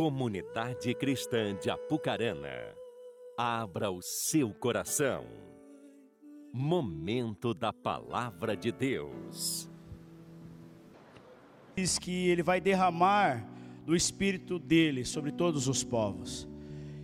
Comunidade 0.00 0.94
Cristã 0.94 1.54
de 1.54 1.68
Apucarana, 1.68 2.74
abra 3.36 3.90
o 3.90 4.00
seu 4.00 4.48
coração. 4.48 5.26
Momento 6.50 7.52
da 7.52 7.70
Palavra 7.70 8.56
de 8.56 8.72
Deus. 8.72 9.68
Diz 11.76 11.98
que 11.98 12.30
ele 12.30 12.42
vai 12.42 12.62
derramar 12.62 13.46
do 13.84 13.94
Espírito 13.94 14.58
dele 14.58 15.04
sobre 15.04 15.32
todos 15.32 15.68
os 15.68 15.84
povos. 15.84 16.48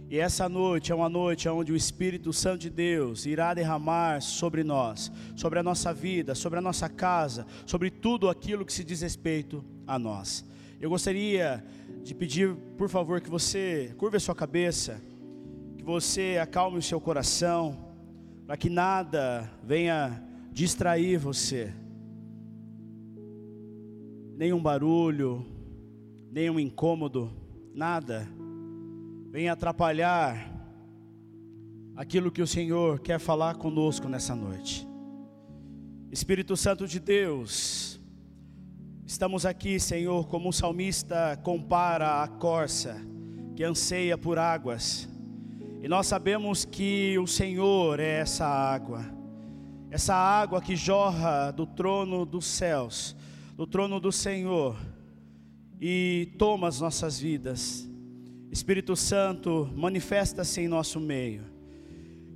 E 0.09 0.19
essa 0.19 0.49
noite 0.49 0.91
é 0.91 0.95
uma 0.95 1.11
noite 1.11 1.51
onde 1.51 1.73
o 1.73 1.77
Espírito 1.77 2.33
Santo 2.33 2.61
de 2.61 2.71
Deus 2.71 3.27
irá 3.27 3.53
derramar 3.53 4.23
sobre 4.23 4.65
nós, 4.65 5.13
sobre 5.37 5.59
a 5.59 5.63
nossa 5.63 5.93
vida, 5.93 6.35
sobre 6.35 6.61
a 6.61 6.63
nossa 6.63 6.89
casa, 6.89 7.47
sobre 7.67 7.91
tudo 7.91 8.31
aquilo 8.31 8.65
que 8.65 8.73
se 8.73 8.83
diz 8.83 9.03
respeito 9.03 9.63
a 9.87 9.99
nós. 9.99 10.47
Eu 10.81 10.91
gostaria 10.91 11.65
de 12.03 12.15
pedir, 12.15 12.55
por 12.77 12.89
favor, 12.89 13.21
que 13.21 13.31
você 13.31 13.95
curve 13.97 14.19
a 14.19 14.21
sua 14.21 14.35
cabeça, 14.35 15.01
que 15.77 15.83
você 15.83 16.39
acalme 16.41 16.79
o 16.79 16.83
seu 16.83 17.01
coração, 17.01 17.95
para 18.47 18.57
que 18.57 18.69
nada 18.69 19.51
venha 19.65 20.23
distrair 20.53 21.17
você. 21.19 21.73
Nenhum 24.37 24.63
barulho, 24.63 25.47
nenhum 26.31 26.61
incômodo, 26.61 27.33
nada 27.75 28.29
venha 29.31 29.53
atrapalhar 29.53 30.51
aquilo 31.95 32.31
que 32.31 32.41
o 32.41 32.47
Senhor 32.47 33.01
quer 33.01 33.19
falar 33.19 33.57
conosco 33.57 34.09
nessa 34.09 34.35
noite. 34.35 34.87
Espírito 36.11 36.57
Santo 36.57 36.87
de 36.87 37.01
Deus, 37.01 37.96
estamos 39.07 39.47
aqui, 39.47 39.81
Senhor, 39.81 40.27
como 40.27 40.51
o 40.51 40.53
salmista 40.53 41.39
compara 41.43 42.23
a 42.23 42.29
corça 42.29 43.01
que 43.55 43.65
anseia 43.65 44.19
por 44.19 44.39
águas, 44.39 45.09
e 45.83 45.89
nós 45.89 46.07
sabemos 46.07 46.65
que 46.65 47.19
o 47.19 47.27
Senhor 47.27 48.01
é 48.01 48.21
essa 48.21 48.45
água, 48.45 49.05
essa 49.91 50.15
água 50.15 50.61
que 50.61 50.77
jorra 50.77 51.51
do 51.51 51.67
trono 51.67 52.27
dos 52.27 52.45
céus, 52.45 53.17
do 53.57 53.67
trono 53.67 53.99
do 53.99 54.13
Senhor, 54.13 54.77
e 55.81 56.35
toma 56.37 56.69
as 56.69 56.81
nossas 56.81 57.19
vidas 57.19 57.89
Espírito 58.57 58.97
Santo, 58.97 59.71
manifesta-se 59.75 60.63
em 60.63 60.69
nosso 60.69 60.99
meio. 60.99 61.45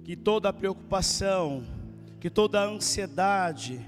Que 0.04 0.14
toda 0.14 0.52
preocupação, 0.52 1.64
que 2.20 2.28
toda 2.28 2.62
ansiedade, 2.62 3.80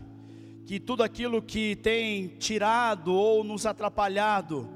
que 0.66 0.78
tudo 0.78 1.02
aquilo 1.02 1.42
que 1.42 1.76
tem 1.76 2.28
tirado 2.38 3.14
ou 3.14 3.42
nos 3.42 3.66
atrapalhado 3.66 4.68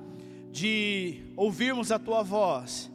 de 0.50 1.22
ouvirmos 1.36 1.92
a 1.92 1.98
tua 1.98 2.22
voz, 2.22 2.90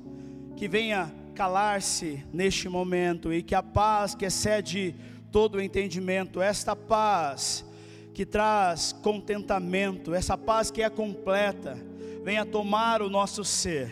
que 0.56 0.67
venha 0.67 1.14
calar-se 1.33 2.23
neste 2.33 2.67
momento 2.67 3.33
e 3.33 3.42
que 3.42 3.56
a 3.56 3.64
paz 3.64 4.14
que 4.14 4.25
excede 4.25 4.95
todo 5.31 5.56
o 5.56 5.61
entendimento, 5.61 6.42
esta 6.42 6.75
paz 6.75 7.66
que 8.14 8.25
traz 8.25 8.92
contentamento, 8.92 10.14
essa 10.14 10.38
paz 10.38 10.70
que 10.70 10.81
é 10.81 10.89
completa, 10.89 11.78
venha 12.23 12.45
tomar 12.45 13.02
o 13.02 13.09
nosso 13.09 13.44
ser 13.44 13.89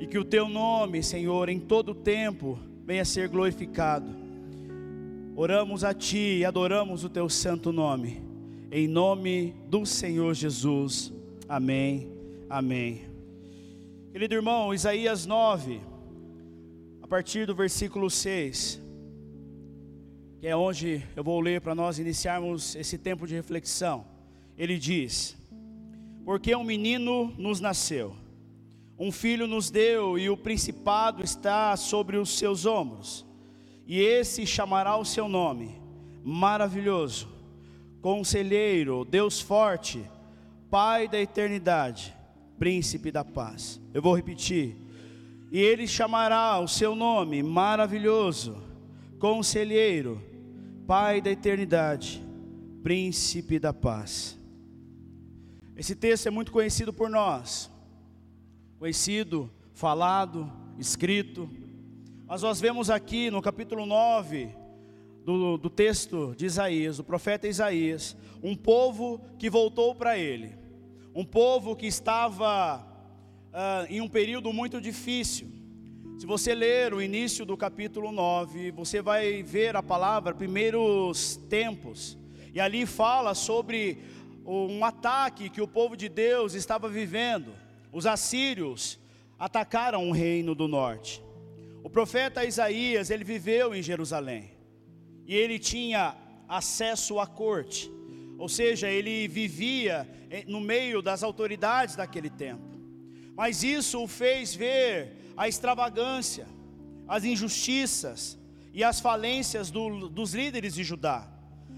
e 0.00 0.06
que 0.06 0.18
o 0.18 0.24
teu 0.24 0.48
nome, 0.48 1.02
Senhor, 1.02 1.48
em 1.48 1.60
todo 1.60 1.90
o 1.90 1.94
tempo 1.94 2.58
venha 2.84 3.04
ser 3.04 3.28
glorificado. 3.28 4.23
Oramos 5.36 5.82
a 5.84 5.92
ti 5.92 6.38
e 6.38 6.44
adoramos 6.44 7.04
o 7.04 7.08
teu 7.08 7.28
santo 7.28 7.72
nome, 7.72 8.22
em 8.70 8.86
nome 8.86 9.54
do 9.68 9.84
Senhor 9.84 10.34
Jesus. 10.34 11.12
Amém. 11.48 12.08
Amém. 12.48 13.06
Querido 14.12 14.34
irmão, 14.34 14.72
Isaías 14.72 15.26
9, 15.26 15.80
a 17.02 17.06
partir 17.06 17.46
do 17.46 17.54
versículo 17.54 18.08
6, 18.08 18.80
que 20.38 20.46
é 20.46 20.56
onde 20.56 21.02
eu 21.16 21.24
vou 21.24 21.40
ler 21.40 21.60
para 21.60 21.74
nós 21.74 21.98
iniciarmos 21.98 22.76
esse 22.76 22.96
tempo 22.96 23.26
de 23.26 23.34
reflexão. 23.34 24.06
Ele 24.56 24.78
diz: 24.78 25.36
Porque 26.24 26.54
um 26.54 26.64
menino 26.64 27.34
nos 27.36 27.60
nasceu 27.60 28.16
um 28.98 29.10
filho 29.10 29.46
nos 29.46 29.70
deu 29.70 30.18
e 30.18 30.30
o 30.30 30.36
principado 30.36 31.22
está 31.22 31.76
sobre 31.76 32.16
os 32.16 32.38
seus 32.38 32.64
ombros. 32.64 33.26
E 33.86 34.00
esse 34.00 34.46
chamará 34.46 34.96
o 34.96 35.04
seu 35.04 35.28
nome, 35.28 35.80
maravilhoso, 36.22 37.28
conselheiro, 38.00 39.04
Deus 39.04 39.40
forte, 39.40 40.04
Pai 40.70 41.06
da 41.06 41.20
eternidade, 41.20 42.12
príncipe 42.58 43.12
da 43.12 43.24
paz. 43.24 43.80
Eu 43.92 44.02
vou 44.02 44.16
repetir. 44.16 44.74
E 45.52 45.60
ele 45.60 45.86
chamará 45.86 46.58
o 46.58 46.66
seu 46.66 46.96
nome, 46.96 47.42
maravilhoso, 47.44 48.60
conselheiro, 49.20 50.20
Pai 50.86 51.20
da 51.20 51.30
eternidade, 51.30 52.20
príncipe 52.82 53.60
da 53.60 53.72
paz. 53.72 54.36
Esse 55.76 55.94
texto 55.94 56.26
é 56.26 56.30
muito 56.30 56.50
conhecido 56.50 56.92
por 56.92 57.08
nós 57.08 57.70
conhecido, 58.84 59.50
falado, 59.72 60.52
escrito. 60.78 61.48
Mas 62.26 62.40
nós 62.40 62.60
vemos 62.60 62.88
aqui 62.88 63.30
no 63.30 63.42
capítulo 63.42 63.84
9 63.84 64.48
do, 65.24 65.58
do 65.58 65.68
texto 65.68 66.34
de 66.36 66.46
Isaías, 66.46 66.96
do 66.96 67.04
profeta 67.04 67.46
Isaías, 67.46 68.16
um 68.42 68.56
povo 68.56 69.20
que 69.38 69.50
voltou 69.50 69.94
para 69.94 70.18
ele, 70.18 70.54
um 71.14 71.24
povo 71.24 71.76
que 71.76 71.86
estava 71.86 72.78
uh, 72.78 73.86
em 73.90 74.00
um 74.00 74.08
período 74.08 74.52
muito 74.52 74.80
difícil. 74.80 75.48
Se 76.18 76.24
você 76.24 76.54
ler 76.54 76.94
o 76.94 77.02
início 77.02 77.44
do 77.44 77.56
capítulo 77.56 78.10
9, 78.10 78.70
você 78.70 79.02
vai 79.02 79.42
ver 79.42 79.76
a 79.76 79.82
palavra 79.82 80.34
primeiros 80.34 81.36
tempos, 81.48 82.16
e 82.54 82.60
ali 82.60 82.86
fala 82.86 83.34
sobre 83.34 83.98
um 84.46 84.84
ataque 84.84 85.50
que 85.50 85.60
o 85.60 85.68
povo 85.68 85.96
de 85.96 86.08
Deus 86.08 86.54
estava 86.54 86.88
vivendo 86.88 87.52
os 87.94 88.06
assírios 88.06 88.98
atacaram 89.38 90.08
o 90.08 90.12
reino 90.12 90.52
do 90.52 90.66
norte. 90.66 91.22
O 91.84 91.90
profeta 91.90 92.46
Isaías, 92.46 93.10
ele 93.10 93.24
viveu 93.24 93.74
em 93.74 93.82
Jerusalém. 93.82 94.52
E 95.26 95.34
ele 95.34 95.58
tinha 95.58 96.16
acesso 96.48 97.20
à 97.20 97.26
corte. 97.26 97.92
Ou 98.38 98.48
seja, 98.48 98.88
ele 98.88 99.28
vivia 99.28 100.08
no 100.46 100.62
meio 100.62 101.02
das 101.02 101.22
autoridades 101.22 101.94
daquele 101.94 102.30
tempo. 102.30 102.64
Mas 103.36 103.62
isso 103.62 104.02
o 104.02 104.08
fez 104.08 104.54
ver 104.54 105.12
a 105.36 105.46
extravagância, 105.46 106.46
as 107.06 107.22
injustiças 107.22 108.38
e 108.72 108.82
as 108.82 108.98
falências 108.98 109.70
do, 109.70 110.08
dos 110.08 110.32
líderes 110.32 110.72
de 110.72 110.82
Judá. 110.82 111.30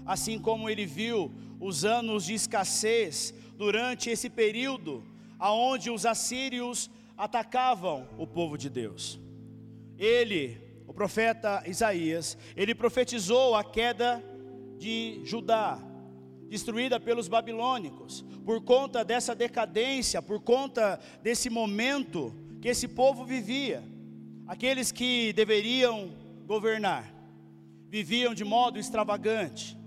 Assim 0.05 0.39
como 0.39 0.69
ele 0.69 0.85
viu 0.85 1.29
os 1.59 1.83
anos 1.83 2.23
de 2.23 2.33
escassez 2.33 3.33
durante 3.57 4.09
esse 4.09 4.29
período 4.29 5.03
aonde 5.37 5.91
os 5.91 6.05
assírios 6.05 6.89
atacavam 7.17 8.07
o 8.17 8.25
povo 8.25 8.57
de 8.57 8.69
Deus. 8.69 9.26
Ele, 9.97 10.57
o 10.87 10.93
profeta 10.93 11.63
Isaías, 11.65 12.37
ele 12.55 12.75
profetizou 12.75 13.55
a 13.55 13.63
queda 13.63 14.23
de 14.77 15.21
Judá, 15.23 15.79
destruída 16.47 16.99
pelos 16.99 17.27
babilônicos, 17.27 18.23
por 18.45 18.61
conta 18.61 19.03
dessa 19.03 19.35
decadência, 19.35 20.21
por 20.21 20.39
conta 20.41 20.99
desse 21.21 21.49
momento 21.49 22.33
que 22.61 22.69
esse 22.69 22.87
povo 22.87 23.25
vivia. 23.25 23.83
Aqueles 24.45 24.91
que 24.91 25.33
deveriam 25.33 26.11
governar 26.45 27.13
viviam 27.89 28.33
de 28.33 28.43
modo 28.43 28.79
extravagante, 28.79 29.77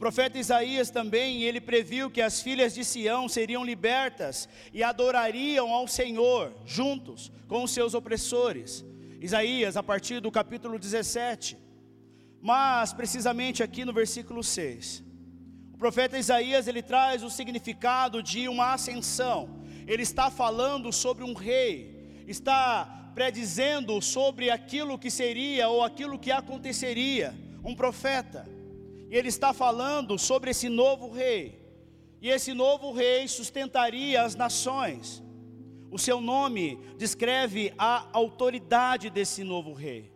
profeta 0.00 0.38
Isaías 0.38 0.90
também, 0.90 1.42
ele 1.42 1.60
previu 1.60 2.10
que 2.10 2.22
as 2.22 2.40
filhas 2.40 2.74
de 2.74 2.82
Sião 2.86 3.28
seriam 3.28 3.62
libertas 3.62 4.48
e 4.72 4.82
adorariam 4.82 5.70
ao 5.74 5.86
Senhor 5.86 6.54
juntos 6.64 7.30
com 7.46 7.62
os 7.62 7.70
seus 7.70 7.92
opressores. 7.92 8.82
Isaías, 9.20 9.76
a 9.76 9.82
partir 9.82 10.18
do 10.20 10.30
capítulo 10.30 10.78
17. 10.78 11.58
Mas 12.40 12.92
precisamente 12.92 13.62
aqui 13.62 13.84
no 13.84 13.92
versículo 13.92 14.42
6. 14.42 15.04
O 15.74 15.76
profeta 15.76 16.18
Isaías, 16.18 16.66
ele 16.66 16.82
traz 16.82 17.22
o 17.22 17.28
significado 17.28 18.22
de 18.22 18.48
uma 18.48 18.72
ascensão. 18.72 19.60
Ele 19.86 20.02
está 20.02 20.30
falando 20.30 20.92
sobre 20.92 21.22
um 21.22 21.34
rei, 21.34 22.24
está 22.26 23.12
predizendo 23.14 24.00
sobre 24.00 24.50
aquilo 24.50 24.98
que 24.98 25.10
seria 25.10 25.68
ou 25.68 25.82
aquilo 25.82 26.18
que 26.18 26.30
aconteceria, 26.30 27.34
um 27.62 27.74
profeta. 27.74 28.48
E 29.10 29.16
ele 29.16 29.28
está 29.28 29.52
falando 29.52 30.18
sobre 30.18 30.50
esse 30.52 30.68
novo 30.68 31.10
rei. 31.10 31.60
E 32.22 32.30
esse 32.30 32.54
novo 32.54 32.92
rei 32.92 33.26
sustentaria 33.28 34.22
as 34.22 34.34
nações. 34.34 35.22
O 35.90 35.98
seu 35.98 36.20
nome 36.20 36.78
descreve 36.96 37.72
a 37.76 38.08
autoridade 38.12 39.10
desse 39.10 39.42
novo 39.42 39.72
rei. 39.72 40.12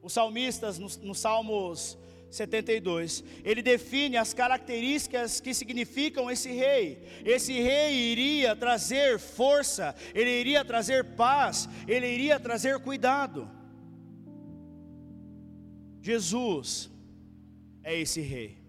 Os 0.00 0.12
salmistas, 0.12 0.78
nos, 0.78 0.96
no 0.98 1.14
Salmos 1.14 1.98
72, 2.30 3.24
ele 3.44 3.60
define 3.60 4.16
as 4.16 4.32
características 4.32 5.40
que 5.40 5.52
significam 5.52 6.30
esse 6.30 6.52
rei. 6.52 7.02
Esse 7.24 7.52
rei 7.52 7.94
iria 7.94 8.54
trazer 8.54 9.18
força, 9.18 9.96
ele 10.14 10.30
iria 10.30 10.64
trazer 10.64 11.04
paz, 11.16 11.68
ele 11.88 12.06
iria 12.06 12.38
trazer 12.38 12.78
cuidado. 12.78 13.50
Jesus 16.00 16.88
é 17.82 17.98
esse 17.98 18.20
rei. 18.20 18.64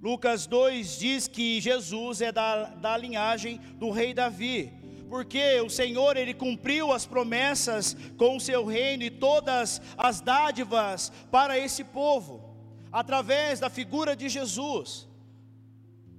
Lucas 0.00 0.46
2 0.46 0.98
diz 0.98 1.28
que 1.28 1.60
Jesus 1.60 2.20
é 2.20 2.32
da, 2.32 2.66
da 2.66 2.96
linhagem 2.96 3.60
do 3.76 3.90
rei 3.90 4.14
Davi 4.14 4.77
porque 5.08 5.60
o 5.60 5.70
Senhor 5.70 6.16
ele 6.16 6.34
cumpriu 6.34 6.92
as 6.92 7.06
promessas 7.06 7.96
com 8.16 8.36
o 8.36 8.40
seu 8.40 8.64
reino 8.64 9.02
e 9.02 9.10
todas 9.10 9.80
as 9.96 10.20
dádivas 10.20 11.10
para 11.30 11.58
esse 11.58 11.82
povo, 11.82 12.54
através 12.92 13.58
da 13.58 13.70
figura 13.70 14.14
de 14.14 14.28
Jesus. 14.28 15.08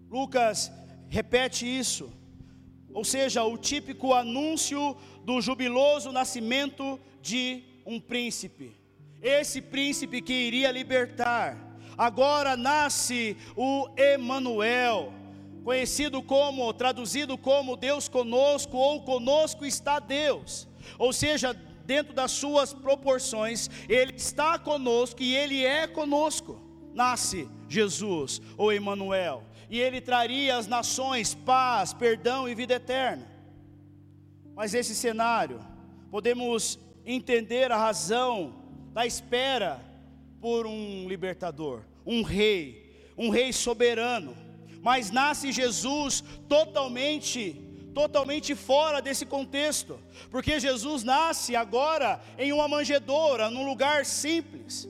Lucas 0.09 0.71
repete 1.07 1.65
isso, 1.65 2.12
ou 2.91 3.06
seja, 3.06 3.44
o 3.44 3.57
típico 3.57 4.13
anúncio 4.13 4.97
do 5.24 5.39
jubiloso 5.39 6.12
nascimento 6.12 7.00
de 7.21 7.63
um 7.85 8.00
príncipe. 8.00 8.75
Esse 9.21 9.62
príncipe 9.62 10.21
que 10.21 10.33
iria 10.33 10.71
libertar. 10.71 11.57
Agora 11.97 12.56
nasce 12.56 13.35
o 13.56 13.89
Emanuel, 13.97 15.13
conhecido 15.63 16.21
como, 16.21 16.73
traduzido 16.73 17.38
como 17.38 17.75
Deus 17.75 18.07
conosco 18.07 18.77
ou 18.77 19.01
conosco 19.01 19.65
está 19.65 20.00
Deus. 20.00 20.67
Ou 20.97 21.13
seja, 21.13 21.53
dentro 21.85 22.13
das 22.13 22.31
suas 22.31 22.73
proporções, 22.73 23.69
ele 23.88 24.13
está 24.15 24.57
conosco 24.57 25.21
e 25.21 25.35
ele 25.35 25.65
é 25.65 25.88
conosco. 25.88 26.59
Nasce 26.94 27.47
Jesus 27.67 28.41
ou 28.57 28.73
Emanuel, 28.73 29.44
e 29.69 29.79
ele 29.79 30.01
traria 30.01 30.57
às 30.57 30.67
nações 30.67 31.35
paz, 31.35 31.94
perdão 31.94 32.50
e 32.50 32.56
vida 32.56 32.73
eterna. 32.73 33.27
Mas 34.56 34.73
esse 34.73 34.95
cenário, 34.95 35.59
podemos 36.09 36.79
entender 37.06 37.71
a 37.71 37.77
razão 37.77 38.56
da 38.91 39.06
espera 39.06 39.79
por 40.41 40.65
um 40.65 41.07
libertador, 41.07 41.83
um 42.06 42.23
rei, 42.23 43.13
um 43.17 43.29
rei 43.29 43.53
soberano 43.53 44.35
mas 44.81 45.11
nasce 45.11 45.51
Jesus 45.51 46.23
totalmente 46.47 47.65
totalmente 47.93 48.55
fora 48.55 49.01
desse 49.01 49.25
contexto, 49.25 49.99
porque 50.29 50.59
Jesus 50.59 51.03
nasce 51.03 51.55
agora 51.55 52.21
em 52.37 52.53
uma 52.53 52.67
manjedoura, 52.67 53.49
num 53.49 53.65
lugar 53.65 54.05
simples. 54.05 54.87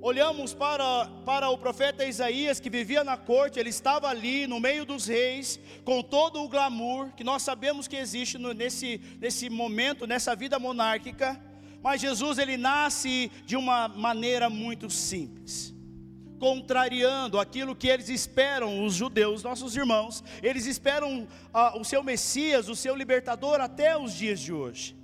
Olhamos 0.00 0.54
para, 0.54 1.06
para 1.26 1.50
o 1.50 1.58
profeta 1.58 2.06
Isaías 2.06 2.58
que 2.58 2.70
vivia 2.70 3.04
na 3.04 3.16
corte, 3.16 3.58
ele 3.58 3.68
estava 3.68 4.08
ali 4.08 4.46
no 4.46 4.58
meio 4.60 4.84
dos 4.84 5.06
reis, 5.06 5.60
com 5.84 6.00
todo 6.02 6.42
o 6.42 6.48
glamour 6.48 7.10
que 7.14 7.22
nós 7.22 7.42
sabemos 7.42 7.86
que 7.86 7.96
existe 7.96 8.38
no, 8.38 8.54
nesse, 8.54 9.00
nesse 9.20 9.50
momento, 9.50 10.06
nessa 10.06 10.34
vida 10.34 10.58
monárquica, 10.58 11.38
mas 11.82 12.00
Jesus 12.00 12.38
ele 12.38 12.56
nasce 12.56 13.30
de 13.44 13.56
uma 13.56 13.88
maneira 13.88 14.48
muito 14.48 14.88
simples 14.88 15.71
contrariando 16.42 17.38
aquilo 17.38 17.72
que 17.72 17.86
eles 17.86 18.08
esperam, 18.08 18.84
os 18.84 18.94
judeus, 18.94 19.44
nossos 19.44 19.76
irmãos, 19.76 20.24
eles 20.42 20.66
esperam 20.66 21.28
ah, 21.54 21.78
o 21.78 21.84
seu 21.84 22.02
Messias, 22.02 22.68
o 22.68 22.74
seu 22.74 22.96
libertador 22.96 23.60
até 23.60 23.96
os 23.96 24.12
dias 24.12 24.40
de 24.40 24.52
hoje. 24.52 24.96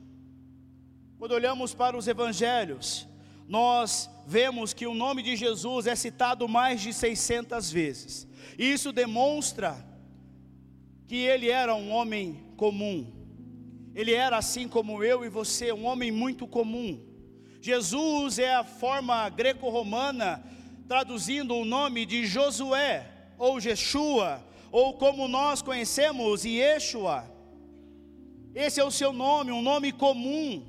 Quando 1.17 1.31
olhamos 1.31 1.73
para 1.73 1.97
os 1.97 2.09
evangelhos, 2.09 3.07
nós 3.47 4.11
vemos 4.27 4.75
que 4.75 4.85
o 4.85 4.95
nome 4.95 5.23
de 5.23 5.37
Jesus 5.37 5.87
é 5.87 5.95
citado 5.95 6.49
mais 6.49 6.81
de 6.81 6.93
600 6.93 7.71
vezes. 7.71 8.27
Isso 8.59 8.91
demonstra 8.91 9.77
que 11.07 11.19
ele 11.19 11.51
era 11.51 11.73
um 11.73 11.93
homem 11.93 12.49
comum. 12.57 13.13
Ele 13.95 14.13
era 14.13 14.39
assim 14.39 14.67
como 14.67 15.05
eu 15.05 15.25
e 15.25 15.29
você, 15.29 15.73
um 15.73 15.87
homem 15.87 16.11
muito 16.11 16.49
comum. 16.49 17.01
Jesus 17.61 18.41
é 18.41 18.57
a 18.57 18.65
forma 18.65 19.29
greco-romana 19.29 20.58
traduzindo 20.89 21.55
o 21.55 21.67
nome 21.67 22.07
de 22.07 22.25
Josué, 22.27 23.07
ou 23.37 23.61
Jeshua, 23.61 24.43
ou 24.73 24.95
como 24.95 25.29
nós 25.29 25.61
conhecemos, 25.61 26.47
Yeshua. 26.47 27.31
Esse 28.55 28.81
é 28.81 28.85
o 28.85 28.91
seu 28.91 29.13
nome, 29.13 29.53
um 29.53 29.61
nome 29.61 29.93
comum, 29.93 30.67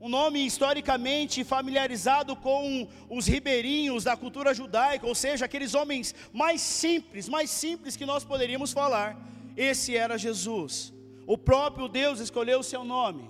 um 0.00 0.08
nome 0.08 0.44
historicamente 0.44 1.44
familiarizado 1.44 2.34
com 2.34 2.88
os 3.10 3.26
ribeirinhos 3.26 4.04
da 4.04 4.16
cultura 4.16 4.54
judaica, 4.54 5.06
ou 5.06 5.14
seja, 5.14 5.44
aqueles 5.44 5.74
homens 5.74 6.14
mais 6.32 6.62
simples, 6.62 7.28
mais 7.28 7.50
simples 7.50 7.94
que 7.94 8.06
nós 8.06 8.24
poderíamos 8.24 8.72
falar. 8.72 9.16
Esse 9.54 9.94
era 9.94 10.16
Jesus. 10.16 10.94
O 11.26 11.36
próprio 11.36 11.88
Deus 11.88 12.20
escolheu 12.20 12.60
o 12.60 12.64
seu 12.64 12.84
nome, 12.84 13.28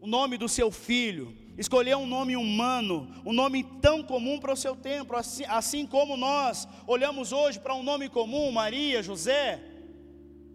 o 0.00 0.06
nome 0.06 0.38
do 0.38 0.48
seu 0.48 0.70
filho, 0.70 1.36
escolheu 1.60 1.98
um 1.98 2.06
nome 2.06 2.38
humano, 2.38 3.06
um 3.22 3.34
nome 3.34 3.62
tão 3.82 4.02
comum 4.02 4.40
para 4.40 4.54
o 4.54 4.56
seu 4.56 4.74
tempo, 4.74 5.14
assim, 5.14 5.44
assim 5.44 5.86
como 5.86 6.16
nós 6.16 6.66
olhamos 6.86 7.32
hoje 7.32 7.60
para 7.60 7.74
um 7.74 7.82
nome 7.82 8.08
comum, 8.08 8.50
Maria, 8.50 9.02
José, 9.02 9.62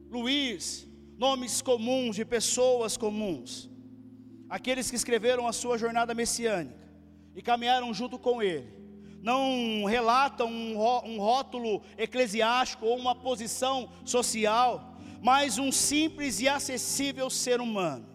Luiz, 0.10 0.88
nomes 1.16 1.62
comuns 1.62 2.16
de 2.16 2.26
pessoas 2.26 2.98
comuns, 2.98 3.70
aqueles 4.50 4.90
que 4.90 4.96
escreveram 4.96 5.48
a 5.48 5.54
sua 5.54 5.78
jornada 5.78 6.16
messiânica 6.16 6.90
e 7.36 7.42
caminharam 7.42 7.94
junto 7.94 8.18
com 8.18 8.42
ele, 8.42 8.74
não 9.22 9.86
relatam 9.86 10.48
um, 10.48 10.76
um 11.06 11.20
rótulo 11.20 11.84
eclesiástico 12.00 12.84
ou 12.84 12.98
uma 12.98 13.14
posição 13.14 13.92
social, 14.04 14.98
mas 15.22 15.60
um 15.60 15.72
simples 15.72 16.40
e 16.42 16.50
acessível 16.50 17.30
ser 17.30 17.62
humano, 17.62 18.08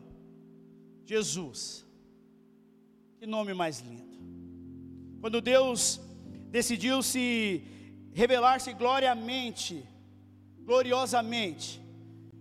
Jesus 1.07 1.89
que 3.21 3.27
nome 3.27 3.53
mais 3.53 3.81
lindo. 3.81 4.19
Quando 5.21 5.43
Deus 5.43 6.01
decidiu 6.51 7.03
se 7.03 7.63
revelar-se 8.15 8.73
gloriamente, 8.73 9.85
gloriosamente, 10.61 11.79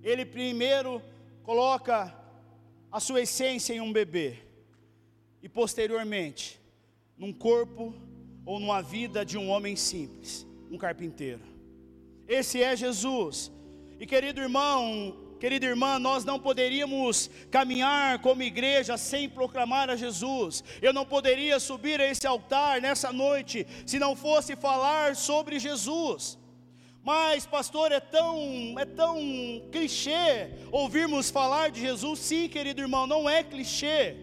Ele 0.01 0.25
primeiro 0.25 1.01
coloca 1.43 2.15
a 2.89 2.97
sua 3.01 3.19
essência 3.19 3.73
em 3.73 3.81
um 3.81 3.91
bebê, 3.91 4.37
e 5.43 5.49
posteriormente, 5.49 6.57
num 7.17 7.33
corpo 7.33 7.93
ou 8.45 8.57
numa 8.57 8.81
vida 8.81 9.25
de 9.25 9.37
um 9.37 9.49
homem 9.49 9.75
simples, 9.75 10.47
um 10.71 10.77
carpinteiro. 10.77 11.41
Esse 12.25 12.63
é 12.63 12.73
Jesus. 12.73 13.51
E 13.99 14.05
querido 14.05 14.39
irmão, 14.39 15.28
Querida 15.39 15.65
irmã, 15.65 15.97
nós 15.97 16.25
não 16.25 16.38
poderíamos 16.38 17.30
caminhar 17.49 18.19
como 18.19 18.44
igreja 18.44 18.97
sem 18.97 19.30
proclamar 19.30 19.90
a 19.90 19.95
Jesus. 19.95 20.63
Eu 20.81 20.92
não 20.92 21.06
poderia 21.06 21.59
subir 21.61 22.02
a 22.02 22.06
esse 22.06 22.28
altar 22.28 22.81
nessa 22.81 23.13
noite 23.13 23.66
se 23.85 23.97
não 23.97 24.18
fosse 24.18 24.56
falar 24.57 25.16
sobre 25.16 25.57
Jesus. 25.57 26.37
Mas, 27.02 27.45
pastor, 27.45 27.94
é 27.94 28.02
tão, 28.02 28.75
é 28.78 28.83
tão 28.83 29.18
clichê 29.71 30.49
ouvirmos 30.71 31.31
falar 31.31 31.71
de 31.71 31.80
Jesus. 31.80 32.19
Sim, 32.19 32.49
querido 32.49 32.81
irmão, 32.81 33.07
não 33.07 33.30
é 33.30 33.42
clichê. 33.42 34.18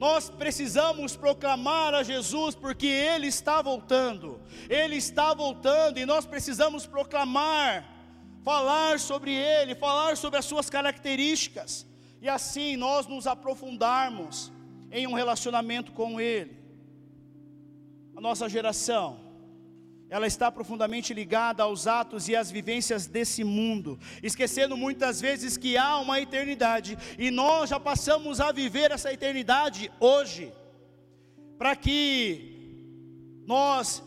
Nós 0.00 0.28
precisamos 0.28 1.14
proclamar 1.14 1.94
a 1.94 2.02
Jesus 2.02 2.56
porque 2.56 2.86
Ele 2.86 3.28
está 3.28 3.62
voltando. 3.62 4.40
Ele 4.68 4.96
está 4.96 5.32
voltando 5.32 5.98
e 5.98 6.06
nós 6.06 6.26
precisamos 6.26 6.86
proclamar 6.86 7.99
falar 8.42 8.98
sobre 8.98 9.32
Ele, 9.34 9.74
falar 9.74 10.16
sobre 10.16 10.38
as 10.38 10.44
Suas 10.44 10.70
características, 10.70 11.86
e 12.20 12.28
assim 12.28 12.76
nós 12.76 13.06
nos 13.06 13.26
aprofundarmos 13.26 14.52
em 14.90 15.06
um 15.06 15.14
relacionamento 15.14 15.92
com 15.92 16.20
Ele. 16.20 16.58
A 18.16 18.20
nossa 18.20 18.48
geração, 18.48 19.20
ela 20.08 20.26
está 20.26 20.50
profundamente 20.50 21.14
ligada 21.14 21.62
aos 21.62 21.86
atos 21.86 22.28
e 22.28 22.34
às 22.34 22.50
vivências 22.50 23.06
desse 23.06 23.44
mundo, 23.44 23.98
esquecendo 24.22 24.76
muitas 24.76 25.20
vezes 25.20 25.56
que 25.56 25.76
há 25.76 25.98
uma 25.98 26.20
eternidade, 26.20 26.98
e 27.18 27.30
nós 27.30 27.70
já 27.70 27.78
passamos 27.78 28.40
a 28.40 28.50
viver 28.50 28.90
essa 28.90 29.12
eternidade 29.12 29.90
hoje, 30.00 30.52
para 31.56 31.76
que 31.76 32.56
nós 33.46 34.02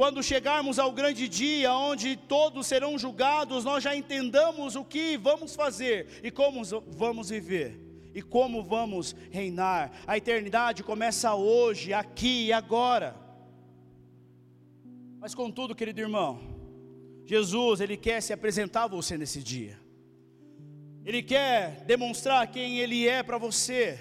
quando 0.00 0.22
chegarmos 0.22 0.78
ao 0.78 0.92
grande 0.92 1.28
dia, 1.28 1.74
onde 1.74 2.16
todos 2.16 2.66
serão 2.66 2.96
julgados, 2.96 3.66
nós 3.66 3.84
já 3.84 3.94
entendamos 3.94 4.74
o 4.74 4.82
que 4.82 5.18
vamos 5.18 5.54
fazer 5.54 6.06
e 6.22 6.30
como 6.30 6.64
vamos 6.88 7.28
viver 7.28 7.78
e 8.14 8.22
como 8.22 8.62
vamos 8.62 9.14
reinar. 9.30 9.92
A 10.06 10.16
eternidade 10.16 10.82
começa 10.82 11.34
hoje, 11.34 11.92
aqui 11.92 12.46
e 12.46 12.50
agora. 12.50 13.14
Mas 15.18 15.34
contudo, 15.34 15.74
querido 15.74 16.00
irmão, 16.00 16.40
Jesus, 17.26 17.82
ele 17.82 17.98
quer 17.98 18.22
se 18.22 18.32
apresentar 18.32 18.84
a 18.84 18.88
você 18.88 19.18
nesse 19.18 19.42
dia. 19.42 19.78
Ele 21.04 21.22
quer 21.22 21.84
demonstrar 21.84 22.50
quem 22.50 22.78
ele 22.78 23.06
é 23.06 23.22
para 23.22 23.36
você. 23.36 24.00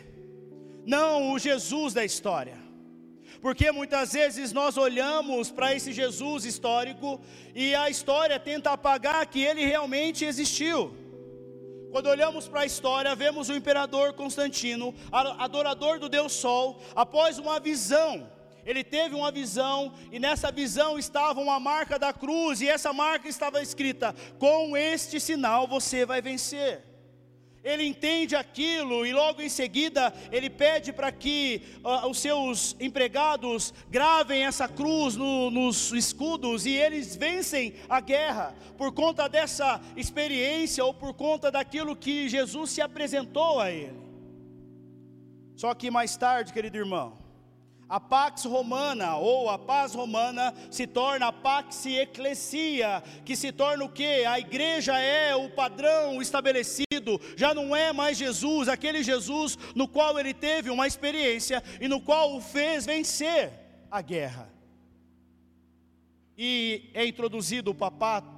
Não 0.86 1.34
o 1.34 1.38
Jesus 1.38 1.94
da 1.94 2.06
história 2.06 2.69
Porque 3.42 3.72
muitas 3.72 4.14
vezes 4.14 4.52
nós 4.52 4.78
olhamos 4.78 5.52
para 5.52 5.74
esse 5.74 5.92
Jesus 5.92 6.46
histórico 6.46 7.20
e 7.56 7.74
a 7.76 7.90
história 7.90 8.40
tenta 8.40 8.72
apagar 8.72 9.26
que 9.28 9.42
ele 9.42 9.66
realmente 9.66 10.26
existiu. 10.26 10.96
Quando 11.92 12.08
olhamos 12.08 12.48
para 12.48 12.62
a 12.62 12.66
história, 12.66 13.16
vemos 13.16 13.50
o 13.50 13.56
imperador 13.56 14.14
Constantino, 14.14 14.94
adorador 15.12 16.00
do 16.00 16.08
Deus 16.08 16.34
Sol, 16.34 16.80
após 16.96 17.40
uma 17.40 17.60
visão. 17.60 18.30
Ele 18.66 18.84
teve 18.84 19.16
uma 19.16 19.32
visão 19.32 19.94
e 20.12 20.20
nessa 20.20 20.52
visão 20.52 21.00
estava 21.00 21.40
uma 21.40 21.60
marca 21.60 21.98
da 21.98 22.14
cruz 22.14 22.62
e 22.62 22.68
essa 22.68 22.94
marca 22.94 23.28
estava 23.28 23.62
escrita: 23.62 24.14
"Com 24.38 24.78
este 24.78 25.20
sinal 25.20 25.68
você 25.68 26.06
vai 26.06 26.22
vencer". 26.22 26.89
Ele 27.64 27.86
entende 27.86 28.36
aquilo 28.36 29.06
e 29.06 29.12
logo 29.12 29.42
em 29.42 29.50
seguida 29.50 30.14
ele 30.32 30.50
pede 30.50 30.94
para 30.94 31.12
que 31.12 31.62
uh, 31.84 32.08
os 32.08 32.18
seus 32.18 32.76
empregados 32.80 33.74
gravem 33.90 34.46
essa 34.46 34.68
cruz 34.68 35.18
no, 35.18 35.52
nos 35.52 35.92
escudos 35.92 36.66
e 36.66 36.72
eles 36.72 37.18
vencem 37.18 37.74
a 37.90 38.00
guerra 38.00 38.56
por 38.78 38.94
conta 38.94 39.28
dessa 39.28 39.82
experiência 39.98 40.86
ou 40.86 40.94
por 40.94 41.14
conta 41.14 41.52
daquilo 41.52 41.98
que 41.98 42.30
Jesus 42.30 42.72
se 42.72 42.82
apresentou 42.82 43.60
a 43.60 43.70
ele. 43.70 44.00
Só 45.58 45.74
que 45.74 45.92
mais 45.92 46.16
tarde, 46.16 46.54
querido 46.54 46.78
irmão, 46.78 47.19
a 47.90 48.00
pax 48.00 48.46
romana 48.46 49.16
ou 49.16 49.50
a 49.50 49.58
paz 49.58 49.96
romana 49.96 50.54
se 50.70 50.86
torna 50.86 51.28
a 51.28 51.34
pax 51.34 51.88
ecclesia, 51.88 53.02
que 53.26 53.36
se 53.36 53.52
torna 53.52 53.84
o 53.84 53.90
que? 53.90 54.24
A 54.26 54.40
igreja 54.40 54.98
é 55.00 55.36
o 55.36 55.50
padrão 55.50 56.22
estabelecido, 56.22 57.20
já 57.36 57.54
não 57.54 57.76
é 57.76 57.92
mais 57.92 58.18
Jesus, 58.18 58.70
aquele 58.70 59.02
Jesus 59.02 59.58
no 59.74 59.88
qual 59.88 60.20
ele 60.20 60.36
teve 60.36 60.70
uma 60.70 60.86
experiência 60.86 61.64
e 61.82 61.88
no 61.88 62.00
qual 62.00 62.36
o 62.36 62.42
fez 62.42 62.86
vencer 62.86 63.52
a 63.90 64.02
guerra. 64.02 64.54
E 66.38 66.92
é 66.94 67.06
introduzido 67.06 67.72
o 67.72 67.76
papado, 67.76 68.30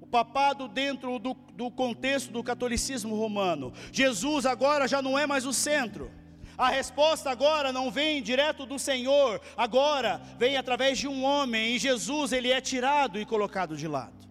o 0.00 0.06
papado 0.06 0.66
dentro 0.66 1.18
do, 1.20 1.32
do 1.32 1.70
contexto 1.70 2.32
do 2.32 2.42
catolicismo 2.42 3.14
romano. 3.14 3.72
Jesus 3.92 4.44
agora 4.44 4.88
já 4.88 5.00
não 5.00 5.16
é 5.16 5.26
mais 5.26 5.46
o 5.46 5.52
centro. 5.52 6.10
A 6.56 6.68
resposta 6.70 7.30
agora 7.30 7.72
não 7.72 7.90
vem 7.90 8.22
direto 8.22 8.64
do 8.64 8.78
Senhor, 8.78 9.40
agora 9.56 10.20
vem 10.38 10.56
através 10.56 10.98
de 10.98 11.08
um 11.08 11.24
homem, 11.24 11.74
e 11.74 11.78
Jesus 11.78 12.32
ele 12.32 12.50
é 12.50 12.60
tirado 12.60 13.18
e 13.18 13.26
colocado 13.26 13.76
de 13.76 13.88
lado. 13.88 14.24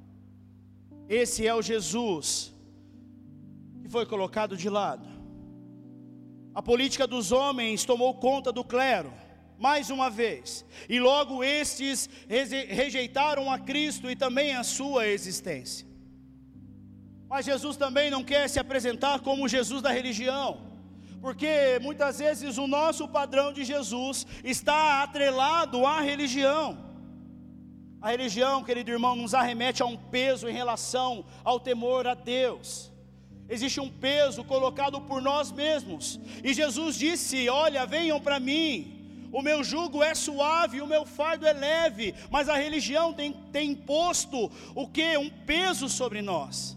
Esse 1.09 1.45
é 1.45 1.53
o 1.53 1.61
Jesus 1.61 2.53
que 3.81 3.89
foi 3.89 4.05
colocado 4.05 4.55
de 4.55 4.69
lado. 4.69 5.07
A 6.55 6.61
política 6.61 7.05
dos 7.05 7.31
homens 7.33 7.83
tomou 7.83 8.13
conta 8.13 8.53
do 8.53 8.63
clero, 8.63 9.13
mais 9.59 9.89
uma 9.89 10.09
vez, 10.09 10.65
e 10.87 10.99
logo 10.99 11.43
estes 11.43 12.09
rejeitaram 12.27 13.51
a 13.51 13.59
Cristo 13.59 14.09
e 14.09 14.15
também 14.15 14.55
a 14.55 14.63
sua 14.63 15.07
existência. 15.07 15.85
Mas 17.27 17.45
Jesus 17.45 17.75
também 17.75 18.09
não 18.09 18.23
quer 18.23 18.47
se 18.47 18.59
apresentar 18.59 19.19
como 19.19 19.47
Jesus 19.47 19.81
da 19.81 19.91
religião 19.91 20.72
porque 21.23 21.79
muitas 21.81 22.19
vezes 22.19 22.57
o 22.57 22.67
nosso 22.67 23.07
padrão 23.07 23.53
de 23.53 23.63
Jesus 23.63 24.27
está 24.43 25.01
atrelado 25.01 25.85
à 25.85 26.01
religião. 26.01 26.77
A 28.01 28.09
religião, 28.09 28.61
querido 28.61 28.91
irmão, 28.91 29.15
nos 29.15 29.33
arremete 29.33 29.81
a 29.81 29.85
um 29.85 29.95
peso 29.95 30.49
em 30.49 30.51
relação 30.51 31.23
ao 31.41 31.61
temor 31.61 32.05
a 32.07 32.13
Deus. 32.13 32.91
Existe 33.47 33.79
um 33.79 33.89
peso 33.89 34.43
colocado 34.43 34.99
por 34.99 35.21
nós 35.21 35.49
mesmos. 35.49 36.19
E 36.43 36.53
Jesus 36.53 36.97
disse: 36.97 37.47
Olha, 37.47 37.85
venham 37.85 38.19
para 38.19 38.37
mim, 38.37 39.29
o 39.31 39.41
meu 39.41 39.63
jugo 39.63 40.03
é 40.03 40.13
suave, 40.13 40.81
o 40.81 40.87
meu 40.87 41.05
fardo 41.05 41.47
é 41.47 41.53
leve, 41.53 42.13
mas 42.29 42.49
a 42.49 42.57
religião 42.57 43.13
tem, 43.13 43.31
tem 43.49 43.71
imposto 43.71 44.51
o 44.75 44.89
que? 44.89 45.17
Um 45.17 45.29
peso 45.29 45.87
sobre 45.87 46.21
nós 46.21 46.75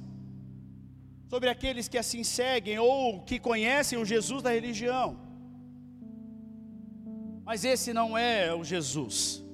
sobre 1.28 1.48
aqueles 1.48 1.88
que 1.88 1.98
assim 1.98 2.22
seguem 2.22 2.78
ou 2.78 3.22
que 3.22 3.38
conhecem 3.38 3.98
o 3.98 4.04
Jesus 4.04 4.42
da 4.42 4.50
religião. 4.50 5.18
Mas 7.44 7.64
esse 7.64 7.92
não 7.92 8.16
é 8.16 8.54
o 8.54 8.64
Jesus. 8.64 9.44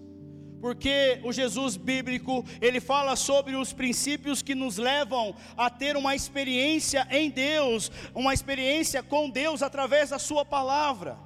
Porque 0.61 1.21
o 1.25 1.33
Jesus 1.33 1.77
bíblico, 1.77 2.45
ele 2.61 2.81
fala 2.81 3.17
sobre 3.17 3.57
os 3.57 3.73
princípios 3.73 4.41
que 4.43 4.55
nos 4.55 4.79
levam 4.79 5.35
a 5.57 5.69
ter 5.69 5.97
uma 5.97 6.15
experiência 6.15 7.07
em 7.11 7.29
Deus, 7.29 7.91
uma 8.15 8.33
experiência 8.33 9.03
com 9.03 9.29
Deus 9.29 9.61
através 9.61 10.11
da 10.11 10.21
sua 10.21 10.45
palavra. 10.45 11.19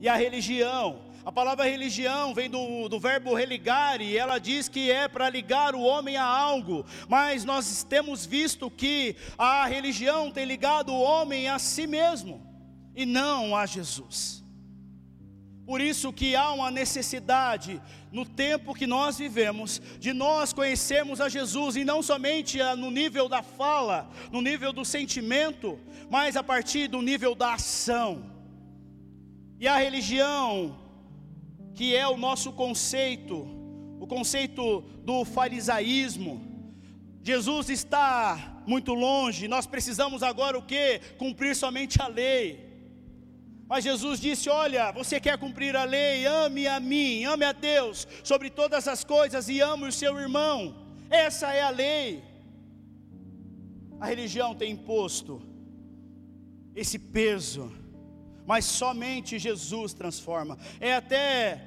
E 0.00 0.08
a 0.08 0.14
religião, 0.14 1.00
a 1.26 1.32
palavra 1.32 1.64
religião 1.64 2.32
vem 2.32 2.48
do, 2.48 2.88
do 2.88 3.00
verbo 3.00 3.34
religar 3.34 4.00
e 4.00 4.16
ela 4.16 4.38
diz 4.38 4.68
que 4.68 4.92
é 4.92 5.08
para 5.08 5.28
ligar 5.28 5.74
o 5.74 5.82
homem 5.82 6.16
a 6.16 6.22
algo, 6.24 6.86
mas 7.08 7.44
nós 7.44 7.82
temos 7.82 8.24
visto 8.24 8.70
que 8.70 9.16
a 9.36 9.66
religião 9.66 10.30
tem 10.30 10.44
ligado 10.44 10.92
o 10.92 11.02
homem 11.02 11.48
a 11.48 11.58
si 11.58 11.84
mesmo 11.84 12.40
e 12.94 13.04
não 13.04 13.56
a 13.56 13.66
Jesus. 13.66 14.44
Por 15.66 15.80
isso 15.80 16.12
que 16.12 16.36
há 16.36 16.52
uma 16.52 16.70
necessidade 16.70 17.82
no 18.12 18.24
tempo 18.24 18.72
que 18.72 18.86
nós 18.86 19.18
vivemos 19.18 19.82
de 19.98 20.12
nós 20.12 20.52
conhecermos 20.52 21.20
a 21.20 21.28
Jesus 21.28 21.74
e 21.74 21.84
não 21.84 22.04
somente 22.04 22.62
no 22.78 22.88
nível 22.88 23.28
da 23.28 23.42
fala, 23.42 24.08
no 24.30 24.40
nível 24.40 24.72
do 24.72 24.84
sentimento, 24.84 25.76
mas 26.08 26.36
a 26.36 26.42
partir 26.44 26.86
do 26.86 27.02
nível 27.02 27.34
da 27.34 27.54
ação. 27.54 28.30
E 29.58 29.66
a 29.66 29.76
religião 29.76 30.85
que 31.76 31.94
é 31.94 32.08
o 32.08 32.16
nosso 32.16 32.50
conceito, 32.52 33.46
o 34.00 34.06
conceito 34.06 34.80
do 35.04 35.26
farisaísmo. 35.26 36.34
Jesus 37.22 37.68
está 37.68 38.62
muito 38.66 38.94
longe, 38.94 39.46
nós 39.46 39.66
precisamos 39.66 40.22
agora 40.22 40.58
o 40.58 40.62
que? 40.62 41.00
Cumprir 41.18 41.54
somente 41.54 42.00
a 42.00 42.08
lei. 42.08 42.64
Mas 43.68 43.84
Jesus 43.84 44.18
disse: 44.18 44.48
Olha, 44.48 44.90
você 44.90 45.20
quer 45.20 45.36
cumprir 45.36 45.76
a 45.76 45.84
lei, 45.84 46.24
ame 46.24 46.66
a 46.66 46.80
mim, 46.80 47.24
ame 47.24 47.44
a 47.44 47.52
Deus 47.52 48.08
sobre 48.24 48.48
todas 48.48 48.88
as 48.88 49.04
coisas 49.04 49.48
e 49.48 49.60
ame 49.60 49.86
o 49.86 49.92
seu 49.92 50.18
irmão. 50.18 50.74
Essa 51.10 51.52
é 51.52 51.60
a 51.60 51.70
lei. 51.70 52.24
A 54.00 54.06
religião 54.06 54.54
tem 54.54 54.72
imposto 54.72 55.42
esse 56.74 56.98
peso 56.98 57.72
mas 58.46 58.64
somente 58.64 59.38
Jesus 59.38 59.92
transforma. 59.92 60.58
É 60.80 60.94
até 60.94 61.60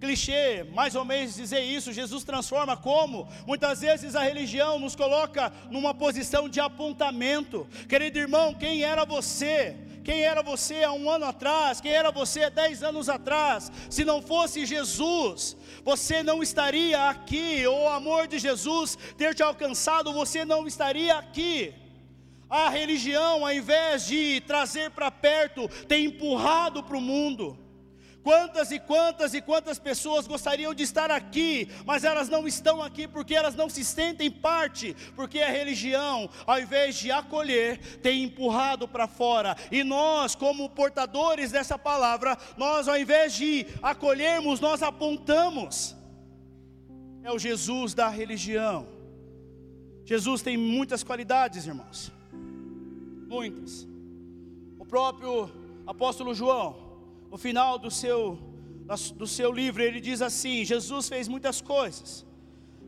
clichê, 0.00 0.64
mais 0.72 0.94
ou 0.94 1.04
menos 1.04 1.34
dizer 1.34 1.60
isso, 1.60 1.92
Jesus 1.92 2.24
transforma 2.24 2.76
como? 2.76 3.28
Muitas 3.46 3.82
vezes 3.82 4.14
a 4.14 4.22
religião 4.22 4.78
nos 4.78 4.96
coloca 4.96 5.52
numa 5.70 5.92
posição 5.92 6.48
de 6.48 6.58
apontamento. 6.58 7.68
Querido 7.86 8.18
irmão, 8.18 8.54
quem 8.54 8.82
era 8.82 9.04
você? 9.04 9.76
Quem 10.02 10.22
era 10.22 10.42
você 10.42 10.82
há 10.82 10.92
um 10.92 11.10
ano 11.10 11.26
atrás? 11.26 11.80
Quem 11.80 11.92
era 11.92 12.10
você 12.10 12.44
há 12.44 12.48
dez 12.48 12.82
anos 12.82 13.10
atrás? 13.10 13.70
Se 13.90 14.02
não 14.02 14.22
fosse 14.22 14.64
Jesus, 14.64 15.54
você 15.84 16.22
não 16.22 16.42
estaria 16.42 17.10
aqui, 17.10 17.66
ou 17.66 17.82
o 17.82 17.88
amor 17.88 18.26
de 18.26 18.38
Jesus 18.38 18.96
ter 19.18 19.34
te 19.34 19.42
alcançado, 19.42 20.12
você 20.12 20.44
não 20.44 20.66
estaria 20.66 21.14
aqui. 21.16 21.74
A 22.50 22.68
religião, 22.68 23.46
ao 23.46 23.52
invés 23.52 24.06
de 24.06 24.40
trazer 24.40 24.90
para 24.90 25.08
perto, 25.08 25.68
tem 25.86 26.06
empurrado 26.06 26.82
para 26.82 26.96
o 26.96 27.00
mundo. 27.00 27.56
Quantas 28.24 28.70
e 28.70 28.78
quantas 28.78 29.32
e 29.32 29.40
quantas 29.40 29.78
pessoas 29.78 30.26
gostariam 30.26 30.74
de 30.74 30.82
estar 30.82 31.10
aqui, 31.10 31.70
mas 31.86 32.04
elas 32.04 32.28
não 32.28 32.46
estão 32.46 32.82
aqui 32.82 33.08
porque 33.08 33.34
elas 33.34 33.54
não 33.54 33.68
se 33.70 33.82
sentem 33.84 34.30
parte, 34.30 34.94
porque 35.16 35.40
a 35.40 35.48
religião, 35.48 36.28
ao 36.44 36.60
invés 36.60 36.96
de 36.96 37.10
acolher, 37.10 37.78
tem 37.98 38.24
empurrado 38.24 38.86
para 38.86 39.06
fora. 39.06 39.56
E 39.70 39.82
nós, 39.82 40.34
como 40.34 40.68
portadores 40.68 41.50
dessa 41.50 41.78
palavra, 41.78 42.36
nós, 42.58 42.88
ao 42.88 42.98
invés 42.98 43.32
de 43.32 43.66
acolhermos, 43.80 44.60
nós 44.60 44.82
apontamos. 44.82 45.96
É 47.22 47.32
o 47.32 47.38
Jesus 47.38 47.94
da 47.94 48.08
religião. 48.08 48.86
Jesus 50.04 50.42
tem 50.42 50.56
muitas 50.56 51.02
qualidades, 51.02 51.66
irmãos 51.66 52.19
muitas. 53.30 53.86
O 54.76 54.84
próprio 54.84 55.48
apóstolo 55.86 56.34
João, 56.34 56.68
no 57.30 57.38
final 57.38 57.78
do 57.78 57.90
seu, 57.90 58.36
do 59.14 59.26
seu 59.26 59.52
livro, 59.52 59.80
ele 59.82 60.00
diz 60.00 60.20
assim: 60.20 60.64
Jesus 60.64 61.08
fez 61.08 61.28
muitas 61.28 61.60
coisas. 61.60 62.26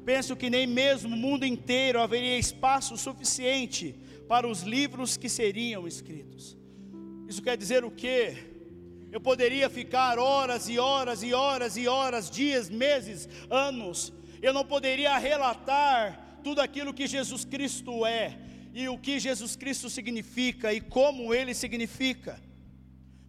Penso 0.04 0.34
que 0.34 0.50
nem 0.50 0.66
mesmo 0.66 1.14
o 1.14 1.18
mundo 1.26 1.46
inteiro 1.46 2.00
haveria 2.00 2.36
espaço 2.36 2.96
suficiente 2.96 3.94
para 4.26 4.48
os 4.48 4.62
livros 4.62 5.16
que 5.16 5.28
seriam 5.28 5.86
escritos. 5.86 6.56
Isso 7.28 7.40
quer 7.40 7.56
dizer 7.56 7.84
o 7.84 7.90
quê? 7.90 8.36
Eu 9.12 9.20
poderia 9.20 9.70
ficar 9.70 10.18
horas 10.18 10.68
e 10.68 10.76
horas 10.78 11.22
e 11.22 11.32
horas 11.32 11.76
e 11.76 11.86
horas, 11.86 12.28
dias, 12.28 12.68
meses, 12.68 13.28
anos. 13.48 14.12
Eu 14.40 14.52
não 14.52 14.64
poderia 14.64 15.16
relatar 15.18 16.40
tudo 16.42 16.60
aquilo 16.60 16.92
que 16.92 17.06
Jesus 17.06 17.44
Cristo 17.44 18.04
é, 18.04 18.36
e 18.72 18.88
o 18.88 18.98
que 18.98 19.20
Jesus 19.20 19.54
Cristo 19.54 19.90
significa 19.90 20.72
e 20.72 20.80
como 20.80 21.34
ele 21.34 21.54
significa. 21.54 22.40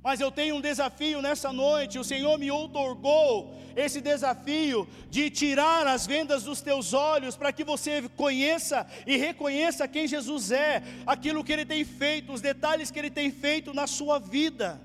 Mas 0.03 0.19
eu 0.19 0.29
tenho 0.29 0.55
um 0.55 0.61
desafio 0.61 1.21
nessa 1.21 1.53
noite. 1.53 1.97
O 1.97 2.03
Senhor 2.03 2.37
me 2.37 2.51
outorgou 2.51 3.57
esse 3.73 4.01
desafio 4.01 4.87
de 5.09 5.29
tirar 5.29 5.87
as 5.87 6.05
vendas 6.05 6.43
dos 6.43 6.61
teus 6.61 6.93
olhos 6.93 7.37
para 7.37 7.53
que 7.53 7.63
você 7.63 8.07
conheça 8.09 8.85
e 9.07 9.15
reconheça 9.15 9.87
quem 9.87 10.05
Jesus 10.05 10.51
é, 10.51 10.83
aquilo 11.05 11.43
que 11.43 11.53
ele 11.53 11.65
tem 11.65 11.85
feito, 11.85 12.33
os 12.33 12.41
detalhes 12.41 12.91
que 12.91 12.99
ele 12.99 13.09
tem 13.09 13.31
feito 13.31 13.73
na 13.73 13.87
sua 13.87 14.19
vida, 14.19 14.79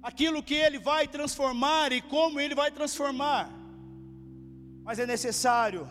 aquilo 0.00 0.44
que 0.44 0.54
ele 0.54 0.78
vai 0.78 1.08
transformar 1.08 1.92
e 1.92 2.00
como 2.00 2.38
ele 2.38 2.54
vai 2.54 2.70
transformar. 2.70 3.50
Mas 4.84 5.00
é 5.00 5.06
necessário 5.06 5.90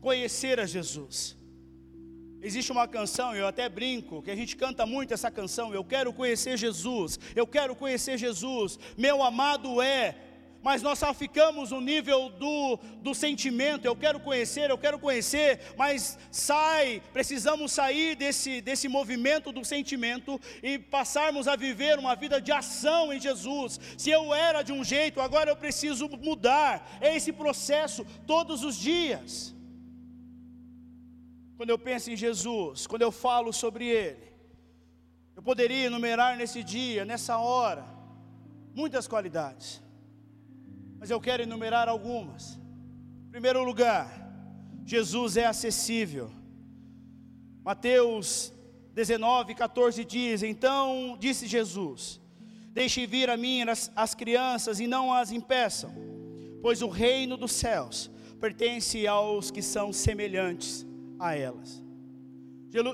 conhecer 0.00 0.58
a 0.58 0.64
Jesus. 0.64 1.43
Existe 2.46 2.70
uma 2.70 2.86
canção, 2.86 3.34
eu 3.34 3.46
até 3.46 3.70
brinco, 3.70 4.20
que 4.20 4.30
a 4.30 4.36
gente 4.36 4.54
canta 4.54 4.84
muito 4.84 5.14
essa 5.14 5.30
canção. 5.30 5.72
Eu 5.72 5.82
quero 5.82 6.12
conhecer 6.12 6.58
Jesus, 6.58 7.18
eu 7.34 7.46
quero 7.46 7.74
conhecer 7.74 8.18
Jesus, 8.18 8.78
meu 8.98 9.22
amado 9.22 9.80
é. 9.80 10.14
Mas 10.62 10.82
nós 10.82 10.98
só 10.98 11.14
ficamos 11.14 11.70
no 11.70 11.80
nível 11.80 12.28
do, 12.28 12.78
do 13.00 13.14
sentimento. 13.14 13.86
Eu 13.86 13.96
quero 13.96 14.20
conhecer, 14.20 14.68
eu 14.68 14.76
quero 14.76 14.98
conhecer, 14.98 15.58
mas 15.74 16.18
sai, 16.30 17.02
precisamos 17.14 17.72
sair 17.72 18.14
desse, 18.14 18.60
desse 18.60 18.88
movimento 18.88 19.50
do 19.50 19.64
sentimento 19.64 20.38
e 20.62 20.78
passarmos 20.78 21.48
a 21.48 21.56
viver 21.56 21.98
uma 21.98 22.14
vida 22.14 22.42
de 22.42 22.52
ação 22.52 23.10
em 23.10 23.18
Jesus. 23.18 23.80
Se 23.96 24.10
eu 24.10 24.34
era 24.34 24.60
de 24.60 24.72
um 24.72 24.84
jeito, 24.84 25.18
agora 25.18 25.50
eu 25.50 25.56
preciso 25.56 26.08
mudar. 26.08 26.98
É 27.00 27.16
esse 27.16 27.32
processo 27.32 28.04
todos 28.26 28.64
os 28.64 28.76
dias. 28.76 29.54
Quando 31.64 31.70
eu 31.70 31.78
penso 31.78 32.10
em 32.10 32.16
Jesus, 32.24 32.86
quando 32.86 33.00
eu 33.00 33.10
falo 33.10 33.50
sobre 33.50 33.86
Ele, 33.88 34.22
eu 35.34 35.42
poderia 35.42 35.86
enumerar 35.86 36.36
nesse 36.36 36.62
dia, 36.62 37.06
nessa 37.06 37.38
hora, 37.38 37.86
muitas 38.74 39.08
qualidades, 39.08 39.82
mas 40.98 41.08
eu 41.08 41.18
quero 41.18 41.42
enumerar 41.42 41.88
algumas. 41.88 42.58
Em 43.28 43.30
primeiro 43.30 43.64
lugar, 43.64 44.06
Jesus 44.84 45.38
é 45.38 45.46
acessível. 45.46 46.30
Mateus 47.62 48.52
19, 48.92 49.54
14 49.54 50.04
diz: 50.04 50.42
Então 50.42 51.16
disse 51.18 51.46
Jesus: 51.46 52.20
Deixe 52.74 53.06
vir 53.06 53.30
a 53.30 53.38
mim 53.38 53.62
as, 53.62 53.90
as 53.96 54.14
crianças 54.14 54.80
e 54.80 54.86
não 54.86 55.14
as 55.14 55.32
impeçam, 55.32 55.94
pois 56.60 56.82
o 56.82 56.88
reino 56.88 57.38
dos 57.38 57.52
céus 57.52 58.10
pertence 58.38 59.06
aos 59.06 59.50
que 59.50 59.62
são 59.62 59.94
semelhantes 59.94 60.84
a 61.24 61.34
elas. 61.34 61.82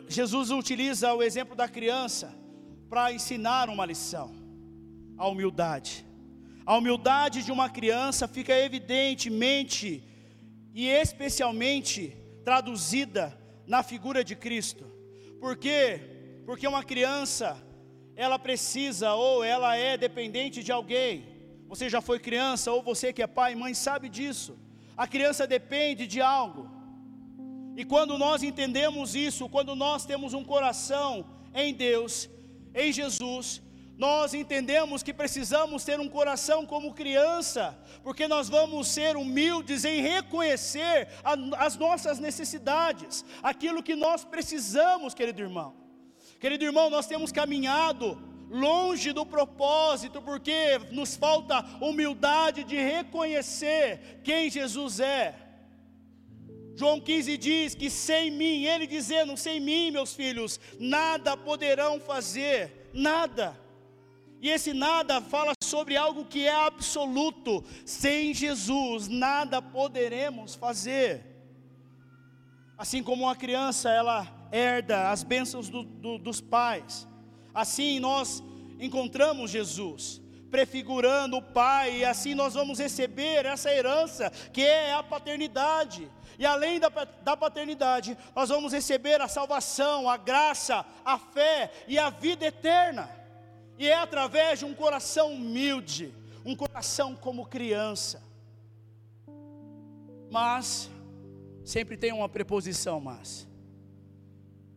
Jesus 0.09 0.51
utiliza 0.51 1.13
o 1.13 1.23
exemplo 1.23 1.57
da 1.57 1.69
criança 1.69 2.33
para 2.89 3.13
ensinar 3.13 3.69
uma 3.69 3.85
lição: 3.85 4.33
a 5.19 5.27
humildade. 5.27 6.07
A 6.65 6.77
humildade 6.77 7.43
de 7.43 7.51
uma 7.51 7.69
criança 7.69 8.29
fica 8.29 8.55
evidentemente 8.57 10.05
e 10.73 10.87
especialmente 10.87 12.17
traduzida 12.45 13.37
na 13.67 13.83
figura 13.83 14.23
de 14.23 14.37
Cristo. 14.37 14.85
Por 15.41 15.57
quê? 15.57 16.01
Porque 16.47 16.69
uma 16.69 16.85
criança, 16.85 17.57
ela 18.15 18.39
precisa 18.39 19.15
ou 19.15 19.43
ela 19.43 19.77
é 19.77 19.97
dependente 19.97 20.63
de 20.63 20.71
alguém. 20.71 21.27
Você 21.67 21.89
já 21.89 22.01
foi 22.01 22.21
criança 22.21 22.71
ou 22.71 22.83
você 22.83 23.13
que 23.13 23.23
é 23.23 23.27
pai 23.27 23.53
e 23.53 23.57
mãe 23.57 23.75
sabe 23.75 24.09
disso. 24.09 24.57
A 24.97 25.07
criança 25.09 25.47
depende 25.47 26.07
de 26.07 26.21
algo. 26.21 26.80
E 27.81 27.85
quando 27.87 28.19
nós 28.19 28.43
entendemos 28.43 29.15
isso, 29.15 29.49
quando 29.49 29.75
nós 29.75 30.05
temos 30.05 30.35
um 30.35 30.45
coração 30.45 31.25
em 31.55 31.73
Deus, 31.73 32.29
em 32.75 32.93
Jesus, 32.93 33.63
nós 33.97 34.35
entendemos 34.35 35.03
que 35.03 35.15
precisamos 35.15 35.83
ter 35.83 35.99
um 35.99 36.07
coração 36.07 36.67
como 36.67 36.93
criança, 36.93 37.75
porque 38.03 38.29
nós 38.29 38.51
vamos 38.51 38.87
ser 38.89 39.17
humildes 39.17 39.87
em 39.87 40.03
reconhecer 40.03 41.09
a, 41.25 41.65
as 41.65 41.79
nossas 41.79 42.19
necessidades, 42.19 43.25
aquilo 43.43 43.83
que 43.83 43.97
nós 43.97 44.27
precisamos, 44.27 45.15
querido 45.15 45.41
irmão. 45.41 45.75
Querido 46.39 46.63
irmão, 46.63 46.91
nós 46.91 47.07
temos 47.07 47.33
caminhado 47.33 48.23
longe 48.51 49.11
do 49.11 49.25
propósito, 49.25 50.21
porque 50.21 50.79
nos 50.93 51.17
falta 51.17 51.65
humildade 51.81 52.63
de 52.63 52.77
reconhecer 52.77 54.21
quem 54.23 54.51
Jesus 54.51 55.01
é. 55.01 55.50
João 56.77 57.01
15 57.01 57.37
diz 57.37 57.75
que 57.75 57.91
sem 57.91 58.31
mim, 58.31 58.65
ele 58.65 58.87
dizendo, 58.87 59.37
sem 59.37 59.61
mim, 59.61 59.91
meus 59.91 60.15
filhos, 60.15 60.59
nada 60.79 61.37
poderão 61.37 62.01
fazer, 62.01 62.91
nada. 62.93 63.59
E 64.41 64.49
esse 64.49 64.73
nada 64.73 65.21
fala 65.21 65.53
sobre 65.63 65.97
algo 65.97 66.25
que 66.25 66.47
é 66.47 66.55
absoluto. 66.55 67.63
Sem 67.85 68.33
Jesus, 68.33 69.09
nada 69.09 69.61
poderemos 69.61 70.55
fazer. 70.55 71.27
Assim 72.79 73.03
como 73.03 73.25
uma 73.25 73.37
criança, 73.37 73.91
ela 73.91 74.27
herda 74.51 75.11
as 75.11 75.23
bênçãos 75.23 75.69
do, 75.69 75.83
do, 75.83 76.17
dos 76.17 76.41
pais. 76.41 77.07
Assim 77.53 78.01
nós 78.01 78.43
encontramos 78.79 79.51
Jesus, 79.51 80.23
prefigurando 80.51 81.37
o 81.37 81.43
Pai, 81.43 81.99
e 81.99 82.05
assim 82.05 82.35
nós 82.35 82.55
vamos 82.55 82.79
receber 82.79 83.45
essa 83.45 83.71
herança, 83.71 84.31
que 84.53 84.63
é 84.63 84.95
a 84.95 85.03
paternidade. 85.03 86.11
E 86.41 86.47
além 86.47 86.81
da, 86.81 86.89
da 86.89 87.37
paternidade, 87.37 88.17
nós 88.35 88.49
vamos 88.49 88.73
receber 88.73 89.21
a 89.21 89.29
salvação, 89.29 90.09
a 90.09 90.17
graça, 90.17 90.87
a 91.05 91.19
fé 91.19 91.71
e 91.87 91.99
a 91.99 92.09
vida 92.09 92.47
eterna. 92.47 93.11
E 93.79 93.87
é 93.87 93.95
através 93.95 94.61
de 94.61 94.65
um 94.65 94.73
coração 94.73 95.35
humilde, 95.35 96.15
um 96.43 96.57
coração 96.57 97.15
como 97.15 97.45
criança. 97.45 98.23
Mas, 100.31 100.91
sempre 101.63 101.99
tem 101.99 102.11
uma 102.11 102.27
preposição, 102.27 102.99
mas. 102.99 103.47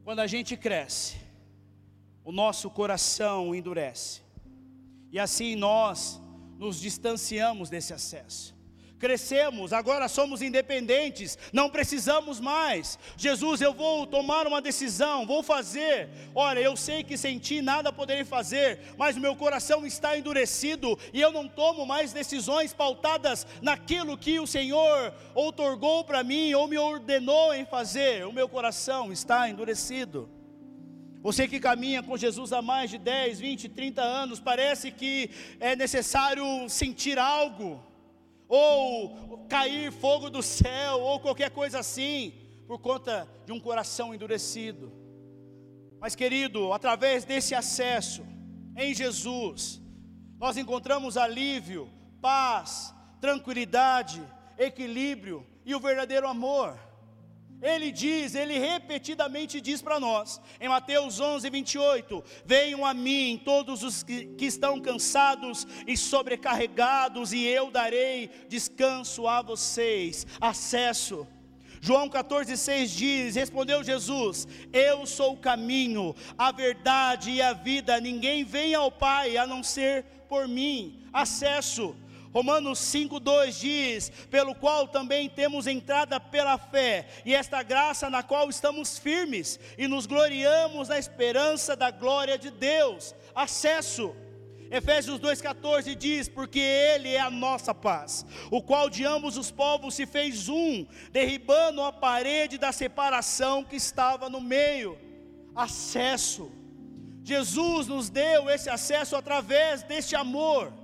Quando 0.03 0.19
a 0.19 0.27
gente 0.27 0.57
cresce, 0.57 1.15
o 2.25 2.33
nosso 2.33 2.69
coração 2.69 3.55
endurece. 3.55 4.21
E 5.13 5.17
assim 5.17 5.55
nós 5.55 6.19
nos 6.57 6.77
distanciamos 6.77 7.69
desse 7.69 7.93
acesso 7.93 8.52
crescemos, 9.03 9.73
agora 9.73 10.07
somos 10.07 10.41
independentes, 10.41 11.37
não 11.51 11.69
precisamos 11.69 12.39
mais. 12.39 12.97
Jesus, 13.17 13.59
eu 13.59 13.73
vou 13.73 14.07
tomar 14.07 14.47
uma 14.47 14.61
decisão, 14.61 15.27
vou 15.27 15.43
fazer. 15.43 16.07
Olha, 16.33 16.61
eu 16.61 16.77
sei 16.77 17.03
que 17.03 17.17
sem 17.17 17.37
ti 17.37 17.61
nada 17.61 17.91
poderei 17.91 18.23
fazer, 18.23 18.79
mas 18.97 19.17
meu 19.17 19.35
coração 19.35 19.85
está 19.85 20.17
endurecido 20.17 20.97
e 21.11 21.19
eu 21.19 21.33
não 21.33 21.49
tomo 21.49 21.85
mais 21.85 22.13
decisões 22.13 22.71
pautadas 22.71 23.45
naquilo 23.61 24.17
que 24.17 24.39
o 24.39 24.47
Senhor 24.47 25.13
outorgou 25.35 26.05
para 26.05 26.23
mim 26.23 26.53
ou 26.53 26.65
me 26.65 26.77
ordenou 26.77 27.53
em 27.53 27.65
fazer. 27.65 28.25
O 28.25 28.31
meu 28.31 28.47
coração 28.47 29.11
está 29.11 29.49
endurecido. 29.49 30.29
Você 31.21 31.45
que 31.45 31.59
caminha 31.59 32.01
com 32.01 32.15
Jesus 32.15 32.53
há 32.53 32.61
mais 32.61 32.89
de 32.89 32.97
10, 32.97 33.37
20, 33.41 33.67
30 33.67 34.01
anos, 34.01 34.39
parece 34.39 34.91
que 34.91 35.29
é 35.59 35.75
necessário 35.75 36.69
sentir 36.69 37.19
algo 37.19 37.91
ou 38.47 39.45
cair 39.49 39.91
fogo 39.91 40.29
do 40.29 40.41
céu, 40.41 40.99
ou 40.99 41.19
qualquer 41.19 41.51
coisa 41.51 41.79
assim, 41.79 42.33
por 42.67 42.79
conta 42.79 43.27
de 43.45 43.51
um 43.51 43.59
coração 43.59 44.13
endurecido. 44.13 44.91
Mas, 45.99 46.15
querido, 46.15 46.73
através 46.73 47.23
desse 47.23 47.55
acesso 47.55 48.25
em 48.75 48.93
Jesus, 48.93 49.81
nós 50.37 50.57
encontramos 50.57 51.15
alívio, 51.15 51.89
paz, 52.21 52.93
tranquilidade, 53.21 54.21
equilíbrio 54.57 55.47
e 55.65 55.73
o 55.73 55.79
verdadeiro 55.79 56.27
amor. 56.27 56.77
Ele 57.63 57.93
diz, 57.93 58.35
ele 58.35 58.59
repetidamente 58.59 59.61
diz 59.61 59.81
para 59.81 59.97
nós, 59.97 60.41
em 60.59 60.67
Mateus 60.67 61.21
11, 61.21 61.49
28, 61.49 62.21
venham 62.45 62.85
a 62.85 62.93
mim 62.93 63.41
todos 63.45 63.83
os 63.83 64.03
que, 64.03 64.25
que, 64.35 64.45
estão 64.47 64.81
cansados 64.81 65.65
e 65.87 65.95
sobrecarregados, 65.95 67.31
e 67.31 67.45
eu 67.45 67.71
darei 67.71 68.29
descanso 68.49 69.29
a 69.29 69.41
vocês, 69.41 70.27
acesso. 70.41 71.25
João 71.79 72.09
14, 72.09 72.57
6 72.57 72.91
diz: 72.91 73.35
Respondeu 73.35 73.81
Jesus: 73.81 74.45
Eu 74.73 75.05
sou 75.05 75.33
o 75.33 75.37
caminho, 75.37 76.13
a 76.37 76.51
verdade 76.51 77.31
e 77.31 77.41
a 77.41 77.53
vida, 77.53 77.99
ninguém 78.01 78.43
vem 78.43 78.75
ao 78.75 78.91
Pai 78.91 79.37
a 79.37 79.47
não 79.47 79.63
ser 79.63 80.03
por 80.27 80.49
mim. 80.49 81.01
Acesso. 81.13 81.95
Romanos 82.33 82.79
5,2 82.79 83.59
diz: 83.59 84.09
Pelo 84.29 84.55
qual 84.55 84.87
também 84.87 85.29
temos 85.29 85.67
entrada 85.67 86.19
pela 86.19 86.57
fé, 86.57 87.07
e 87.23 87.35
esta 87.35 87.61
graça 87.61 88.09
na 88.09 88.23
qual 88.23 88.49
estamos 88.49 88.97
firmes, 88.97 89.59
e 89.77 89.87
nos 89.87 90.07
gloriamos 90.07 90.89
na 90.89 90.97
esperança 90.97 91.75
da 91.75 91.91
glória 91.91 92.37
de 92.37 92.49
Deus. 92.49 93.13
Acesso. 93.35 94.15
Efésios 94.71 95.19
2,14 95.19 95.93
diz: 95.93 96.27
Porque 96.27 96.59
Ele 96.59 97.09
é 97.09 97.19
a 97.19 97.29
nossa 97.29 97.75
paz, 97.75 98.25
o 98.49 98.63
qual 98.63 98.89
de 98.89 99.05
ambos 99.05 99.37
os 99.37 99.51
povos 99.51 99.93
se 99.93 100.07
fez 100.07 100.49
um, 100.49 100.87
derribando 101.11 101.83
a 101.83 101.93
parede 101.93 102.57
da 102.57 102.71
separação 102.71 103.63
que 103.63 103.75
estava 103.75 104.27
no 104.27 104.41
meio. 104.41 104.97
Acesso. 105.55 106.51
Jesus 107.23 107.85
nos 107.85 108.09
deu 108.09 108.49
esse 108.49 108.69
acesso 108.71 109.15
através 109.15 109.83
deste 109.83 110.15
amor. 110.15 110.82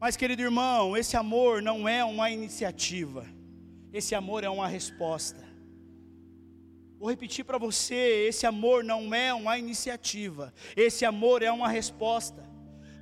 Mas, 0.00 0.16
querido 0.16 0.40
irmão, 0.40 0.96
esse 0.96 1.14
amor 1.14 1.60
não 1.60 1.86
é 1.86 2.02
uma 2.02 2.30
iniciativa, 2.30 3.26
esse 3.92 4.14
amor 4.14 4.42
é 4.42 4.48
uma 4.48 4.66
resposta. 4.66 5.46
Vou 6.98 7.10
repetir 7.10 7.44
para 7.44 7.58
você: 7.58 8.26
esse 8.26 8.46
amor 8.46 8.82
não 8.82 9.12
é 9.14 9.34
uma 9.34 9.58
iniciativa, 9.58 10.54
esse 10.74 11.04
amor 11.04 11.42
é 11.42 11.52
uma 11.52 11.68
resposta. 11.68 12.48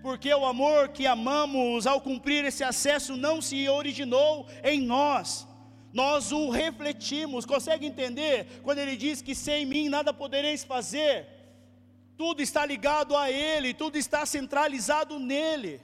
Porque 0.03 0.33
o 0.35 0.45
amor 0.45 0.89
que 0.89 1.07
amamos 1.07 1.87
ao 1.87 2.01
cumprir 2.01 2.45
esse 2.45 2.65
acesso 2.65 3.17
não 3.17 3.41
se 3.41 3.69
originou 3.69 4.49
em 4.65 4.81
nós, 4.81 5.47
nós 5.93 6.33
o 6.33 6.51
refletimos. 6.51 7.47
Consegue 7.47 7.87
entender 7.87 8.61
quando 8.65 8.79
ele 8.79 8.97
diz 8.97 9.23
que 9.23 9.37
sem 9.37 9.65
mim 9.65 9.89
nada 9.89 10.13
podereis 10.13 10.65
fazer? 10.65 11.27
Tudo 12.17 12.43
está 12.43 12.67
ligado 12.67 13.17
a 13.17 13.31
Ele, 13.31 13.73
tudo 13.73 13.97
está 13.97 14.27
centralizado 14.27 15.21
nele. 15.21 15.81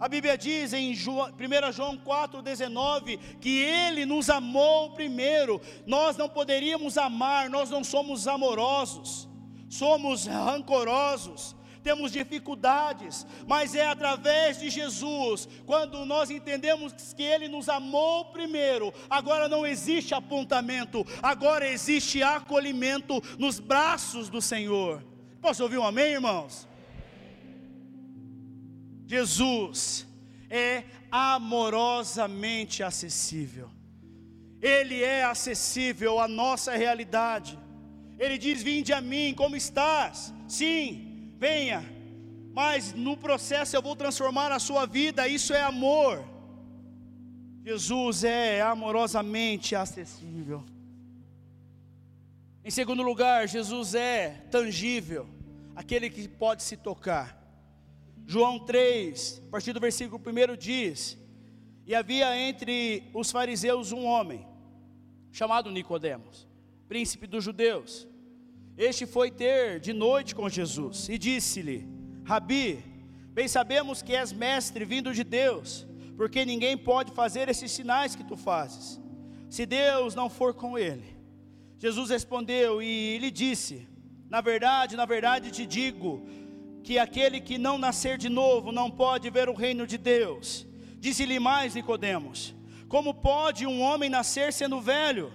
A 0.00 0.08
Bíblia 0.08 0.38
diz 0.38 0.72
em 0.72 0.92
1 0.92 0.96
João 1.72 1.98
4,19 1.98 3.18
que 3.38 3.60
Ele 3.60 4.06
nos 4.06 4.30
amou 4.30 4.92
primeiro. 4.92 5.60
Nós 5.86 6.16
não 6.16 6.26
poderíamos 6.26 6.96
amar, 6.96 7.50
nós 7.50 7.68
não 7.68 7.84
somos 7.84 8.26
amorosos, 8.26 9.28
somos 9.68 10.24
rancorosos, 10.24 11.54
temos 11.82 12.12
dificuldades, 12.12 13.26
mas 13.46 13.74
é 13.74 13.86
através 13.86 14.58
de 14.58 14.70
Jesus, 14.70 15.46
quando 15.66 16.06
nós 16.06 16.30
entendemos 16.30 16.94
que 17.12 17.22
Ele 17.22 17.46
nos 17.46 17.68
amou 17.68 18.24
primeiro, 18.26 18.94
agora 19.10 19.50
não 19.50 19.66
existe 19.66 20.14
apontamento, 20.14 21.06
agora 21.22 21.68
existe 21.68 22.22
acolhimento 22.22 23.22
nos 23.38 23.60
braços 23.60 24.30
do 24.30 24.40
Senhor. 24.40 25.04
Posso 25.42 25.62
ouvir 25.62 25.76
um 25.76 25.84
amém, 25.84 26.12
irmãos? 26.12 26.69
Jesus 29.10 30.06
é 30.48 30.84
amorosamente 31.10 32.80
acessível. 32.80 33.68
Ele 34.62 35.02
é 35.02 35.24
acessível 35.24 36.20
à 36.20 36.28
nossa 36.28 36.76
realidade. 36.76 37.58
Ele 38.16 38.38
diz: 38.38 38.62
Vinde 38.62 38.92
a 38.92 39.00
mim, 39.00 39.34
como 39.34 39.56
estás? 39.56 40.32
Sim, 40.46 41.32
venha, 41.36 41.84
mas 42.52 42.92
no 42.92 43.16
processo 43.16 43.74
eu 43.74 43.82
vou 43.82 43.96
transformar 43.96 44.52
a 44.52 44.60
sua 44.60 44.86
vida, 44.86 45.26
isso 45.26 45.52
é 45.52 45.62
amor. 45.62 46.24
Jesus 47.64 48.22
é 48.22 48.60
amorosamente 48.60 49.74
acessível. 49.74 50.64
Em 52.64 52.70
segundo 52.70 53.02
lugar, 53.02 53.48
Jesus 53.48 53.96
é 53.96 54.46
tangível, 54.52 55.28
aquele 55.74 56.08
que 56.08 56.28
pode 56.28 56.62
se 56.62 56.76
tocar. 56.76 57.39
João 58.30 58.60
3, 58.60 59.42
a 59.48 59.50
partir 59.50 59.72
do 59.72 59.80
versículo 59.80 60.22
1 60.24 60.56
diz: 60.56 61.18
E 61.84 61.96
havia 61.96 62.38
entre 62.38 63.10
os 63.12 63.28
fariseus 63.28 63.90
um 63.90 64.04
homem, 64.04 64.46
chamado 65.32 65.68
Nicodemos, 65.68 66.46
príncipe 66.86 67.26
dos 67.26 67.42
judeus. 67.42 68.06
Este 68.78 69.04
foi 69.04 69.32
ter 69.32 69.80
de 69.80 69.92
noite 69.92 70.32
com 70.32 70.48
Jesus 70.48 71.08
e 71.08 71.18
disse-lhe: 71.18 71.88
Rabi, 72.22 72.78
bem 73.32 73.48
sabemos 73.48 74.00
que 74.00 74.14
és 74.14 74.32
mestre 74.32 74.84
vindo 74.84 75.12
de 75.12 75.24
Deus, 75.24 75.84
porque 76.16 76.44
ninguém 76.44 76.78
pode 76.78 77.10
fazer 77.10 77.48
esses 77.48 77.72
sinais 77.72 78.14
que 78.14 78.22
tu 78.22 78.36
fazes, 78.36 79.00
se 79.48 79.66
Deus 79.66 80.14
não 80.14 80.30
for 80.30 80.54
com 80.54 80.78
ele. 80.78 81.16
Jesus 81.78 82.10
respondeu 82.10 82.80
e 82.80 83.18
lhe 83.18 83.32
disse: 83.32 83.88
Na 84.28 84.40
verdade, 84.40 84.96
na 84.96 85.04
verdade 85.04 85.50
te 85.50 85.66
digo, 85.66 86.24
que 86.82 86.98
aquele 86.98 87.40
que 87.40 87.58
não 87.58 87.78
nascer 87.78 88.18
de 88.18 88.28
novo 88.28 88.72
não 88.72 88.90
pode 88.90 89.28
ver 89.30 89.48
o 89.48 89.54
reino 89.54 89.86
de 89.86 89.98
Deus. 89.98 90.66
Disse-lhe 90.98 91.38
mais 91.38 91.74
Nicodemos: 91.74 92.54
Como 92.88 93.14
pode 93.14 93.66
um 93.66 93.80
homem 93.80 94.10
nascer 94.10 94.52
sendo 94.52 94.80
velho? 94.80 95.32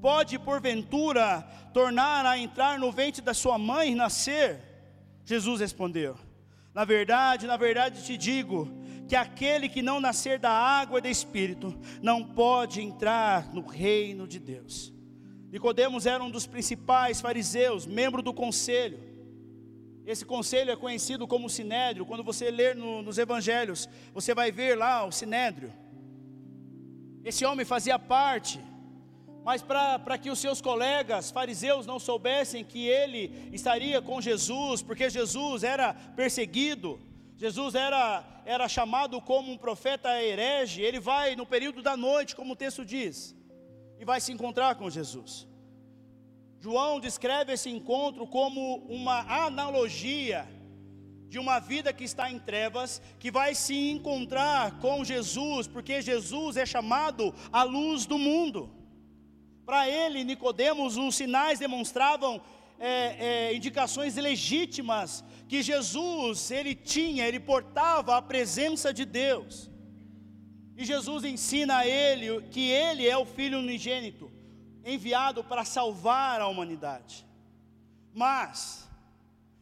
Pode 0.00 0.38
porventura 0.38 1.40
tornar 1.72 2.26
a 2.26 2.38
entrar 2.38 2.78
no 2.78 2.92
ventre 2.92 3.22
da 3.22 3.32
sua 3.34 3.58
mãe 3.58 3.92
e 3.92 3.94
nascer? 3.94 4.60
Jesus 5.24 5.60
respondeu: 5.60 6.16
Na 6.72 6.84
verdade, 6.84 7.46
na 7.46 7.56
verdade 7.56 8.04
te 8.04 8.16
digo, 8.16 8.68
que 9.08 9.16
aquele 9.16 9.68
que 9.68 9.82
não 9.82 10.00
nascer 10.00 10.38
da 10.38 10.50
água 10.50 10.98
e 10.98 11.02
do 11.02 11.08
espírito 11.08 11.78
não 12.02 12.24
pode 12.24 12.80
entrar 12.80 13.52
no 13.52 13.66
reino 13.66 14.26
de 14.26 14.38
Deus. 14.38 14.92
Nicodemos 15.50 16.04
era 16.04 16.22
um 16.22 16.30
dos 16.30 16.46
principais 16.46 17.20
fariseus, 17.20 17.86
membro 17.86 18.22
do 18.22 18.34
conselho. 18.34 19.13
Esse 20.06 20.24
conselho 20.24 20.70
é 20.70 20.76
conhecido 20.76 21.26
como 21.26 21.48
sinédrio. 21.48 22.04
Quando 22.04 22.22
você 22.22 22.50
ler 22.50 22.74
no, 22.74 23.02
nos 23.02 23.18
evangelhos, 23.18 23.88
você 24.12 24.34
vai 24.34 24.52
ver 24.52 24.76
lá 24.76 25.04
o 25.04 25.12
sinédrio. 25.12 25.72
Esse 27.24 27.44
homem 27.44 27.64
fazia 27.64 27.98
parte 27.98 28.60
mas 29.44 29.60
para 29.60 30.16
que 30.16 30.30
os 30.30 30.38
seus 30.38 30.62
colegas 30.62 31.30
fariseus 31.30 31.86
não 31.86 31.98
soubessem 31.98 32.64
que 32.64 32.88
ele 32.88 33.50
estaria 33.52 34.00
com 34.00 34.18
Jesus, 34.18 34.82
porque 34.82 35.10
Jesus 35.10 35.62
era 35.62 35.92
perseguido, 35.92 36.98
Jesus 37.36 37.74
era, 37.74 38.24
era 38.46 38.66
chamado 38.68 39.20
como 39.20 39.52
um 39.52 39.58
profeta 39.58 40.08
herege, 40.22 40.80
ele 40.80 40.98
vai 40.98 41.36
no 41.36 41.44
período 41.44 41.82
da 41.82 41.94
noite, 41.94 42.34
como 42.34 42.54
o 42.54 42.56
texto 42.56 42.86
diz, 42.86 43.36
e 44.00 44.04
vai 44.04 44.18
se 44.18 44.32
encontrar 44.32 44.76
com 44.76 44.88
Jesus. 44.88 45.46
João 46.64 46.98
descreve 46.98 47.52
esse 47.52 47.68
encontro 47.68 48.26
como 48.26 48.76
uma 48.88 49.18
analogia 49.44 50.48
de 51.28 51.38
uma 51.38 51.58
vida 51.58 51.92
que 51.92 52.04
está 52.04 52.30
em 52.30 52.38
trevas, 52.38 53.02
que 53.18 53.30
vai 53.30 53.54
se 53.54 53.76
encontrar 53.90 54.78
com 54.78 55.04
Jesus, 55.04 55.66
porque 55.66 56.00
Jesus 56.00 56.56
é 56.56 56.64
chamado 56.64 57.34
a 57.52 57.64
luz 57.64 58.06
do 58.06 58.16
mundo. 58.16 58.70
Para 59.66 59.90
ele, 59.90 60.24
Nicodemos, 60.24 60.96
os 60.96 61.14
sinais 61.14 61.58
demonstravam 61.58 62.40
é, 62.78 62.92
é, 63.28 63.54
indicações 63.54 64.16
legítimas 64.16 65.22
que 65.46 65.62
Jesus 65.62 66.50
ele 66.50 66.74
tinha, 66.74 67.28
ele 67.28 67.40
portava 67.40 68.16
a 68.16 68.22
presença 68.22 68.90
de 68.90 69.04
Deus. 69.04 69.70
E 70.78 70.82
Jesus 70.82 71.24
ensina 71.24 71.76
a 71.80 71.86
ele 71.86 72.40
que 72.50 72.70
ele 72.70 73.06
é 73.06 73.18
o 73.18 73.26
Filho 73.26 73.58
unigênito, 73.58 74.32
enviado 74.84 75.42
para 75.42 75.64
salvar 75.64 76.40
a 76.40 76.48
humanidade. 76.48 77.26
Mas, 78.12 78.88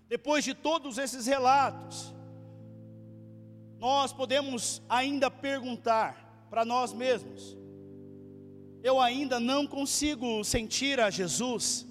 depois 0.09 0.45
de 0.45 0.55
todos 0.55 0.99
esses 0.99 1.27
relatos, 1.27 2.13
nós 3.79 4.13
podemos 4.13 4.83
ainda 4.89 5.31
perguntar 5.31 6.47
para 6.51 6.65
nós 6.65 6.93
mesmos: 6.93 7.57
eu 8.83 9.01
ainda 9.01 9.39
não 9.39 9.67
consigo 9.67 10.45
sentir 10.45 11.01
a 11.01 11.09
Jesus. 11.09 11.87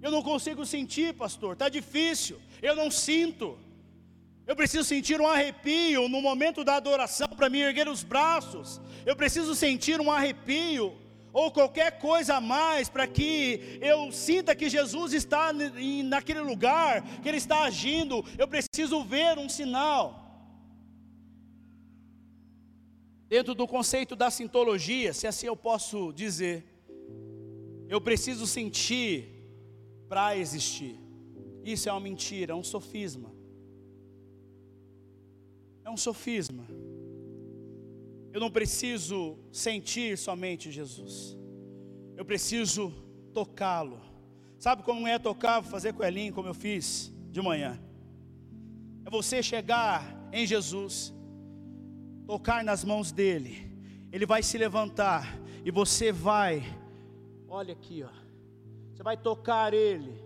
Eu 0.00 0.10
não 0.10 0.22
consigo 0.22 0.66
sentir, 0.66 1.14
pastor, 1.14 1.52
está 1.52 1.68
difícil, 1.68 2.40
eu 2.60 2.74
não 2.74 2.90
sinto. 2.90 3.56
Eu 4.44 4.56
preciso 4.56 4.82
sentir 4.82 5.20
um 5.20 5.26
arrepio 5.26 6.08
no 6.08 6.20
momento 6.20 6.64
da 6.64 6.74
adoração 6.74 7.28
para 7.28 7.48
me 7.48 7.60
erguer 7.60 7.86
os 7.88 8.02
braços. 8.02 8.80
Eu 9.06 9.14
preciso 9.14 9.54
sentir 9.54 10.00
um 10.00 10.10
arrepio 10.10 10.96
ou 11.32 11.50
qualquer 11.50 11.98
coisa 11.98 12.36
a 12.36 12.40
mais 12.40 12.88
para 12.88 13.06
que 13.06 13.78
eu 13.80 14.12
sinta 14.12 14.54
que 14.54 14.68
Jesus 14.68 15.12
está 15.12 15.52
naquele 15.52 16.40
lugar, 16.40 17.02
que 17.20 17.28
Ele 17.28 17.38
está 17.38 17.62
agindo. 17.62 18.24
Eu 18.38 18.46
preciso 18.46 19.02
ver 19.02 19.38
um 19.38 19.48
sinal. 19.48 20.22
dentro 23.32 23.54
do 23.54 23.66
conceito 23.66 24.14
da 24.14 24.30
sintologia, 24.30 25.14
se 25.14 25.26
assim 25.26 25.46
eu 25.46 25.56
posso 25.56 26.12
dizer, 26.12 26.62
eu 27.88 27.98
preciso 27.98 28.46
sentir 28.46 29.26
para 30.06 30.36
existir. 30.36 31.00
Isso 31.64 31.88
é 31.88 31.92
uma 31.92 32.00
mentira, 32.00 32.52
é 32.52 32.54
um 32.54 32.62
sofisma. 32.62 33.32
É 35.82 35.88
um 35.88 35.96
sofisma. 35.96 36.66
Eu 38.32 38.40
não 38.40 38.50
preciso 38.50 39.38
sentir 39.52 40.16
somente 40.16 40.70
Jesus. 40.70 41.36
Eu 42.16 42.24
preciso 42.24 42.92
tocá-lo. 43.32 44.00
Sabe 44.58 44.82
como 44.82 45.06
é 45.06 45.18
tocar, 45.18 45.62
fazer 45.62 45.92
coelhinho 45.92 46.32
como 46.32 46.48
eu 46.48 46.54
fiz 46.54 47.12
de 47.30 47.42
manhã? 47.42 47.80
É 49.04 49.10
você 49.10 49.42
chegar 49.42 50.30
em 50.32 50.46
Jesus 50.46 51.12
tocar 52.26 52.64
nas 52.64 52.84
mãos 52.84 53.12
dele, 53.12 53.70
ele 54.10 54.24
vai 54.24 54.42
se 54.42 54.56
levantar 54.56 55.38
e 55.64 55.70
você 55.70 56.10
vai, 56.10 56.62
olha 57.48 57.72
aqui, 57.72 58.02
ó, 58.02 58.10
você 58.92 59.02
vai 59.02 59.16
tocar 59.16 59.74
ele. 59.74 60.20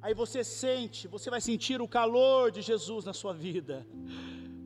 Aí 0.00 0.14
você 0.14 0.44
sente, 0.44 1.08
você 1.08 1.28
vai 1.30 1.40
sentir 1.40 1.80
o 1.80 1.88
calor 1.88 2.50
de 2.50 2.62
Jesus 2.62 3.04
na 3.04 3.12
sua 3.12 3.32
vida. 3.32 3.86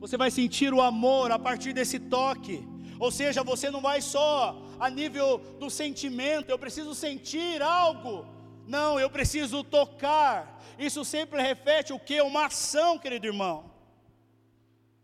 Você 0.03 0.17
vai 0.17 0.29
sentir 0.29 0.73
o 0.73 0.81
amor 0.81 1.31
a 1.31 1.39
partir 1.39 1.71
desse 1.71 1.97
toque. 1.97 2.67
Ou 2.99 3.09
seja, 3.09 3.41
você 3.41 3.71
não 3.71 3.79
vai 3.79 4.01
só 4.01 4.61
a 4.77 4.89
nível 4.89 5.37
do 5.61 5.69
sentimento, 5.69 6.49
eu 6.49 6.59
preciso 6.59 6.93
sentir 6.93 7.61
algo 7.61 8.25
Não, 8.67 8.99
eu 8.99 9.09
preciso 9.09 9.63
tocar. 9.63 10.61
Isso 10.77 11.05
sempre 11.05 11.41
reflete 11.41 11.93
o 11.93 11.99
que? 11.99 12.21
Uma 12.21 12.47
ação, 12.47 12.99
querido 12.99 13.27
irmão. 13.27 13.71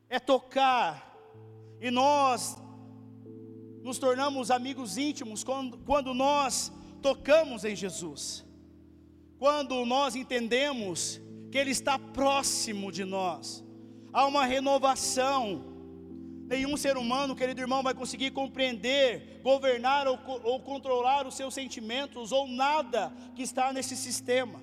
É 0.09 0.19
tocar. 0.19 0.91
E 1.79 1.89
nós 1.89 2.57
nos 3.81 3.99
tornamos 3.99 4.51
amigos 4.51 4.97
íntimos 4.97 5.45
quando, 5.45 5.77
quando 5.77 6.13
nós 6.13 6.73
tocamos 7.01 7.63
em 7.63 7.73
Jesus. 7.73 8.45
Quando 9.37 9.85
nós 9.85 10.13
entendemos 10.13 11.21
que 11.49 11.57
Ele 11.57 11.71
está 11.71 11.97
próximo 11.97 12.91
de 12.91 13.05
nós. 13.05 13.63
Há 14.11 14.25
uma 14.25 14.45
renovação. 14.45 15.65
Nenhum 16.47 16.75
ser 16.75 16.97
humano, 16.97 17.35
querido 17.35 17.61
irmão, 17.61 17.83
vai 17.83 17.93
conseguir 17.93 18.31
compreender, 18.31 19.39
governar 19.43 20.07
ou, 20.07 20.19
ou 20.43 20.59
controlar 20.61 21.27
os 21.27 21.35
seus 21.35 21.53
sentimentos 21.53 22.31
ou 22.31 22.47
nada 22.47 23.13
que 23.35 23.43
está 23.43 23.71
nesse 23.71 23.95
sistema. 23.95 24.59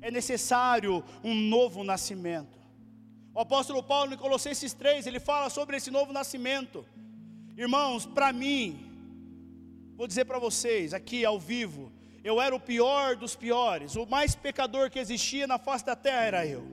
É 0.00 0.10
necessário 0.10 1.04
um 1.22 1.34
novo 1.34 1.84
nascimento. 1.84 2.58
O 3.32 3.40
apóstolo 3.40 3.82
Paulo, 3.84 4.12
em 4.12 4.16
Colossenses 4.16 4.72
3, 4.72 5.06
ele 5.06 5.20
fala 5.20 5.48
sobre 5.48 5.76
esse 5.76 5.92
novo 5.92 6.12
nascimento. 6.12 6.84
Irmãos, 7.56 8.04
para 8.04 8.32
mim, 8.32 8.84
vou 9.96 10.08
dizer 10.08 10.24
para 10.24 10.40
vocês, 10.40 10.92
aqui 10.92 11.24
ao 11.24 11.38
vivo, 11.38 11.92
eu 12.24 12.40
era 12.40 12.54
o 12.54 12.58
pior 12.58 13.14
dos 13.14 13.36
piores, 13.36 13.94
o 13.94 14.06
mais 14.06 14.34
pecador 14.34 14.90
que 14.90 14.98
existia 14.98 15.46
na 15.46 15.56
face 15.56 15.84
da 15.84 15.94
terra 15.94 16.24
era 16.24 16.46
eu. 16.46 16.64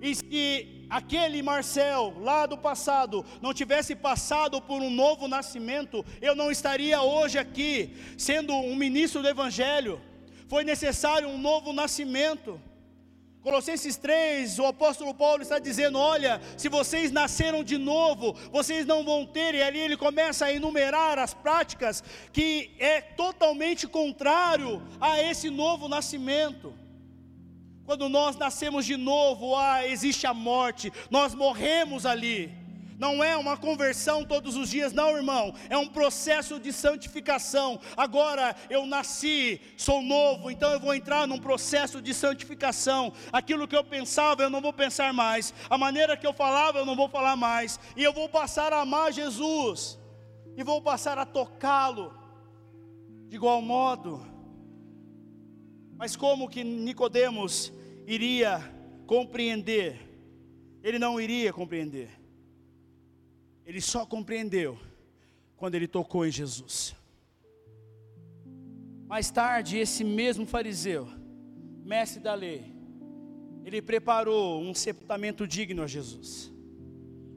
E 0.00 0.14
se 0.14 0.83
aquele 0.94 1.42
Marcel 1.42 2.14
lá 2.20 2.46
do 2.46 2.56
passado 2.56 3.24
não 3.42 3.52
tivesse 3.52 3.96
passado 3.96 4.62
por 4.62 4.80
um 4.80 4.90
novo 4.90 5.26
nascimento, 5.26 6.06
eu 6.22 6.36
não 6.36 6.52
estaria 6.52 7.02
hoje 7.02 7.36
aqui 7.36 7.96
sendo 8.16 8.54
um 8.54 8.76
ministro 8.76 9.20
do 9.20 9.28
Evangelho. 9.28 10.00
Foi 10.46 10.62
necessário 10.62 11.28
um 11.28 11.36
novo 11.36 11.72
nascimento. 11.72 12.60
Colossenses 13.42 13.96
3, 13.96 14.60
o 14.60 14.66
apóstolo 14.66 15.12
Paulo 15.12 15.42
está 15.42 15.58
dizendo: 15.58 15.98
Olha, 15.98 16.40
se 16.56 16.68
vocês 16.68 17.10
nasceram 17.10 17.64
de 17.64 17.76
novo, 17.76 18.32
vocês 18.52 18.86
não 18.86 19.04
vão 19.04 19.26
ter, 19.26 19.54
e 19.56 19.62
ali 19.62 19.80
ele 19.80 19.96
começa 19.96 20.46
a 20.46 20.52
enumerar 20.52 21.18
as 21.18 21.34
práticas 21.34 22.04
que 22.32 22.70
é 22.78 23.00
totalmente 23.00 23.88
contrário 23.88 24.80
a 25.00 25.20
esse 25.20 25.50
novo 25.50 25.88
nascimento. 25.88 26.83
Quando 27.84 28.08
nós 28.08 28.36
nascemos 28.36 28.86
de 28.86 28.96
novo, 28.96 29.56
ah, 29.56 29.86
existe 29.86 30.26
a 30.26 30.32
morte, 30.32 30.92
nós 31.10 31.34
morremos 31.34 32.06
ali. 32.06 32.64
Não 32.98 33.22
é 33.22 33.36
uma 33.36 33.56
conversão 33.56 34.24
todos 34.24 34.56
os 34.56 34.70
dias, 34.70 34.92
não, 34.92 35.16
irmão. 35.16 35.52
É 35.68 35.76
um 35.76 35.88
processo 35.88 36.60
de 36.60 36.72
santificação. 36.72 37.80
Agora 37.96 38.54
eu 38.70 38.86
nasci, 38.86 39.60
sou 39.76 40.00
novo, 40.00 40.50
então 40.50 40.70
eu 40.72 40.80
vou 40.80 40.94
entrar 40.94 41.26
num 41.26 41.38
processo 41.38 42.00
de 42.00 42.14
santificação. 42.14 43.12
Aquilo 43.32 43.66
que 43.66 43.76
eu 43.76 43.84
pensava, 43.84 44.42
eu 44.42 44.50
não 44.50 44.60
vou 44.60 44.72
pensar 44.72 45.12
mais. 45.12 45.52
A 45.68 45.76
maneira 45.76 46.16
que 46.16 46.26
eu 46.26 46.32
falava, 46.32 46.78
eu 46.78 46.86
não 46.86 46.96
vou 46.96 47.08
falar 47.08 47.36
mais. 47.36 47.80
E 47.96 48.02
eu 48.02 48.12
vou 48.12 48.28
passar 48.28 48.72
a 48.72 48.80
amar 48.80 49.12
Jesus. 49.12 49.98
E 50.56 50.62
vou 50.62 50.80
passar 50.80 51.18
a 51.18 51.26
tocá-lo 51.26 52.14
de 53.28 53.36
igual 53.36 53.60
modo. 53.60 54.33
Mas 55.96 56.16
como 56.16 56.48
que 56.48 56.64
Nicodemos 56.64 57.72
iria 58.06 58.60
compreender? 59.06 60.00
Ele 60.82 60.98
não 60.98 61.20
iria 61.20 61.52
compreender. 61.52 62.10
Ele 63.64 63.80
só 63.80 64.04
compreendeu 64.04 64.78
quando 65.56 65.74
ele 65.76 65.88
tocou 65.88 66.26
em 66.26 66.30
Jesus. 66.30 66.94
Mais 69.06 69.30
tarde, 69.30 69.78
esse 69.78 70.02
mesmo 70.02 70.44
fariseu, 70.44 71.08
mestre 71.84 72.20
da 72.20 72.34
lei, 72.34 72.74
ele 73.64 73.80
preparou 73.80 74.60
um 74.60 74.74
sepultamento 74.74 75.46
digno 75.46 75.82
a 75.82 75.86
Jesus, 75.86 76.52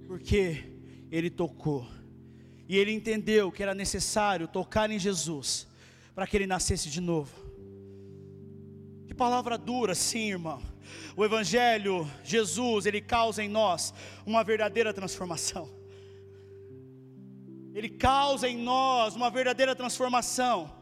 porque 0.07 0.65
ele 1.09 1.29
tocou, 1.29 1.87
e 2.67 2.75
ele 2.75 2.91
entendeu 2.91 3.51
que 3.51 3.63
era 3.63 3.73
necessário 3.73 4.47
tocar 4.47 4.91
em 4.91 4.99
Jesus, 4.99 5.67
para 6.13 6.27
que 6.27 6.35
ele 6.35 6.47
nascesse 6.47 6.89
de 6.89 6.99
novo. 6.99 7.46
Palavra 9.17 9.57
dura, 9.57 9.95
sim, 9.95 10.29
irmão. 10.29 10.61
O 11.15 11.25
Evangelho, 11.25 12.09
Jesus, 12.23 12.85
ele 12.85 13.01
causa 13.01 13.43
em 13.43 13.49
nós 13.49 13.93
uma 14.25 14.43
verdadeira 14.43 14.93
transformação 14.93 15.77
ele 17.77 17.89
causa 17.89 18.49
em 18.49 18.57
nós 18.57 19.15
uma 19.15 19.29
verdadeira 19.29 19.75
transformação. 19.75 20.73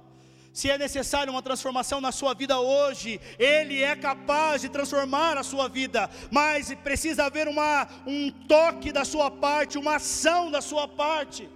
Se 0.54 0.70
é 0.70 0.78
necessário 0.78 1.34
uma 1.34 1.42
transformação 1.42 2.00
na 2.00 2.10
sua 2.14 2.34
vida 2.34 2.58
hoje, 2.58 3.20
Ele 3.38 3.84
é 3.84 3.94
capaz 3.98 4.62
de 4.62 4.70
transformar 4.70 5.38
a 5.38 5.44
sua 5.44 5.68
vida, 5.68 6.10
mas 6.32 6.74
precisa 6.76 7.26
haver 7.26 7.50
uma, 7.50 7.86
um 8.08 8.32
toque 8.32 8.94
da 8.94 9.04
sua 9.04 9.30
parte, 9.30 9.78
uma 9.78 9.98
ação 9.98 10.50
da 10.50 10.62
sua 10.62 10.88
parte. 10.88 11.50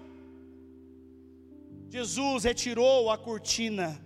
Jesus 1.89 2.43
retirou 2.43 3.09
a 3.09 3.17
cortina, 3.17 3.97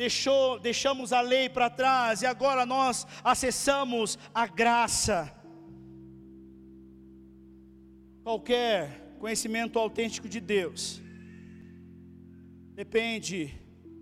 deixou, 0.00 0.58
deixamos 0.58 1.12
a 1.12 1.20
lei 1.20 1.46
para 1.46 1.68
trás 1.68 2.22
e 2.22 2.26
agora 2.26 2.64
nós 2.64 3.06
acessamos 3.22 4.18
a 4.32 4.46
graça. 4.46 5.30
Qualquer 8.22 9.14
conhecimento 9.18 9.78
autêntico 9.78 10.26
de 10.26 10.40
Deus 10.40 11.02
depende 12.72 13.54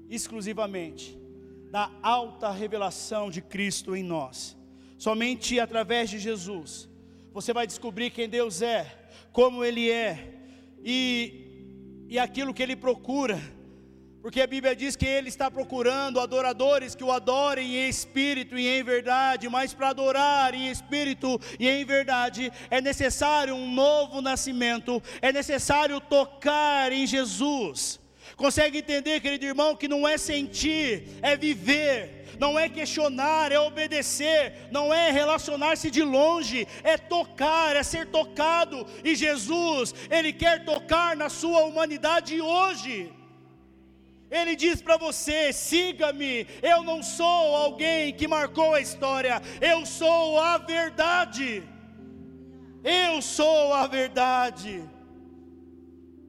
exclusivamente 0.08 1.18
da 1.72 1.90
alta 2.00 2.48
revelação 2.52 3.28
de 3.28 3.42
Cristo 3.42 3.96
em 3.96 4.04
nós. 4.04 4.56
Somente 4.96 5.58
através 5.58 6.08
de 6.10 6.20
Jesus 6.20 6.88
você 7.32 7.52
vai 7.52 7.66
descobrir 7.66 8.10
quem 8.10 8.28
Deus 8.28 8.62
é, 8.62 9.10
como 9.32 9.64
Ele 9.64 9.90
é 9.90 10.32
e, 10.80 12.06
e 12.08 12.20
aquilo 12.20 12.54
que 12.54 12.62
Ele 12.62 12.76
procura 12.76 13.57
porque 14.22 14.40
a 14.40 14.46
Bíblia 14.46 14.74
diz 14.74 14.96
que 14.96 15.06
Ele 15.06 15.28
está 15.28 15.50
procurando 15.50 16.20
adoradores 16.20 16.94
que 16.94 17.04
o 17.04 17.12
adorem 17.12 17.76
em 17.76 17.88
espírito 17.88 18.58
e 18.58 18.66
em 18.68 18.82
verdade, 18.82 19.48
mas 19.48 19.72
para 19.72 19.90
adorar 19.90 20.54
em 20.54 20.68
espírito 20.68 21.40
e 21.58 21.68
em 21.68 21.84
verdade 21.84 22.52
é 22.70 22.80
necessário 22.80 23.54
um 23.54 23.70
novo 23.72 24.20
nascimento, 24.20 25.02
é 25.22 25.32
necessário 25.32 26.00
tocar 26.00 26.92
em 26.92 27.06
Jesus. 27.06 28.00
Consegue 28.36 28.78
entender, 28.78 29.20
querido 29.20 29.46
irmão, 29.46 29.74
que 29.74 29.88
não 29.88 30.06
é 30.06 30.16
sentir, 30.18 31.18
é 31.22 31.36
viver, 31.36 32.36
não 32.38 32.58
é 32.58 32.68
questionar, 32.68 33.50
é 33.50 33.58
obedecer, 33.58 34.68
não 34.70 34.92
é 34.92 35.10
relacionar-se 35.10 35.90
de 35.90 36.02
longe, 36.02 36.66
é 36.84 36.96
tocar, 36.96 37.74
é 37.74 37.82
ser 37.82 38.06
tocado. 38.06 38.86
E 39.02 39.16
Jesus, 39.16 39.94
Ele 40.10 40.32
quer 40.32 40.64
tocar 40.64 41.16
na 41.16 41.28
sua 41.28 41.64
humanidade 41.64 42.40
hoje. 42.40 43.17
Ele 44.30 44.54
diz 44.54 44.82
para 44.82 44.96
você: 44.96 45.52
siga-me. 45.52 46.46
Eu 46.62 46.82
não 46.82 47.02
sou 47.02 47.56
alguém 47.56 48.12
que 48.12 48.28
marcou 48.28 48.74
a 48.74 48.80
história, 48.80 49.40
eu 49.60 49.84
sou 49.86 50.38
a 50.38 50.58
verdade. 50.58 51.62
Eu 52.84 53.20
sou 53.20 53.72
a 53.74 53.86
verdade. 53.86 54.82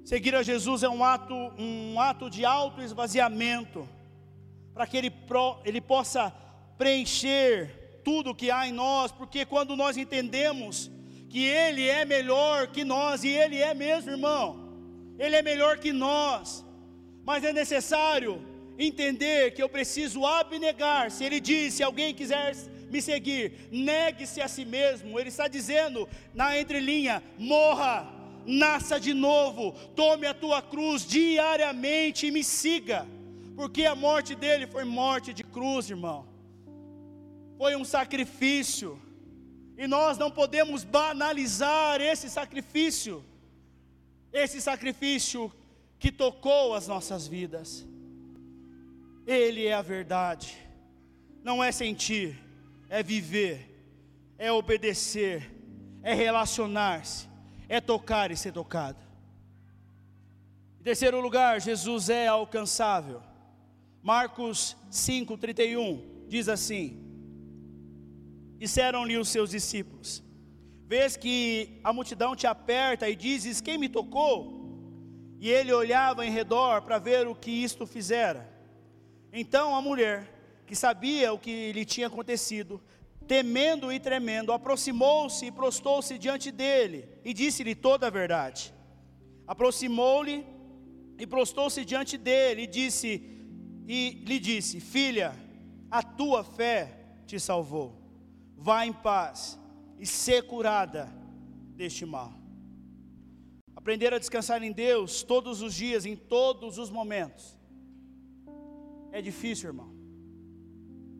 Seguir 0.04 0.34
a 0.36 0.42
Jesus 0.42 0.82
é 0.82 0.90
um 0.90 1.04
ato, 1.04 1.36
um 1.58 2.00
ato 2.00 2.30
de 2.30 2.44
auto-esvaziamento, 2.44 3.88
para 4.74 4.88
que 4.88 4.98
ele, 4.98 5.14
ele 5.64 5.80
possa 5.80 6.34
preencher 6.80 8.02
tudo 8.04 8.34
que 8.34 8.50
há 8.50 8.68
em 8.68 8.72
nós, 8.72 9.12
porque 9.12 9.46
quando 9.46 9.76
nós 9.76 9.98
entendemos 9.98 10.90
que 11.30 11.46
Ele 11.46 11.88
é 11.88 12.06
melhor 12.06 12.68
que 12.68 12.84
nós, 12.84 13.24
e 13.24 13.30
Ele 13.30 13.58
é 13.58 13.74
mesmo, 13.74 14.10
irmão, 14.10 14.74
Ele 15.20 15.36
é 15.36 15.42
melhor 15.42 15.78
que 15.78 15.94
nós, 15.94 16.66
mas 17.30 17.44
é 17.44 17.54
necessário 17.54 18.42
entender 18.76 19.52
que 19.54 19.62
eu 19.62 19.70
preciso 19.70 20.26
abnegar. 20.26 21.12
Se 21.12 21.24
ele 21.24 21.40
diz, 21.40 21.76
se 21.76 21.84
alguém 21.84 22.12
quiser 22.12 22.56
me 22.90 23.00
seguir, 23.04 23.54
negue-se 23.72 24.42
a 24.42 24.48
si 24.48 24.66
mesmo. 24.66 25.20
Ele 25.20 25.30
está 25.30 25.48
dizendo 25.48 26.10
na 26.34 26.60
entrelinha: 26.60 27.22
morra, 27.38 28.12
nasça 28.48 29.00
de 29.00 29.14
novo, 29.14 29.74
tome 29.96 30.26
a 30.26 30.34
tua 30.34 30.60
cruz 30.60 31.06
diariamente 31.06 32.26
e 32.26 32.32
me 32.32 32.44
siga. 32.44 33.06
Porque 33.56 33.86
a 33.86 33.94
morte 33.94 34.34
dele 34.34 34.66
foi 34.66 34.84
morte 34.84 35.32
de 35.32 35.44
cruz, 35.44 35.88
irmão. 35.88 36.28
Foi 37.60 37.76
um 37.76 37.86
sacrifício. 37.86 39.00
E 39.78 39.86
nós 39.86 40.18
não 40.18 40.32
podemos 40.32 40.84
banalizar 40.84 42.02
esse 42.02 42.28
sacrifício. 42.28 43.24
Esse 44.34 44.60
sacrifício 44.60 45.54
que 46.00 46.12
tocou 46.12 46.74
as 46.74 46.88
nossas 46.88 47.28
vidas. 47.28 47.86
Ele 49.28 49.68
é 49.68 49.74
a 49.74 49.82
verdade, 49.82 50.58
não 51.44 51.64
é 51.64 51.72
sentir, 51.72 52.40
é 52.90 53.04
viver, 53.04 53.70
é 54.38 54.52
obedecer, 54.52 55.52
é 56.02 56.14
relacionar-se, 56.14 57.28
é 57.68 57.80
tocar 57.82 58.32
e 58.32 58.38
ser 58.38 58.54
tocado. 58.54 58.98
Em 60.80 60.84
terceiro 60.84 61.20
lugar, 61.20 61.60
Jesus 61.62 62.10
é 62.10 62.28
alcançável. 62.28 63.22
Marcos 64.02 64.78
5, 64.90 65.38
31 65.38 66.26
diz 66.28 66.48
assim: 66.48 66.98
Disseram-lhe 68.58 69.18
os 69.18 69.28
seus 69.28 69.52
discípulos: 69.52 70.24
Vês 70.88 71.16
que 71.18 71.80
a 71.84 71.92
multidão 71.92 72.36
te 72.36 72.48
aperta 72.48 73.08
e 73.10 73.16
dizes: 73.16 73.62
Quem 73.62 73.78
me 73.78 73.90
tocou? 73.90 74.59
E 75.40 75.50
ele 75.50 75.72
olhava 75.72 76.26
em 76.26 76.32
redor 76.32 76.82
para 76.82 77.00
ver 77.00 77.26
o 77.26 77.34
que 77.34 77.50
isto 77.50 77.88
fizera. 77.88 78.48
Então 79.32 79.74
a 79.74 79.82
mulher, 79.82 80.28
que 80.68 80.76
sabia 80.76 81.32
o 81.32 81.40
que 81.40 81.72
lhe 81.72 81.86
tinha 81.86 82.08
acontecido, 82.08 82.82
temendo 83.26 83.92
e 83.92 84.00
tremendo, 84.00 84.52
aproximou-se 84.52 85.46
e 85.46 85.52
prostou-se 85.52 86.18
diante 86.18 86.52
dele 86.52 87.08
e 87.24 87.34
disse-lhe 87.34 87.74
toda 87.74 88.08
a 88.08 88.10
verdade. 88.10 88.74
Aproximou-lhe 89.48 90.46
e 91.18 91.26
prostou-se 91.26 91.86
diante 91.86 92.18
dele 92.18 92.64
e 92.64 92.68
disse 92.68 93.38
e 93.88 94.24
lhe 94.28 94.40
disse: 94.40 94.80
Filha, 94.80 95.34
a 95.90 96.04
tua 96.04 96.44
fé 96.44 97.00
te 97.26 97.40
salvou. 97.40 98.00
Vá 98.56 98.86
em 98.86 98.94
paz 98.94 99.60
e 99.98 100.06
ser 100.06 100.44
curada 100.44 101.10
deste 101.76 102.06
mal. 102.06 102.39
Aprender 103.90 104.14
a 104.14 104.20
descansar 104.20 104.62
em 104.62 104.72
Deus 104.72 105.24
todos 105.24 105.64
os 105.64 105.74
dias, 105.74 106.06
em 106.06 106.16
todos 106.16 106.78
os 106.78 106.92
momentos. 106.92 107.58
É 109.12 109.20
difícil, 109.20 109.70
irmão. 109.70 109.92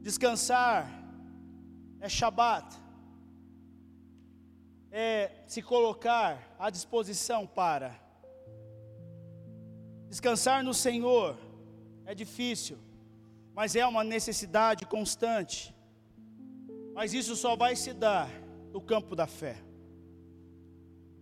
Descansar 0.04 0.88
é 2.00 2.08
Shabat, 2.08 2.80
é 4.92 5.32
se 5.48 5.64
colocar 5.64 6.56
à 6.60 6.70
disposição 6.70 7.48
para. 7.48 8.00
Descansar 10.08 10.64
no 10.64 10.76
Senhor 10.76 11.40
é 12.06 12.14
difícil, 12.14 12.78
mas 13.56 13.76
é 13.76 13.84
uma 13.84 14.04
necessidade 14.04 14.86
constante. 14.86 15.74
Mas 16.94 17.16
isso 17.16 17.36
só 17.36 17.56
vai 17.56 17.76
se 17.76 17.96
dar 17.96 18.30
no 18.72 18.80
campo 18.80 19.16
da 19.16 19.26
fé. 19.26 19.69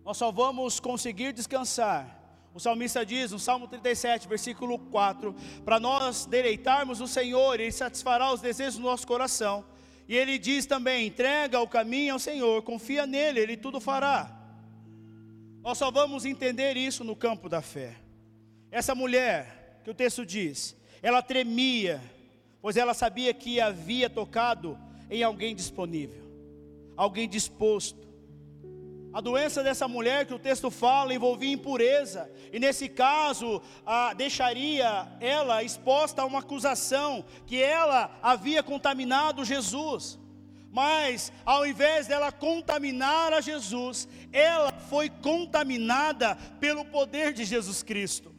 Nós 0.08 0.16
só 0.16 0.32
vamos 0.32 0.80
conseguir 0.80 1.34
descansar. 1.34 2.18
O 2.54 2.58
salmista 2.58 3.04
diz 3.04 3.30
no 3.30 3.38
Salmo 3.38 3.68
37, 3.68 4.26
versículo 4.26 4.78
4: 4.78 5.34
Para 5.66 5.78
nós 5.78 6.24
deleitarmos 6.24 7.02
o 7.02 7.06
Senhor, 7.06 7.60
Ele 7.60 7.70
satisfará 7.70 8.32
os 8.32 8.40
desejos 8.40 8.76
do 8.76 8.84
nosso 8.84 9.06
coração. 9.06 9.66
E 10.08 10.16
ele 10.16 10.38
diz 10.38 10.64
também: 10.64 11.08
entrega 11.08 11.60
o 11.60 11.68
caminho 11.68 12.14
ao 12.14 12.18
Senhor, 12.18 12.62
confia 12.62 13.06
nele, 13.06 13.40
Ele 13.40 13.54
tudo 13.54 13.82
fará. 13.82 14.34
Nós 15.60 15.76
só 15.76 15.90
vamos 15.90 16.24
entender 16.24 16.74
isso 16.74 17.04
no 17.04 17.14
campo 17.14 17.46
da 17.46 17.60
fé. 17.60 17.94
Essa 18.70 18.94
mulher, 18.94 19.82
que 19.84 19.90
o 19.90 19.94
texto 19.94 20.24
diz, 20.24 20.74
ela 21.02 21.20
tremia, 21.20 22.00
pois 22.62 22.78
ela 22.78 22.94
sabia 22.94 23.34
que 23.34 23.60
havia 23.60 24.08
tocado 24.08 24.78
em 25.10 25.22
alguém 25.22 25.54
disponível, 25.54 26.24
alguém 26.96 27.28
disposto. 27.28 28.07
A 29.18 29.20
doença 29.20 29.64
dessa 29.64 29.88
mulher 29.88 30.26
que 30.26 30.32
o 30.32 30.38
texto 30.38 30.70
fala 30.70 31.12
envolvia 31.12 31.52
impureza, 31.52 32.30
e 32.52 32.60
nesse 32.60 32.88
caso 32.88 33.60
a, 33.84 34.14
deixaria 34.14 35.08
ela 35.18 35.60
exposta 35.64 36.22
a 36.22 36.24
uma 36.24 36.38
acusação 36.38 37.24
que 37.44 37.60
ela 37.60 38.16
havia 38.22 38.62
contaminado 38.62 39.44
Jesus. 39.44 40.20
Mas 40.70 41.32
ao 41.44 41.66
invés 41.66 42.06
dela 42.06 42.30
contaminar 42.30 43.32
a 43.32 43.40
Jesus, 43.40 44.06
ela 44.32 44.70
foi 44.70 45.10
contaminada 45.10 46.36
pelo 46.60 46.84
poder 46.84 47.32
de 47.32 47.44
Jesus 47.44 47.82
Cristo. 47.82 48.32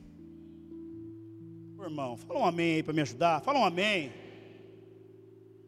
Irmão, 1.77 2.15
fala 2.15 2.39
um 2.39 2.45
amém 2.45 2.75
aí 2.75 2.83
para 2.83 2.93
me 2.93 3.01
ajudar. 3.01 3.41
Fala 3.41 3.59
um 3.59 3.65
amém. 3.65 4.13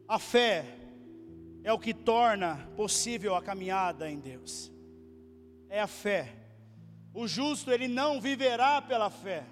A 0.08 0.17
fé 0.17 0.63
é 1.65 1.74
o 1.74 1.80
que 1.80 1.93
torna 1.93 2.65
possível 2.78 3.36
a 3.36 3.41
caminhada 3.41 4.10
em 4.10 4.17
Deus. 4.17 4.70
É 5.71 5.79
a 5.79 5.88
fé. 5.88 6.27
O 7.13 7.25
justo 7.29 7.71
ele 7.71 7.88
não 7.88 8.19
viverá 8.19 8.81
pela 8.81 9.10
fé. 9.10 9.45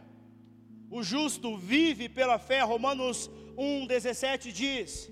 O 0.91 1.01
justo 1.01 1.55
vive 1.58 2.10
pela 2.10 2.38
fé. 2.38 2.62
Romanos 2.62 3.32
1:17 3.58 4.51
diz: 4.51 5.10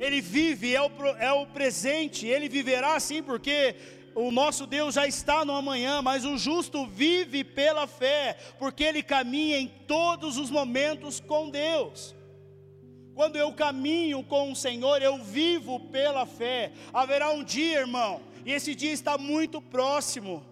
Ele 0.00 0.22
vive 0.22 0.74
é 0.74 0.80
o, 0.80 0.90
é 1.18 1.32
o 1.32 1.46
presente, 1.46 2.26
ele 2.26 2.48
viverá 2.48 2.94
assim 2.96 3.22
porque 3.22 3.76
o 4.14 4.30
nosso 4.30 4.66
Deus 4.66 4.94
já 4.94 5.06
está 5.06 5.44
no 5.44 5.52
amanhã, 5.52 6.00
mas 6.00 6.24
o 6.24 6.38
justo 6.38 6.86
vive 6.86 7.44
pela 7.44 7.86
fé, 7.86 8.38
porque 8.58 8.84
ele 8.84 9.02
caminha 9.02 9.58
em 9.58 9.68
todos 9.68 10.38
os 10.38 10.50
momentos 10.50 11.20
com 11.20 11.50
Deus. 11.50 12.16
Quando 13.14 13.36
eu 13.36 13.52
caminho 13.52 14.22
com 14.24 14.50
o 14.50 14.56
Senhor, 14.56 15.02
eu 15.02 15.18
vivo 15.18 15.78
pela 15.80 16.24
fé. 16.24 16.72
Haverá 16.90 17.30
um 17.30 17.44
dia, 17.44 17.80
irmão, 17.80 18.22
e 18.46 18.52
esse 18.52 18.76
dia 18.76 18.92
está 18.92 19.18
muito 19.18 19.60
próximo, 19.60 20.46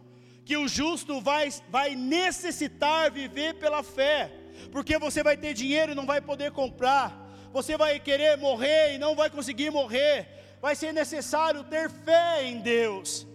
que 0.45 0.57
o 0.57 0.67
justo 0.67 1.21
vai, 1.21 1.49
vai 1.71 1.95
necessitar 1.95 3.09
viver 3.09 3.55
pela 3.55 3.85
fé, 3.85 4.33
porque 4.73 4.99
você 4.99 5.23
vai 5.23 5.37
ter 5.37 5.55
dinheiro 5.55 5.93
e 5.93 5.95
não 5.95 6.05
vai 6.05 6.21
poder 6.21 6.51
comprar, 6.51 7.07
você 7.53 7.77
vai 7.77 8.01
querer 8.01 8.37
morrer 8.37 8.97
e 8.97 8.99
não 8.99 9.15
vai 9.15 9.31
conseguir 9.31 9.71
morrer, 9.71 10.29
vai 10.61 10.75
ser 10.75 10.93
necessário 10.93 11.63
ter 11.63 11.89
fé 11.89 12.45
em 12.45 12.59
Deus. 12.59 13.29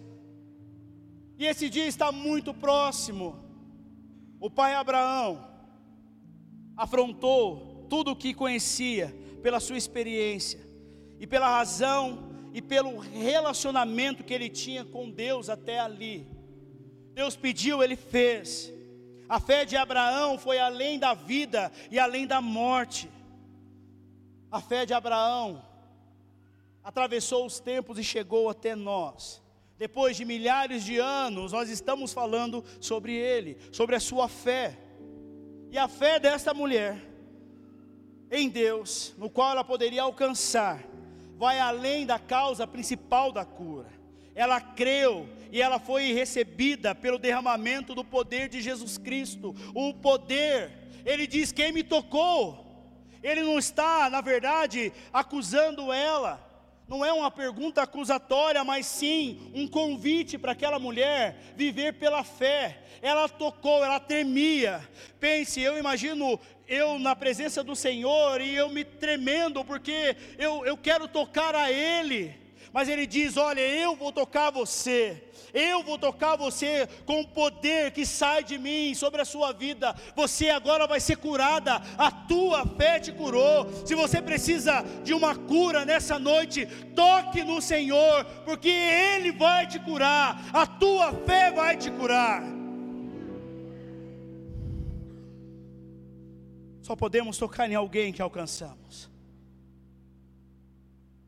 E 1.38 1.46
esse 1.46 1.70
dia 1.70 1.86
está 1.86 2.12
muito 2.12 2.52
próximo. 2.52 3.42
O 4.38 4.50
pai 4.50 4.74
Abraão 4.74 5.42
afrontou 6.76 7.86
tudo 7.88 8.10
o 8.10 8.16
que 8.16 8.34
conhecia 8.34 9.16
pela 9.42 9.58
sua 9.58 9.78
experiência 9.78 10.60
e 11.18 11.26
pela 11.26 11.48
razão 11.48 12.29
e 12.52 12.60
pelo 12.60 12.98
relacionamento 12.98 14.24
que 14.24 14.34
ele 14.34 14.48
tinha 14.48 14.84
com 14.84 15.10
Deus 15.10 15.48
até 15.48 15.78
ali. 15.78 16.26
Deus 17.14 17.36
pediu, 17.36 17.82
ele 17.82 17.96
fez. 17.96 18.72
A 19.28 19.38
fé 19.38 19.64
de 19.64 19.76
Abraão 19.76 20.38
foi 20.38 20.58
além 20.58 20.98
da 20.98 21.14
vida 21.14 21.70
e 21.90 21.98
além 21.98 22.26
da 22.26 22.40
morte. 22.40 23.08
A 24.50 24.60
fé 24.60 24.84
de 24.84 24.92
Abraão 24.92 25.62
atravessou 26.82 27.46
os 27.46 27.60
tempos 27.60 27.98
e 27.98 28.04
chegou 28.04 28.48
até 28.48 28.74
nós 28.74 29.40
depois 29.80 30.14
de 30.14 30.26
milhares 30.26 30.84
de 30.84 30.98
anos, 30.98 31.52
nós 31.52 31.70
estamos 31.70 32.12
falando 32.12 32.62
sobre 32.82 33.14
ele, 33.14 33.56
sobre 33.72 33.96
a 33.96 34.00
sua 34.00 34.28
fé. 34.28 34.78
E 35.70 35.78
a 35.78 35.88
fé 35.88 36.20
desta 36.20 36.52
mulher 36.52 37.02
em 38.30 38.50
Deus, 38.50 39.14
no 39.16 39.30
qual 39.30 39.52
ela 39.52 39.64
poderia 39.64 40.02
alcançar, 40.02 40.84
vai 41.40 41.58
além 41.58 42.04
da 42.04 42.18
causa 42.18 42.66
principal 42.66 43.32
da 43.32 43.46
cura. 43.46 43.88
Ela 44.34 44.60
creu 44.60 45.26
e 45.50 45.62
ela 45.62 45.80
foi 45.80 46.12
recebida 46.12 46.94
pelo 46.94 47.18
derramamento 47.18 47.94
do 47.94 48.04
poder 48.04 48.46
de 48.50 48.60
Jesus 48.60 48.98
Cristo. 48.98 49.56
O 49.74 49.94
poder, 49.94 50.70
ele 51.02 51.26
diz: 51.26 51.50
Quem 51.50 51.72
me 51.72 51.82
tocou? 51.82 52.66
Ele 53.22 53.42
não 53.42 53.58
está, 53.58 54.10
na 54.10 54.20
verdade, 54.20 54.92
acusando 55.10 55.90
ela 55.90 56.49
não 56.90 57.04
é 57.04 57.12
uma 57.12 57.30
pergunta 57.30 57.82
acusatória, 57.82 58.64
mas 58.64 58.84
sim 58.84 59.52
um 59.54 59.68
convite 59.68 60.36
para 60.36 60.50
aquela 60.50 60.76
mulher 60.76 61.54
viver 61.56 61.92
pela 61.94 62.24
fé. 62.24 62.82
Ela 63.00 63.28
tocou, 63.28 63.84
ela 63.84 64.00
temia. 64.00 64.86
Pense, 65.20 65.60
eu 65.60 65.78
imagino 65.78 66.38
eu 66.66 66.98
na 66.98 67.14
presença 67.14 67.62
do 67.62 67.76
Senhor 67.76 68.40
e 68.40 68.56
eu 68.56 68.68
me 68.70 68.84
tremendo, 68.84 69.64
porque 69.64 70.16
eu, 70.36 70.66
eu 70.66 70.76
quero 70.76 71.06
tocar 71.06 71.54
a 71.54 71.70
Ele. 71.70 72.34
Mas 72.72 72.88
Ele 72.88 73.06
diz: 73.06 73.36
Olha, 73.36 73.60
eu 73.60 73.96
vou 73.96 74.12
tocar 74.12 74.50
você. 74.50 75.24
Eu 75.52 75.82
vou 75.82 75.98
tocar 75.98 76.36
você 76.36 76.88
com 77.04 77.22
o 77.22 77.26
poder 77.26 77.90
que 77.90 78.06
sai 78.06 78.44
de 78.44 78.56
mim 78.56 78.94
sobre 78.94 79.20
a 79.20 79.24
sua 79.24 79.52
vida. 79.52 79.94
Você 80.14 80.48
agora 80.48 80.86
vai 80.86 81.00
ser 81.00 81.16
curada. 81.16 81.82
A 81.98 82.10
tua 82.10 82.64
fé 82.64 83.00
te 83.00 83.10
curou. 83.10 83.66
Se 83.84 83.96
você 83.96 84.22
precisa 84.22 84.84
de 85.02 85.12
uma 85.12 85.34
cura 85.34 85.84
nessa 85.84 86.18
noite, 86.18 86.66
toque 86.94 87.42
no 87.42 87.60
Senhor, 87.60 88.24
porque 88.44 88.68
Ele 88.68 89.32
vai 89.32 89.66
te 89.66 89.80
curar. 89.80 90.40
A 90.52 90.66
tua 90.66 91.12
fé 91.12 91.50
vai 91.50 91.76
te 91.76 91.90
curar. 91.90 92.42
Só 96.80 96.94
podemos 96.94 97.36
tocar 97.38 97.68
em 97.68 97.74
alguém 97.74 98.12
que 98.12 98.22
alcançamos. 98.22 99.09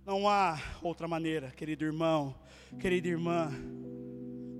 Não 0.04 0.28
há 0.28 0.60
outra 0.82 1.06
maneira, 1.06 1.50
querido 1.50 1.84
irmão, 1.84 2.34
querida 2.78 3.08
irmã 3.08 3.50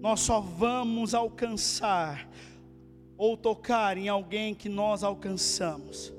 nós 0.03 0.18
só 0.18 0.40
vamos 0.40 1.14
alcançar 1.14 2.28
ou 3.16 3.36
tocar 3.36 3.97
em 3.97 4.09
alguém 4.09 4.53
que 4.53 4.68
nós 4.68 5.05
alcançamos. 5.05 6.12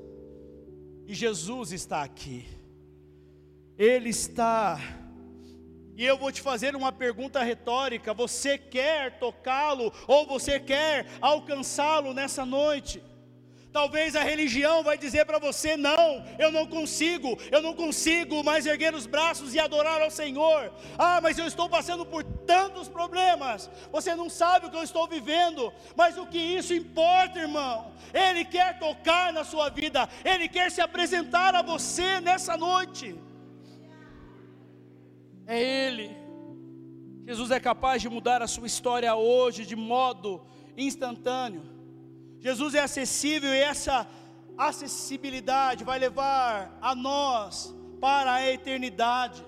E 1.06 1.12
Jesus 1.12 1.70
está 1.70 2.02
aqui. 2.02 2.48
Ele 3.76 4.08
está. 4.08 4.80
E 5.94 6.02
eu 6.02 6.16
vou 6.16 6.32
te 6.32 6.40
fazer 6.40 6.74
uma 6.74 6.90
pergunta 6.90 7.42
retórica: 7.42 8.14
você 8.14 8.56
quer 8.56 9.18
tocá-lo 9.18 9.92
ou 10.08 10.26
você 10.26 10.58
quer 10.58 11.06
alcançá-lo 11.20 12.14
nessa 12.14 12.46
noite? 12.46 13.02
Talvez 13.74 14.14
a 14.14 14.22
religião 14.22 14.84
vai 14.84 14.96
dizer 14.96 15.26
para 15.26 15.40
você: 15.40 15.76
não, 15.76 16.24
eu 16.38 16.52
não 16.52 16.64
consigo, 16.64 17.36
eu 17.50 17.60
não 17.60 17.74
consigo 17.74 18.44
mais 18.44 18.66
erguer 18.66 18.94
os 18.94 19.04
braços 19.04 19.52
e 19.52 19.58
adorar 19.58 20.00
ao 20.00 20.12
Senhor. 20.12 20.72
Ah, 20.96 21.20
mas 21.20 21.38
eu 21.38 21.46
estou 21.48 21.68
passando 21.68 22.06
por 22.06 22.22
tantos 22.22 22.88
problemas. 22.88 23.68
Você 23.90 24.14
não 24.14 24.30
sabe 24.30 24.66
o 24.66 24.70
que 24.70 24.76
eu 24.76 24.84
estou 24.84 25.08
vivendo, 25.08 25.72
mas 25.96 26.16
o 26.16 26.24
que 26.24 26.38
isso 26.38 26.72
importa, 26.72 27.40
irmão? 27.40 27.92
Ele 28.12 28.44
quer 28.44 28.78
tocar 28.78 29.32
na 29.32 29.42
sua 29.42 29.70
vida, 29.70 30.08
ele 30.24 30.48
quer 30.48 30.70
se 30.70 30.80
apresentar 30.80 31.56
a 31.56 31.62
você 31.62 32.20
nessa 32.20 32.56
noite. 32.56 33.16
É 35.48 35.60
Ele. 35.60 36.16
Jesus 37.26 37.50
é 37.50 37.58
capaz 37.58 38.00
de 38.00 38.08
mudar 38.08 38.40
a 38.40 38.46
sua 38.46 38.68
história 38.68 39.12
hoje 39.16 39.66
de 39.66 39.74
modo 39.74 40.46
instantâneo. 40.76 41.73
Jesus 42.44 42.74
é 42.74 42.80
acessível 42.80 43.54
e 43.54 43.58
essa 43.58 44.06
acessibilidade 44.58 45.82
vai 45.82 45.98
levar 45.98 46.78
a 46.82 46.94
nós 46.94 47.74
para 47.98 48.34
a 48.34 48.52
eternidade. 48.52 49.42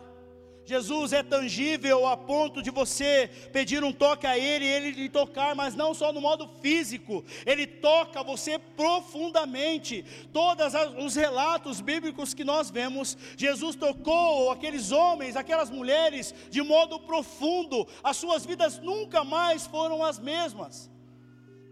Jesus 0.65 1.13
é 1.13 1.23
tangível 1.23 2.07
a 2.07 2.17
ponto 2.17 2.63
de 2.63 2.71
você 2.71 3.31
pedir 3.53 3.85
um 3.85 3.93
toque 3.93 4.27
a 4.27 4.39
Ele 4.39 4.65
Ele 4.65 4.93
lhe 4.93 5.09
tocar, 5.11 5.55
mas 5.55 5.75
não 5.75 5.93
só 5.93 6.11
no 6.11 6.23
modo 6.23 6.49
físico, 6.63 7.23
Ele 7.45 7.67
toca 7.67 8.25
você 8.25 8.59
profundamente. 8.59 10.03
Todos 10.33 10.73
os 10.99 11.15
relatos 11.15 11.83
bíblicos 11.83 12.33
que 12.33 12.45
nós 12.45 12.71
vemos, 12.71 13.15
Jesus 13.37 13.77
tocou 13.77 14.51
aqueles 14.51 14.91
homens, 14.91 15.37
aquelas 15.37 15.69
mulheres, 15.69 16.35
de 16.49 16.63
modo 16.63 16.99
profundo, 17.01 17.87
as 18.03 18.17
suas 18.17 18.47
vidas 18.47 18.79
nunca 18.79 19.23
mais 19.23 19.67
foram 19.67 20.03
as 20.03 20.19
mesmas 20.19 20.96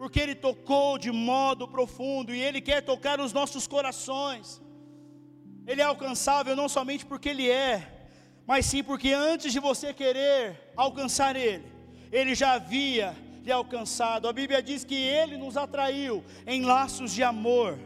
porque 0.05 0.21
Ele 0.21 0.35
tocou 0.35 0.99
de 0.99 1.11
modo 1.11 1.67
profundo 1.67 2.35
e 2.35 2.39
Ele 2.39 2.61
quer 2.61 2.83
tocar 2.83 3.19
os 3.19 3.33
nossos 3.33 3.67
corações. 3.67 4.61
Ele 5.67 5.81
é 5.81 5.85
alcançável 5.85 6.55
não 6.55 6.69
somente 6.69 7.07
porque 7.07 7.31
Ele 7.31 7.51
é, 7.51 8.07
mas 8.47 8.67
sim 8.67 8.83
porque 8.85 9.15
antes 9.15 9.51
de 9.51 9.59
você 9.59 9.95
querer 9.95 10.75
alcançar 10.77 11.35
Ele, 11.37 11.65
Ele 12.13 12.35
já 12.35 12.53
havia 12.53 13.17
lhe 13.43 13.51
alcançado. 13.51 14.29
A 14.29 14.33
Bíblia 14.35 14.63
diz 14.63 14.85
que 14.85 14.95
Ele 14.95 15.39
nos 15.39 15.57
atraiu 15.57 16.23
em 16.47 16.61
laços 16.61 17.11
de 17.15 17.23
amor. 17.23 17.79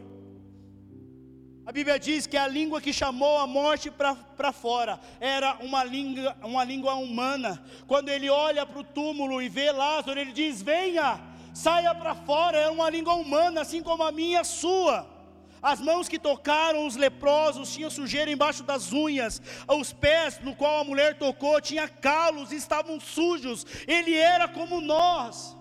A 1.65 1.71
Bíblia 1.71 1.97
diz 1.97 2.27
que 2.27 2.35
a 2.35 2.49
língua 2.49 2.81
que 2.81 2.91
chamou 2.91 3.37
a 3.37 3.47
morte 3.47 3.89
para 3.89 4.51
fora 4.51 4.99
era 5.21 5.55
uma 5.61 5.85
língua, 5.85 6.35
uma 6.43 6.65
língua 6.65 6.95
humana. 6.95 7.63
Quando 7.87 8.09
ele 8.09 8.29
olha 8.29 8.65
para 8.65 8.79
o 8.79 8.83
túmulo 8.83 9.41
e 9.41 9.47
vê 9.47 9.71
Lázaro, 9.71 10.19
ele 10.19 10.33
diz: 10.33 10.61
Venha 10.61 11.28
saia 11.63 11.93
para 11.93 12.15
fora, 12.15 12.57
é 12.57 12.69
uma 12.69 12.89
língua 12.89 13.15
humana, 13.15 13.61
assim 13.61 13.81
como 13.83 14.03
a 14.03 14.11
minha 14.11 14.37
e 14.37 14.41
a 14.41 14.43
sua. 14.45 15.05
As 15.61 15.81
mãos 15.81 16.07
que 16.07 16.17
tocaram 16.17 16.87
os 16.87 16.95
leprosos 16.95 17.73
tinham 17.73 17.89
sujeira 17.89 18.31
embaixo 18.31 18.63
das 18.63 18.93
unhas, 18.93 19.41
os 19.67 19.91
pés 19.91 20.39
no 20.39 20.55
qual 20.55 20.79
a 20.79 20.83
mulher 20.85 21.17
tocou 21.17 21.59
tinha 21.59 21.87
calos, 21.89 22.53
estavam 22.53 22.97
sujos. 22.97 23.65
Ele 23.85 24.15
era 24.15 24.47
como 24.47 24.79
nós. 24.79 25.57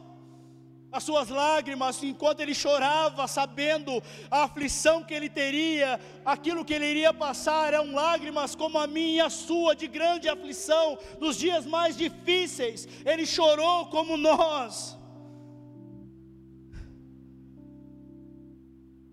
As 0.92 1.02
suas 1.02 1.28
lágrimas, 1.28 2.02
enquanto 2.02 2.40
ele 2.40 2.54
chorava, 2.54 3.26
sabendo 3.26 4.00
a 4.30 4.44
aflição 4.44 5.02
que 5.02 5.12
ele 5.12 5.28
teria, 5.28 6.00
aquilo 6.24 6.64
que 6.64 6.72
ele 6.72 6.86
iria 6.86 7.12
passar, 7.12 7.74
eram 7.74 7.92
lágrimas 7.92 8.54
como 8.54 8.78
a 8.78 8.86
minha 8.86 9.16
e 9.16 9.20
a 9.20 9.28
sua, 9.28 9.74
de 9.74 9.88
grande 9.88 10.28
aflição, 10.28 10.96
nos 11.20 11.36
dias 11.36 11.66
mais 11.66 11.96
difíceis. 11.96 12.88
Ele 13.04 13.26
chorou 13.26 13.86
como 13.86 14.16
nós. 14.16 14.97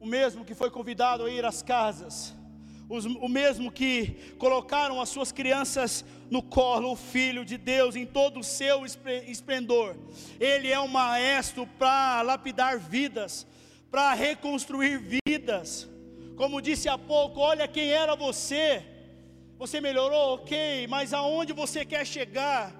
O 0.05 0.07
mesmo 0.07 0.45
que 0.45 0.53
foi 0.53 0.69
convidado 0.69 1.25
a 1.25 1.31
ir 1.31 1.43
às 1.43 1.63
casas, 1.63 2.31
o 2.87 3.27
mesmo 3.27 3.71
que 3.71 4.35
colocaram 4.37 5.01
as 5.01 5.09
suas 5.09 5.31
crianças 5.31 6.05
no 6.29 6.43
colo, 6.43 6.91
o 6.91 6.95
Filho 6.95 7.43
de 7.43 7.57
Deus 7.57 7.95
em 7.95 8.05
todo 8.05 8.39
o 8.39 8.43
seu 8.43 8.85
esplendor. 8.85 9.95
Ele 10.39 10.71
é 10.71 10.79
um 10.79 10.87
maestro 10.87 11.65
para 11.79 12.21
lapidar 12.21 12.77
vidas, 12.77 13.47
para 13.89 14.13
reconstruir 14.13 15.01
vidas. 15.25 15.89
Como 16.35 16.61
disse 16.61 16.87
há 16.87 16.99
pouco, 16.99 17.39
olha 17.39 17.67
quem 17.67 17.89
era 17.89 18.15
você. 18.15 18.85
Você 19.57 19.81
melhorou, 19.81 20.35
ok, 20.35 20.85
mas 20.85 21.15
aonde 21.15 21.51
você 21.51 21.83
quer 21.83 22.05
chegar? 22.05 22.71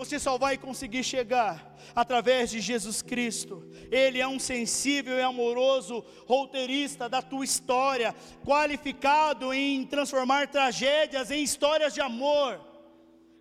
Você 0.00 0.18
só 0.18 0.38
vai 0.38 0.56
conseguir 0.56 1.04
chegar 1.04 1.76
através 1.94 2.48
de 2.48 2.58
Jesus 2.58 3.02
Cristo. 3.02 3.70
Ele 3.90 4.18
é 4.18 4.26
um 4.26 4.38
sensível 4.38 5.18
e 5.18 5.20
amoroso 5.20 6.02
roteirista 6.26 7.06
da 7.06 7.20
tua 7.20 7.44
história, 7.44 8.14
qualificado 8.42 9.52
em 9.52 9.84
transformar 9.84 10.48
tragédias 10.48 11.30
em 11.30 11.42
histórias 11.42 11.92
de 11.92 12.00
amor, 12.00 12.58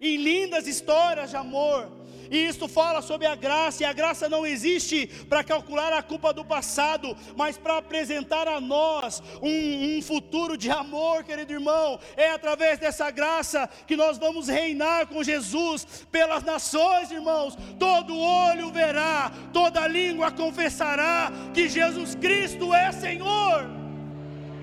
em 0.02 0.18
lindas 0.18 0.68
histórias 0.68 1.30
de 1.30 1.36
amor. 1.36 2.00
E 2.32 2.38
isto 2.46 2.68
fala 2.68 3.02
sobre 3.02 3.26
a 3.26 3.34
graça, 3.34 3.82
e 3.82 3.86
a 3.86 3.92
graça 3.92 4.30
não 4.30 4.46
existe 4.46 5.08
para 5.28 5.44
calcular 5.44 5.92
a 5.92 6.04
culpa 6.04 6.32
do 6.32 6.46
passado, 6.46 7.18
mas 7.36 7.58
para 7.58 7.78
apresentar 7.78 8.48
a 8.48 8.62
nós 8.62 9.22
um, 9.42 9.98
um, 9.98 10.02
futuro 10.02 10.56
de 10.56 10.70
amor, 10.70 11.24
querido 11.24 11.52
irmão. 11.52 12.00
É 12.16 12.30
através 12.30 12.78
dessa 12.78 13.10
graça 13.10 13.68
que 13.88 13.96
nós 13.96 14.18
vamos 14.20 14.48
reinar 14.48 15.08
com 15.08 15.24
Jesus 15.24 16.06
pelas 16.12 16.44
nações, 16.44 17.10
irmãos. 17.10 17.58
Todo 17.80 18.16
olho 18.16 18.72
verá, 18.72 19.32
toda 19.52 19.88
língua 19.88 20.32
confessará 20.32 21.32
que 21.52 21.68
Jesus 21.68 22.14
Cristo 22.14 22.74
é 22.74 22.92
Senhor. 22.92 23.66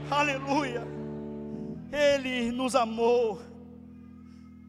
Aleluia. 0.09 0.87
Ele 1.93 2.53
nos 2.53 2.77
amou 2.77 3.41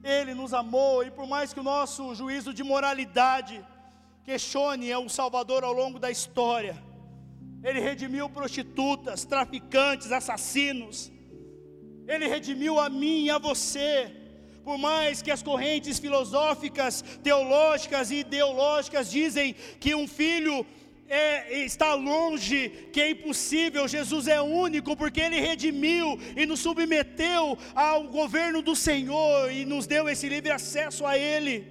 ele 0.08 0.34
nos 0.34 0.54
amou 0.54 1.04
e 1.04 1.12
por 1.12 1.28
mais 1.28 1.52
que 1.54 1.60
o 1.60 1.64
nosso 1.64 2.16
juízo 2.16 2.54
de 2.54 2.64
moralidade 2.64 3.64
questione 4.24 4.90
é 4.90 4.98
o 4.98 5.10
Salvador 5.10 5.64
ao 5.66 5.74
longo 5.74 6.00
da 6.00 6.10
história, 6.10 6.82
Ele 7.62 7.82
redimiu 7.82 8.30
prostitutas, 8.30 9.26
traficantes, 9.26 10.12
assassinos, 10.12 11.12
Ele 12.08 12.28
redimiu 12.28 12.80
a 12.80 12.90
mim 12.90 13.26
e 13.26 13.30
a 13.30 13.38
você. 13.38 14.14
Por 14.64 14.78
mais 14.78 15.22
que 15.22 15.32
as 15.32 15.42
correntes 15.42 16.00
filosóficas, 16.00 17.02
teológicas 17.24 18.12
e 18.12 18.18
ideológicas 18.18 19.10
dizem 19.10 19.56
que 19.80 19.96
um 19.96 20.08
filho 20.08 20.66
é, 21.08 21.64
está 21.64 21.94
longe, 21.94 22.70
que 22.92 23.02
é 23.02 23.12
impossível, 23.12 23.88
Jesus 23.88 24.28
é 24.28 24.42
único, 24.42 24.96
porque 24.96 25.22
Ele 25.22 25.40
redimiu 25.40 26.20
e 26.36 26.46
nos 26.46 26.60
submeteu 26.60 27.58
ao 27.74 28.08
governo 28.10 28.62
do 28.62 28.76
Senhor 28.76 29.52
e 29.52 29.66
nos 29.66 29.88
deu 29.88 30.10
esse 30.10 30.28
livre 30.28 30.52
acesso 30.52 31.06
a 31.06 31.18
Ele. 31.18 31.66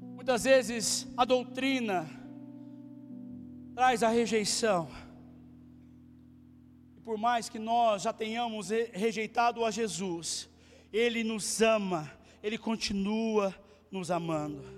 Muitas 0.00 0.44
vezes 0.44 1.06
a 1.16 1.24
doutrina 1.24 2.08
traz 3.74 4.02
a 4.02 4.08
rejeição, 4.08 4.88
e 6.96 7.00
por 7.00 7.16
mais 7.16 7.48
que 7.48 7.58
nós 7.58 8.02
já 8.02 8.12
tenhamos 8.12 8.68
rejeitado 8.92 9.64
a 9.64 9.70
Jesus, 9.70 10.48
Ele 10.92 11.24
nos 11.24 11.62
ama, 11.62 12.12
Ele 12.42 12.58
continua 12.58 13.54
nos 13.90 14.10
amando 14.10 14.77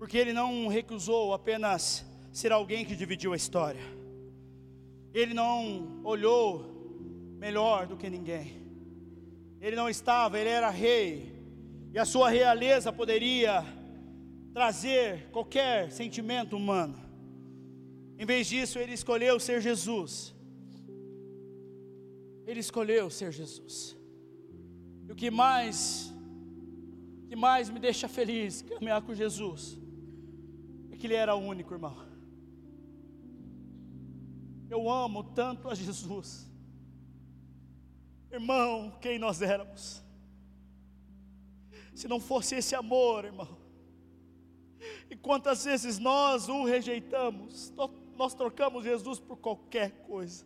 porque 0.00 0.16
ele 0.16 0.32
não 0.32 0.66
recusou 0.66 1.34
apenas 1.34 2.06
ser 2.32 2.50
alguém 2.52 2.86
que 2.86 2.96
dividiu 2.96 3.34
a 3.34 3.36
história, 3.36 3.82
ele 5.12 5.34
não 5.34 6.00
olhou 6.02 7.34
melhor 7.38 7.86
do 7.86 7.98
que 7.98 8.08
ninguém, 8.08 8.62
ele 9.60 9.76
não 9.76 9.90
estava, 9.90 10.38
ele 10.38 10.48
era 10.48 10.70
rei, 10.70 11.38
e 11.92 11.98
a 11.98 12.06
sua 12.06 12.30
realeza 12.30 12.90
poderia 12.90 13.62
trazer 14.54 15.28
qualquer 15.32 15.92
sentimento 15.92 16.56
humano, 16.56 16.98
em 18.18 18.24
vez 18.24 18.46
disso, 18.46 18.78
ele 18.78 18.94
escolheu 18.94 19.38
ser 19.38 19.60
Jesus. 19.60 20.34
Ele 22.46 22.60
escolheu 22.60 23.08
ser 23.10 23.32
Jesus. 23.32 23.96
E 25.06 25.12
o 25.12 25.14
que 25.14 25.30
mais 25.30 26.10
que 27.28 27.36
mais 27.36 27.68
me 27.68 27.78
deixa 27.78 28.08
feliz 28.08 28.60
caminhar 28.62 29.00
com 29.02 29.14
Jesus 29.14 29.80
que 31.00 31.06
Ele 31.06 31.14
era 31.14 31.34
único, 31.34 31.72
irmão. 31.72 31.96
Eu 34.68 34.88
amo 34.88 35.24
tanto 35.24 35.68
a 35.68 35.74
Jesus. 35.74 36.46
Irmão, 38.30 38.96
quem 39.00 39.18
nós 39.18 39.40
éramos. 39.40 40.04
Se 41.94 42.06
não 42.06 42.20
fosse 42.20 42.54
esse 42.56 42.74
amor, 42.74 43.24
irmão. 43.24 43.58
E 45.10 45.16
quantas 45.16 45.64
vezes 45.64 45.98
nós 45.98 46.48
o 46.48 46.64
rejeitamos, 46.64 47.72
nós 48.16 48.34
trocamos 48.34 48.84
Jesus 48.84 49.18
por 49.18 49.38
qualquer 49.38 50.02
coisa. 50.02 50.44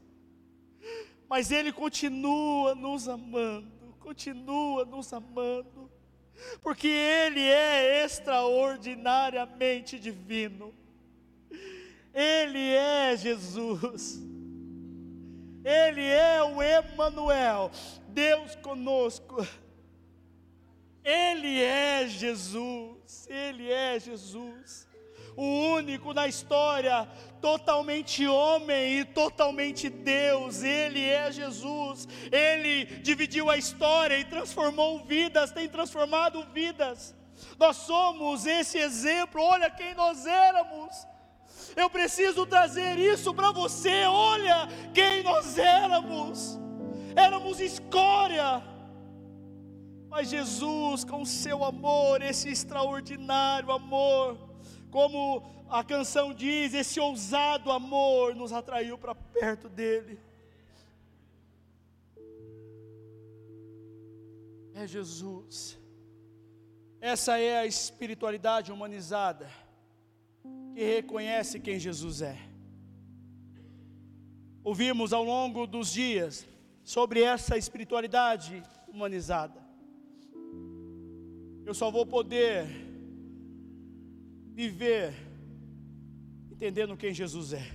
Mas 1.28 1.50
Ele 1.50 1.72
continua 1.72 2.74
nos 2.74 3.08
amando, 3.08 3.94
continua 3.98 4.84
nos 4.84 5.12
amando 5.12 5.90
porque 6.60 6.88
Ele 6.88 7.40
é 7.40 8.04
extraordinariamente 8.04 9.98
divino. 9.98 10.74
Ele 12.12 12.74
é 12.74 13.16
Jesus. 13.16 14.22
Ele 15.64 16.04
é 16.04 16.42
o 16.42 16.62
Emanuel, 16.62 17.70
Deus 18.08 18.54
conosco. 18.56 19.46
Ele 21.02 21.62
é 21.62 22.06
Jesus. 22.06 23.26
Ele 23.28 23.70
é 23.70 23.98
Jesus. 23.98 24.86
O 25.36 25.44
único 25.74 26.12
na 26.12 26.28
história, 26.28 27.08
totalmente 27.40 28.26
homem 28.26 29.00
e 29.00 29.04
totalmente 29.04 29.88
Deus. 29.88 30.62
Ele 30.62 31.08
é 31.08 31.30
Jesus. 31.32 32.06
Ele 32.30 32.84
dividiu 33.02 33.50
a 33.50 33.56
história 33.56 34.18
e 34.18 34.24
transformou 34.24 35.04
vidas, 35.04 35.50
tem 35.50 35.68
transformado 35.68 36.44
vidas. 36.52 37.14
Nós 37.58 37.76
somos 37.76 38.46
esse 38.46 38.78
exemplo. 38.78 39.42
Olha 39.42 39.70
quem 39.70 39.94
nós 39.94 40.26
éramos. 40.26 41.06
Eu 41.76 41.90
preciso 41.90 42.46
trazer 42.46 42.98
isso 42.98 43.34
para 43.34 43.50
você. 43.50 44.04
Olha 44.04 44.68
quem 44.92 45.22
nós 45.22 45.58
éramos. 45.58 46.58
Éramos 47.16 47.60
escória. 47.60 48.62
Mas 50.08 50.30
Jesus, 50.30 51.04
com 51.04 51.24
seu 51.24 51.64
amor, 51.64 52.22
esse 52.22 52.48
extraordinário 52.48 53.72
amor, 53.72 54.38
como 54.94 55.42
a 55.68 55.82
canção 55.82 56.32
diz, 56.32 56.72
esse 56.72 57.00
ousado 57.00 57.72
amor 57.72 58.32
nos 58.36 58.52
atraiu 58.52 58.96
para 58.96 59.12
perto 59.12 59.68
dele. 59.68 60.20
É 64.72 64.86
Jesus. 64.86 65.76
Essa 67.00 67.40
é 67.40 67.58
a 67.58 67.66
espiritualidade 67.66 68.70
humanizada 68.70 69.50
que 70.72 70.84
reconhece 70.84 71.58
quem 71.58 71.76
Jesus 71.76 72.22
é. 72.22 72.38
Ouvimos 74.62 75.12
ao 75.12 75.24
longo 75.24 75.66
dos 75.66 75.92
dias 75.92 76.46
sobre 76.84 77.20
essa 77.20 77.58
espiritualidade 77.58 78.62
humanizada. 78.86 79.60
Eu 81.66 81.74
só 81.74 81.90
vou 81.90 82.06
poder 82.06 82.83
viver 84.54 85.12
entendendo 86.50 86.96
quem 86.96 87.12
Jesus 87.12 87.52
é, 87.52 87.68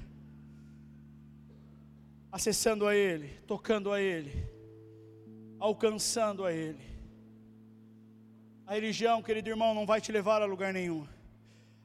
acessando 2.32 2.88
a 2.88 2.96
Ele, 2.96 3.28
tocando 3.46 3.92
a 3.92 4.02
Ele, 4.02 4.32
alcançando 5.60 6.46
a 6.46 6.54
Ele. 6.54 6.80
A 8.66 8.76
religião, 8.76 9.22
querido 9.22 9.50
irmão, 9.50 9.74
não 9.76 9.86
vai 9.86 10.00
te 10.00 10.12
levar 10.12 10.42
a 10.42 10.46
lugar 10.46 10.72
nenhum. 10.72 11.06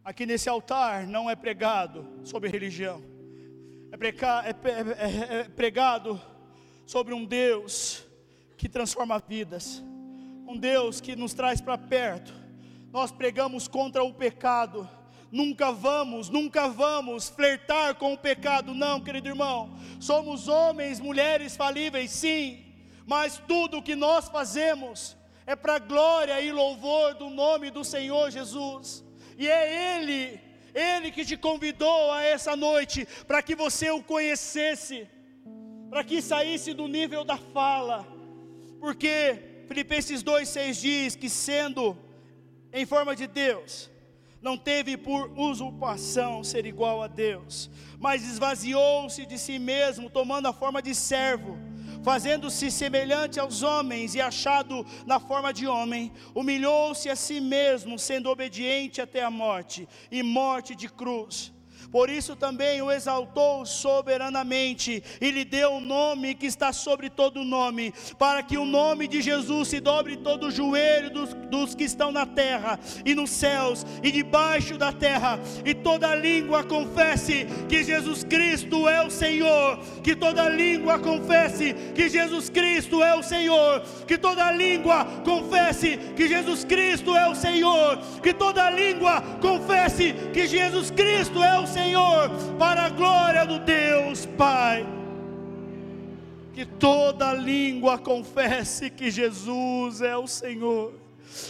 Aqui 0.04 0.24
nesse 0.24 0.48
altar 0.48 1.06
não 1.06 1.28
é 1.28 1.34
pregado 1.34 2.06
sobre 2.22 2.48
religião, 2.48 3.02
é, 3.90 3.96
é, 4.48 5.36
é, 5.36 5.40
é 5.40 5.44
pregado 5.44 6.20
sobre 6.86 7.12
um 7.12 7.24
Deus 7.24 8.06
que 8.56 8.68
transforma 8.68 9.18
vidas, 9.18 9.82
um 10.46 10.56
Deus 10.56 11.00
que 11.00 11.16
nos 11.16 11.34
traz 11.34 11.60
para 11.60 11.76
perto. 11.76 12.43
Nós 12.94 13.10
pregamos 13.10 13.66
contra 13.66 14.04
o 14.04 14.14
pecado, 14.14 14.88
nunca 15.28 15.72
vamos, 15.72 16.28
nunca 16.28 16.68
vamos 16.68 17.28
flertar 17.28 17.96
com 17.96 18.12
o 18.12 18.16
pecado, 18.16 18.72
não, 18.72 19.00
querido 19.00 19.26
irmão. 19.26 19.76
Somos 19.98 20.46
homens, 20.46 21.00
mulheres 21.00 21.56
falíveis, 21.56 22.12
sim, 22.12 22.64
mas 23.04 23.42
tudo 23.48 23.78
o 23.78 23.82
que 23.82 23.96
nós 23.96 24.28
fazemos 24.28 25.16
é 25.44 25.56
para 25.56 25.80
glória 25.80 26.40
e 26.40 26.52
louvor 26.52 27.14
do 27.14 27.28
nome 27.28 27.68
do 27.68 27.82
Senhor 27.82 28.30
Jesus. 28.30 29.04
E 29.36 29.48
é 29.48 29.96
Ele, 29.98 30.40
Ele 30.72 31.10
que 31.10 31.24
te 31.24 31.36
convidou 31.36 32.12
a 32.12 32.22
essa 32.22 32.54
noite, 32.54 33.08
para 33.26 33.42
que 33.42 33.56
você 33.56 33.90
o 33.90 34.04
conhecesse, 34.04 35.08
para 35.90 36.04
que 36.04 36.22
saísse 36.22 36.72
do 36.72 36.86
nível 36.86 37.24
da 37.24 37.38
fala, 37.38 38.06
porque 38.78 39.64
Filipenses 39.66 40.22
2,6 40.22 40.80
diz 40.80 41.16
que 41.16 41.28
sendo 41.28 41.98
em 42.74 42.84
forma 42.84 43.16
de 43.16 43.26
Deus, 43.26 43.90
não 44.42 44.58
teve 44.58 44.96
por 44.98 45.30
usurpação 45.38 46.44
ser 46.44 46.66
igual 46.66 47.02
a 47.02 47.06
Deus, 47.06 47.70
mas 47.98 48.22
esvaziou-se 48.22 49.24
de 49.24 49.38
si 49.38 49.58
mesmo, 49.58 50.10
tomando 50.10 50.48
a 50.48 50.52
forma 50.52 50.82
de 50.82 50.94
servo 50.94 51.56
fazendo-se 52.02 52.70
semelhante 52.70 53.40
aos 53.40 53.62
homens 53.62 54.14
e 54.14 54.20
achado 54.20 54.86
na 55.06 55.18
forma 55.18 55.54
de 55.54 55.66
homem, 55.66 56.12
humilhou-se 56.34 57.08
a 57.08 57.16
si 57.16 57.40
mesmo, 57.40 57.98
sendo 57.98 58.28
obediente 58.28 59.00
até 59.00 59.24
a 59.24 59.30
morte 59.30 59.88
e 60.10 60.22
morte 60.22 60.74
de 60.74 60.86
cruz 60.86 61.53
por 61.94 62.10
isso 62.10 62.34
também 62.34 62.82
o 62.82 62.90
exaltou 62.90 63.64
soberanamente 63.64 65.00
e 65.20 65.30
lhe 65.30 65.44
deu 65.44 65.74
o 65.74 65.76
um 65.76 65.80
nome 65.80 66.34
que 66.34 66.44
está 66.44 66.72
sobre 66.72 67.08
todo 67.08 67.44
nome, 67.44 67.94
para 68.18 68.42
que 68.42 68.58
o 68.58 68.64
nome 68.64 69.06
de 69.06 69.22
Jesus 69.22 69.68
se 69.68 69.78
dobre 69.78 70.16
todo 70.16 70.48
o 70.48 70.50
joelho 70.50 71.08
dos, 71.10 71.32
dos 71.34 71.72
que 71.72 71.84
estão 71.84 72.10
na 72.10 72.26
terra 72.26 72.80
e 73.06 73.14
nos 73.14 73.30
céus 73.30 73.86
e 74.02 74.10
debaixo 74.10 74.76
da 74.76 74.92
terra, 74.92 75.38
e 75.64 75.72
toda 75.72 76.16
língua 76.16 76.64
confesse 76.64 77.46
que 77.68 77.84
Jesus 77.84 78.24
Cristo 78.24 78.88
é 78.88 79.00
o 79.00 79.08
Senhor, 79.08 79.78
que 80.02 80.16
toda 80.16 80.48
língua 80.48 80.98
confesse 80.98 81.74
que 81.94 82.08
Jesus 82.08 82.50
Cristo 82.50 83.04
é 83.04 83.14
o 83.14 83.22
Senhor, 83.22 83.84
que 84.04 84.18
toda 84.18 84.50
língua 84.50 85.04
confesse 85.24 85.96
que 86.16 86.26
Jesus 86.26 86.64
Cristo 86.64 87.16
é 87.16 87.28
o 87.28 87.36
Senhor, 87.36 88.00
que 88.20 88.34
toda 88.34 88.68
língua 88.68 89.22
confesse 89.40 90.12
que 90.32 90.48
Jesus 90.48 90.90
Cristo 90.90 91.40
é 91.40 91.56
o 91.56 91.68
Senhor 91.68 91.83
Senhor, 91.84 92.30
para 92.58 92.86
a 92.86 92.88
glória 92.88 93.44
do 93.44 93.58
Deus 93.58 94.24
Pai. 94.24 94.86
Que 96.54 96.64
toda 96.64 97.34
língua 97.34 97.98
confesse 97.98 98.88
que 98.88 99.10
Jesus 99.10 100.00
é 100.00 100.16
o 100.16 100.26
Senhor. 100.26 100.94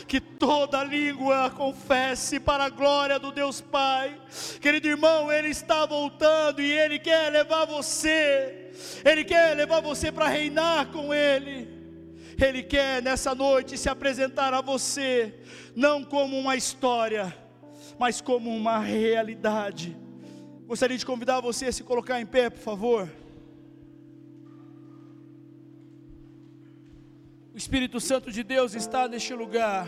Que 0.09 0.21
toda 0.21 0.83
língua 0.83 1.51
confesse 1.51 2.41
para 2.41 2.65
a 2.65 2.69
glória 2.69 3.17
do 3.17 3.31
Deus 3.31 3.61
Pai. 3.61 4.21
Querido 4.61 4.89
irmão, 4.89 5.31
Ele 5.31 5.51
está 5.51 5.87
voltando 5.87 6.61
e 6.61 6.73
Ele 6.73 6.99
quer 6.99 7.31
levar 7.31 7.65
você. 7.65 8.73
Ele 9.05 9.25
quer 9.25 9.55
levar 9.55 9.81
você 9.81 10.11
para 10.11 10.27
reinar 10.27 10.87
com 10.87 11.15
Ele. 11.15 11.69
Ele 12.43 12.65
quer 12.65 13.01
nessa 13.01 13.37
noite 13.37 13.79
se 13.79 13.89
apresentar 13.89 14.53
a 14.53 14.61
você, 14.61 15.33
não 15.77 16.03
como 16.03 16.37
uma 16.37 16.57
história, 16.57 17.33
mas 17.97 18.21
como 18.21 18.51
uma 18.51 18.81
realidade. 18.81 20.04
Gostaria 20.67 20.97
de 20.97 21.05
convidar 21.05 21.41
você 21.41 21.67
a 21.67 21.73
se 21.73 21.85
colocar 21.85 22.21
em 22.21 22.27
pé, 22.27 22.49
por 22.49 22.61
favor. 22.61 23.11
O 27.53 27.57
Espírito 27.57 28.01
Santo 28.01 28.33
de 28.33 28.43
Deus 28.43 28.75
está 28.75 29.07
neste 29.07 29.35
lugar. 29.35 29.87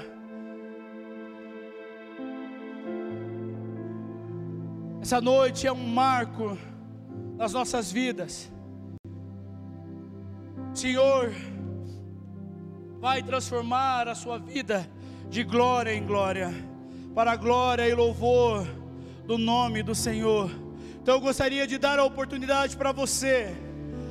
Essa 5.01 5.19
noite 5.19 5.67
é 5.67 5.73
um 5.73 5.87
marco 5.89 6.59
nas 7.39 7.55
nossas 7.55 7.91
vidas. 7.91 8.53
O 10.73 10.77
Senhor 10.77 11.33
vai 13.01 13.23
transformar 13.23 14.09
a 14.09 14.15
sua 14.15 14.39
vida 14.39 14.87
de 15.31 15.43
glória 15.43 15.95
em 15.95 16.05
glória, 16.05 16.53
para 17.15 17.33
a 17.33 17.37
glória 17.37 17.89
e 17.89 17.95
louvor 17.95 18.67
do 19.25 19.39
nome 19.39 19.83
do 19.83 19.95
Senhor. 19.95 20.66
Então 21.07 21.15
eu 21.15 21.21
gostaria 21.21 21.69
de 21.69 21.79
dar 21.79 22.01
a 22.01 22.05
oportunidade 22.05 22.77
para 22.77 22.91
você, 22.91 23.55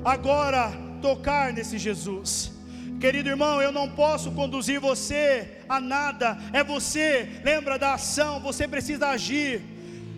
agora, 0.02 0.72
tocar 1.02 1.52
nesse 1.52 1.78
Jesus. 1.78 2.54
Querido 3.02 3.28
irmão, 3.28 3.62
eu 3.62 3.70
não 3.70 3.90
posso 3.90 4.32
conduzir 4.32 4.80
você 4.80 5.58
a 5.68 5.82
nada, 5.82 6.38
é 6.54 6.64
você, 6.64 7.42
lembra 7.44 7.78
da 7.78 7.96
ação, 7.96 8.40
você 8.40 8.66
precisa 8.66 9.10
agir. 9.10 9.62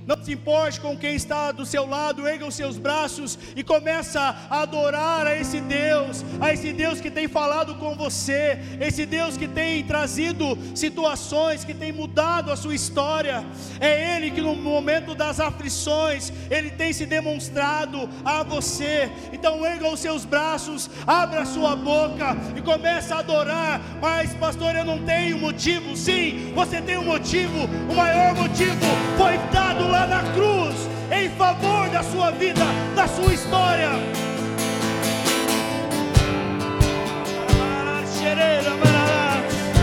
Não 0.08 0.24
se 0.24 0.32
importe 0.32 0.80
com 0.80 0.95
quem 0.95 1.16
está 1.16 1.51
do 1.51 1.66
seu 1.66 1.86
lado, 1.86 2.26
erga 2.26 2.45
os 2.45 2.55
seus 2.55 2.78
braços 2.78 3.38
e 3.58 3.62
começa 3.62 4.22
a 4.49 4.62
adorar 4.62 5.28
a 5.28 5.36
esse 5.36 5.60
Deus, 5.60 6.24
a 6.39 6.53
esse 6.53 6.72
Deus 6.72 7.01
que 7.01 7.12
tem 7.12 7.28
falado 7.28 7.76
com 7.76 7.93
você, 7.93 8.58
esse 8.80 9.05
Deus 9.05 9.36
que 9.36 9.49
tem 9.49 9.84
trazido 9.84 10.58
situações, 10.74 11.66
que 11.66 11.74
tem 11.74 11.91
mudado 11.91 12.53
a 12.53 12.55
sua 12.55 12.74
história. 12.74 13.43
É 13.82 14.16
Ele 14.16 14.32
que 14.32 14.39
no 14.39 14.55
momento 14.55 15.14
das 15.14 15.41
aflições, 15.41 16.32
Ele 16.49 16.70
tem 16.70 16.93
se 16.93 17.05
demonstrado 17.05 18.10
a 18.24 18.43
você. 18.43 19.12
Então 19.34 19.66
erga 19.66 19.89
os 19.89 19.99
seus 19.99 20.24
braços, 20.24 20.89
abra 21.05 21.41
a 21.41 21.45
sua 21.45 21.76
boca 21.76 22.38
e 22.55 22.62
começa 22.62 23.14
a 23.14 23.20
adorar. 23.20 23.82
Mas, 24.01 24.34
pastor, 24.36 24.74
eu 24.74 24.86
não 24.86 25.03
tenho 25.03 25.38
motivo. 25.38 25.97
Sim, 25.97 26.53
você 26.55 26.82
tem 26.82 26.97
um 26.97 27.03
motivo, 27.03 27.66
o 27.89 27.93
maior 27.93 28.34
motivo 28.34 28.80
foi 29.18 29.38
dado 29.51 29.86
lá 29.89 29.97
lá 29.98 30.06
na 30.06 30.22
cruz 30.34 30.76
em 31.12 31.28
favor 31.30 31.89
da 31.89 32.04
sua 32.04 32.30
vida, 32.30 32.66
da 32.95 33.08
sua 33.08 33.34
história. 33.34 33.89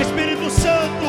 Espírito 0.00 0.48
Santo, 0.50 1.08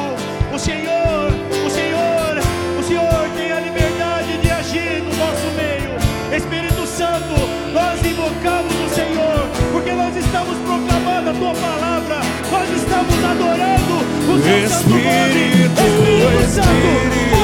o 0.54 0.58
Senhor, 0.58 1.30
o 1.66 1.70
Senhor, 1.70 2.34
o 2.80 2.84
Senhor 2.84 3.30
tem 3.36 3.52
a 3.52 3.60
liberdade 3.60 4.38
de 4.42 4.50
agir 4.50 5.04
no 5.04 5.14
nosso 5.16 5.48
meio. 5.56 5.92
Espírito 6.36 6.88
Santo, 6.88 7.36
nós 7.74 8.04
invocamos 8.04 8.74
o 8.74 8.90
Senhor, 8.96 9.40
porque 9.72 9.92
nós 9.92 10.16
estamos 10.16 10.58
proclamando 10.66 11.30
a 11.30 11.34
tua 11.34 11.54
palavra, 11.54 12.20
nós 12.52 12.70
estamos 12.82 13.24
adorando 13.24 13.96
o 14.32 14.38
Espírito, 14.38 14.70
Santo 14.70 14.90
nome. 14.90 15.02
Espírito, 15.02 15.82
Espírito 15.82 16.50
Santo. 16.50 17.35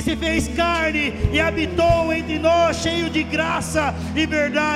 Que 0.00 0.02
se 0.02 0.16
fez 0.16 0.48
carne 0.48 1.12
e 1.30 1.38
habitou 1.38 2.12
entre 2.12 2.38
nós, 2.38 2.78
cheio 2.78 3.10
de 3.10 3.22
graça 3.22 3.94
e 4.16 4.24
verdade. 4.24 4.69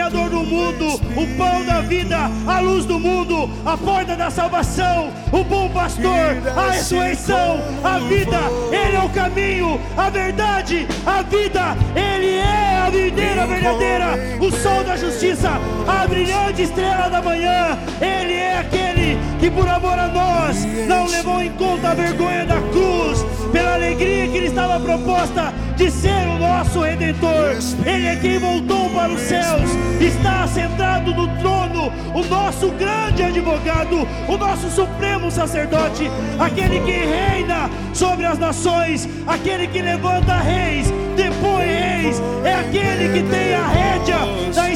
Criador 0.00 0.30
do 0.30 0.42
mundo, 0.42 0.94
o 0.94 1.36
pão 1.36 1.62
da 1.66 1.82
vida, 1.82 2.16
a 2.46 2.58
luz 2.60 2.86
do 2.86 2.98
mundo, 2.98 3.50
a 3.66 3.76
porta 3.76 4.16
da 4.16 4.30
salvação, 4.30 5.12
o 5.30 5.44
bom 5.44 5.68
pastor, 5.68 6.38
a 6.56 6.70
ressurreição, 6.70 7.60
a 7.84 7.98
vida. 7.98 8.38
Ele 8.72 8.96
é 8.96 9.02
o 9.02 9.10
caminho, 9.10 9.78
a 9.98 10.08
verdade, 10.08 10.88
a 11.04 11.20
vida. 11.20 11.76
Ele 11.94 12.38
é 12.38 12.78
a 12.78 12.88
videira 12.88 13.46
verdadeira, 13.46 14.06
o 14.40 14.50
sol 14.50 14.82
da 14.84 14.96
justiça, 14.96 15.50
a 15.86 16.06
brilhante 16.06 16.62
estrela 16.62 17.10
da 17.10 17.20
manhã. 17.20 17.78
Ele 18.00 18.32
é 18.32 18.56
aquele 18.56 19.18
que 19.38 19.50
por 19.50 19.68
amor 19.68 19.98
a 19.98 20.08
nós 20.08 20.64
não 20.88 21.08
levou 21.08 21.42
em 21.42 21.50
conta 21.50 21.90
a 21.90 21.94
vergonha 21.94 22.46
da 22.46 22.56
cruz, 22.72 23.22
pela 23.52 23.74
alegria 23.74 24.28
que 24.28 24.40
lhe 24.40 24.46
estava 24.46 24.80
proposta 24.80 25.52
de 25.80 25.90
ser 25.90 26.28
o 26.28 26.38
nosso 26.38 26.82
redentor. 26.82 27.56
Ele 27.86 28.06
é 28.06 28.16
quem 28.16 28.38
voltou 28.38 28.90
para 28.90 29.10
os 29.10 29.20
céus, 29.22 29.70
está 29.98 30.44
assentado 30.44 31.14
no 31.14 31.26
trono, 31.38 31.90
o 32.14 32.22
nosso 32.26 32.68
grande 32.72 33.22
advogado, 33.22 34.06
o 34.28 34.36
nosso 34.36 34.68
supremo 34.70 35.30
sacerdote, 35.30 36.10
aquele 36.38 36.80
que 36.80 36.92
reina 36.92 37.70
sobre 37.94 38.26
as 38.26 38.38
nações, 38.38 39.08
aquele 39.26 39.66
que 39.68 39.80
levanta 39.80 40.34
reis, 40.34 40.92
depõe 41.16 41.64
reis, 41.64 42.22
é 42.44 42.54
aquele 42.56 43.14
que 43.14 43.30
tem 43.30 43.54
a 43.54 43.66
rédea 43.66 44.18
da 44.54 44.70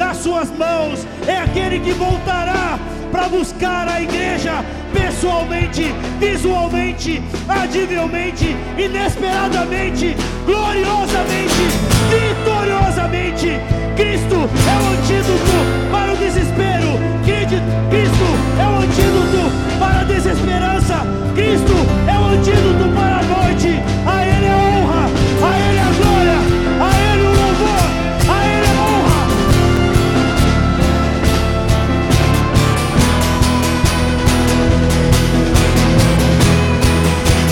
nas 0.00 0.16
suas 0.16 0.48
mãos, 0.56 1.06
é 1.28 1.36
aquele 1.36 1.78
que 1.78 1.92
voltará 1.92 2.78
para 3.12 3.28
buscar 3.28 3.86
a 3.86 4.00
igreja 4.00 4.64
pessoalmente, 4.94 5.94
visualmente, 6.18 7.22
adivelmente, 7.46 8.56
inesperadamente, 8.78 10.16
gloriosamente, 10.46 11.64
vitoriosamente. 12.08 13.60
Cristo 13.94 14.36
é 14.72 14.76
o 14.82 14.86
antídoto 14.96 15.90
para 15.92 16.12
o 16.14 16.16
desespero. 16.16 16.90
Cri- 17.22 17.62
Cristo 17.90 18.28
é 18.58 18.66
o 18.66 18.76
antídoto 18.78 19.52
para 19.78 20.00
a 20.00 20.04
desesperança. 20.04 20.96
Cristo 21.34 21.74
é 22.08 22.18
o 22.18 22.24
antídoto 22.24 22.88
para 22.96 23.16
a 23.18 23.22
noite. 23.22 23.82
A 24.06 24.24
Ele 24.24 24.48
a 24.48 24.69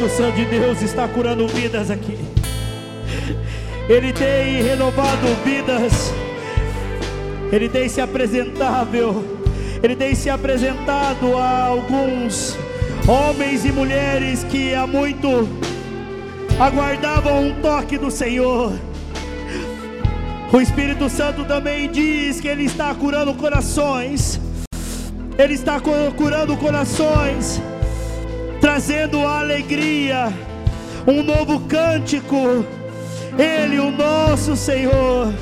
Espírito 0.00 0.08
Santo 0.16 0.36
de 0.36 0.44
Deus 0.46 0.80
está 0.80 1.06
curando 1.06 1.46
vidas 1.46 1.90
aqui. 1.90 2.16
Ele 3.86 4.12
tem 4.14 4.62
renovado 4.62 5.26
vidas. 5.44 6.10
Ele 7.52 7.68
tem 7.68 7.86
se 7.86 8.00
apresentável. 8.00 9.22
Ele 9.82 9.94
tem 9.94 10.14
se 10.14 10.30
apresentado 10.30 11.36
a 11.36 11.64
alguns 11.64 12.56
homens 13.06 13.66
e 13.66 13.72
mulheres 13.72 14.42
que 14.44 14.74
há 14.74 14.86
muito 14.86 15.46
aguardavam 16.58 17.48
um 17.48 17.60
toque 17.60 17.98
do 17.98 18.10
Senhor. 18.10 18.72
O 20.50 20.60
Espírito 20.60 21.10
Santo 21.10 21.44
também 21.44 21.90
diz 21.90 22.40
que 22.40 22.48
Ele 22.48 22.64
está 22.64 22.94
curando 22.94 23.34
corações, 23.34 24.40
Ele 25.36 25.54
está 25.54 25.78
curando 25.78 26.56
corações, 26.56 27.60
trazendo 28.70 29.26
alegria, 29.26 30.32
um 31.04 31.24
novo 31.24 31.58
cântico. 31.66 32.64
Ele, 33.36 33.80
o 33.80 33.90
nosso 33.90 34.54
Senhor, 34.54 35.34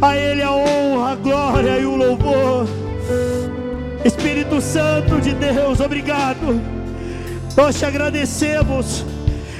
a 0.00 0.16
Ele 0.16 0.42
a 0.42 0.50
honra, 0.50 1.12
a 1.12 1.14
glória 1.14 1.78
e 1.78 1.84
o 1.84 1.94
louvor. 1.94 2.66
Espírito 4.04 4.60
Santo 4.60 5.20
de 5.20 5.34
Deus, 5.34 5.78
obrigado. 5.78 6.60
Nós 7.56 7.78
te 7.78 7.84
agradecemos 7.84 9.06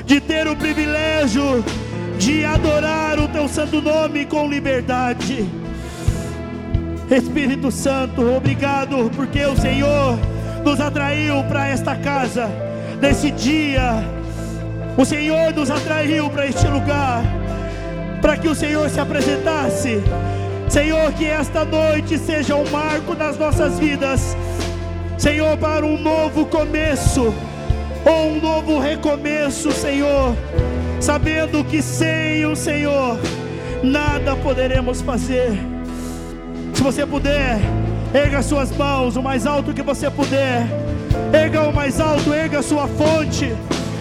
de 0.04 0.20
ter 0.20 0.48
o 0.48 0.56
privilégio 0.56 1.64
de 2.18 2.44
adorar 2.44 3.16
o 3.20 3.28
teu 3.28 3.46
santo 3.46 3.80
nome 3.80 4.26
com 4.26 4.48
liberdade. 4.48 5.48
Espírito 7.08 7.70
Santo, 7.70 8.28
obrigado 8.34 9.08
porque 9.14 9.44
o 9.44 9.56
Senhor 9.56 10.18
nos 10.64 10.80
atraiu 10.80 11.44
para 11.44 11.68
esta 11.68 11.94
casa 11.94 12.71
nesse 13.02 13.30
dia. 13.30 14.02
O 14.96 15.04
Senhor 15.04 15.52
nos 15.52 15.70
atraiu 15.70 16.30
para 16.30 16.46
este 16.46 16.66
lugar 16.66 17.22
para 18.22 18.36
que 18.38 18.48
o 18.48 18.54
Senhor 18.54 18.88
se 18.88 19.00
apresentasse 19.00 20.00
Senhor, 20.72 21.12
que 21.12 21.26
esta 21.26 21.66
noite 21.66 22.16
seja 22.16 22.56
um 22.56 22.66
marco 22.70 23.14
nas 23.14 23.36
nossas 23.36 23.78
vidas, 23.78 24.34
Senhor, 25.18 25.54
para 25.58 25.84
um 25.84 26.00
novo 26.00 26.46
começo, 26.46 27.34
ou 28.06 28.28
um 28.28 28.40
novo 28.40 28.78
recomeço, 28.78 29.70
Senhor, 29.70 30.34
sabendo 30.98 31.62
que 31.62 31.82
sem 31.82 32.46
o 32.46 32.56
Senhor 32.56 33.18
nada 33.82 34.34
poderemos 34.34 35.02
fazer. 35.02 35.52
Se 36.72 36.82
você 36.82 37.04
puder, 37.04 37.60
erga 38.14 38.40
suas 38.40 38.74
mãos 38.74 39.14
o 39.14 39.22
mais 39.22 39.46
alto 39.46 39.74
que 39.74 39.82
você 39.82 40.10
puder, 40.10 40.66
erga 41.32 41.62
o 41.62 41.72
mais 41.72 42.00
alto, 42.00 42.32
erga 42.32 42.58
a 42.58 42.62
sua 42.62 42.86
fonte, 42.86 43.54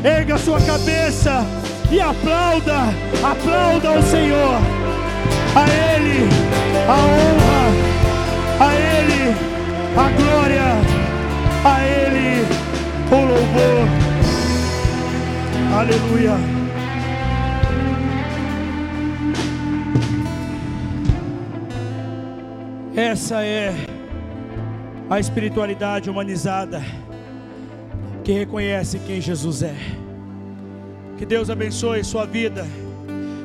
erga 0.03 0.35
a 0.35 0.37
sua 0.37 0.59
cabeça 0.61 1.45
e 1.91 1.99
aplauda, 1.99 2.79
aplauda 3.23 3.91
o 3.91 4.03
Senhor 4.03 4.81
a 5.55 5.65
Ele 5.69 6.29
a 6.87 6.95
honra, 6.95 7.63
a 8.59 8.75
Ele 8.75 9.35
a 9.97 10.09
glória, 10.09 10.61
a 11.65 11.83
Ele 11.83 12.45
o 13.11 13.25
louvor. 13.25 13.87
Aleluia. 15.77 16.37
Essa 22.95 23.43
é 23.43 23.73
a 25.09 25.19
espiritualidade 25.19 26.09
humanizada 26.09 26.81
que 28.31 28.37
reconhece 28.37 28.97
quem 28.99 29.19
Jesus 29.19 29.61
é. 29.61 29.75
Que 31.17 31.25
Deus 31.25 31.49
abençoe 31.49 32.01
sua 32.01 32.25
vida. 32.25 32.65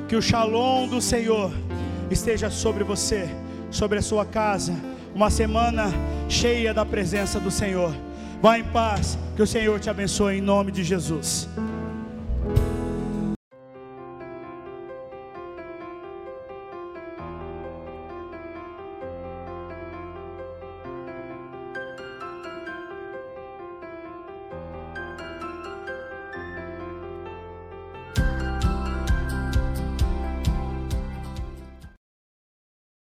Que 0.08 0.14
o 0.14 0.22
shalom 0.22 0.86
do 0.86 1.00
Senhor 1.00 1.52
esteja 2.08 2.50
sobre 2.50 2.84
você, 2.84 3.28
sobre 3.68 3.98
a 3.98 4.02
sua 4.02 4.24
casa. 4.24 4.72
Uma 5.12 5.28
semana 5.28 5.92
cheia 6.28 6.72
da 6.72 6.86
presença 6.86 7.40
do 7.40 7.50
Senhor. 7.50 7.92
Vá 8.40 8.60
em 8.60 8.64
paz, 8.64 9.18
que 9.34 9.42
o 9.42 9.46
Senhor 9.46 9.80
te 9.80 9.90
abençoe 9.90 10.38
em 10.38 10.40
nome 10.40 10.70
de 10.70 10.84
Jesus. 10.84 11.48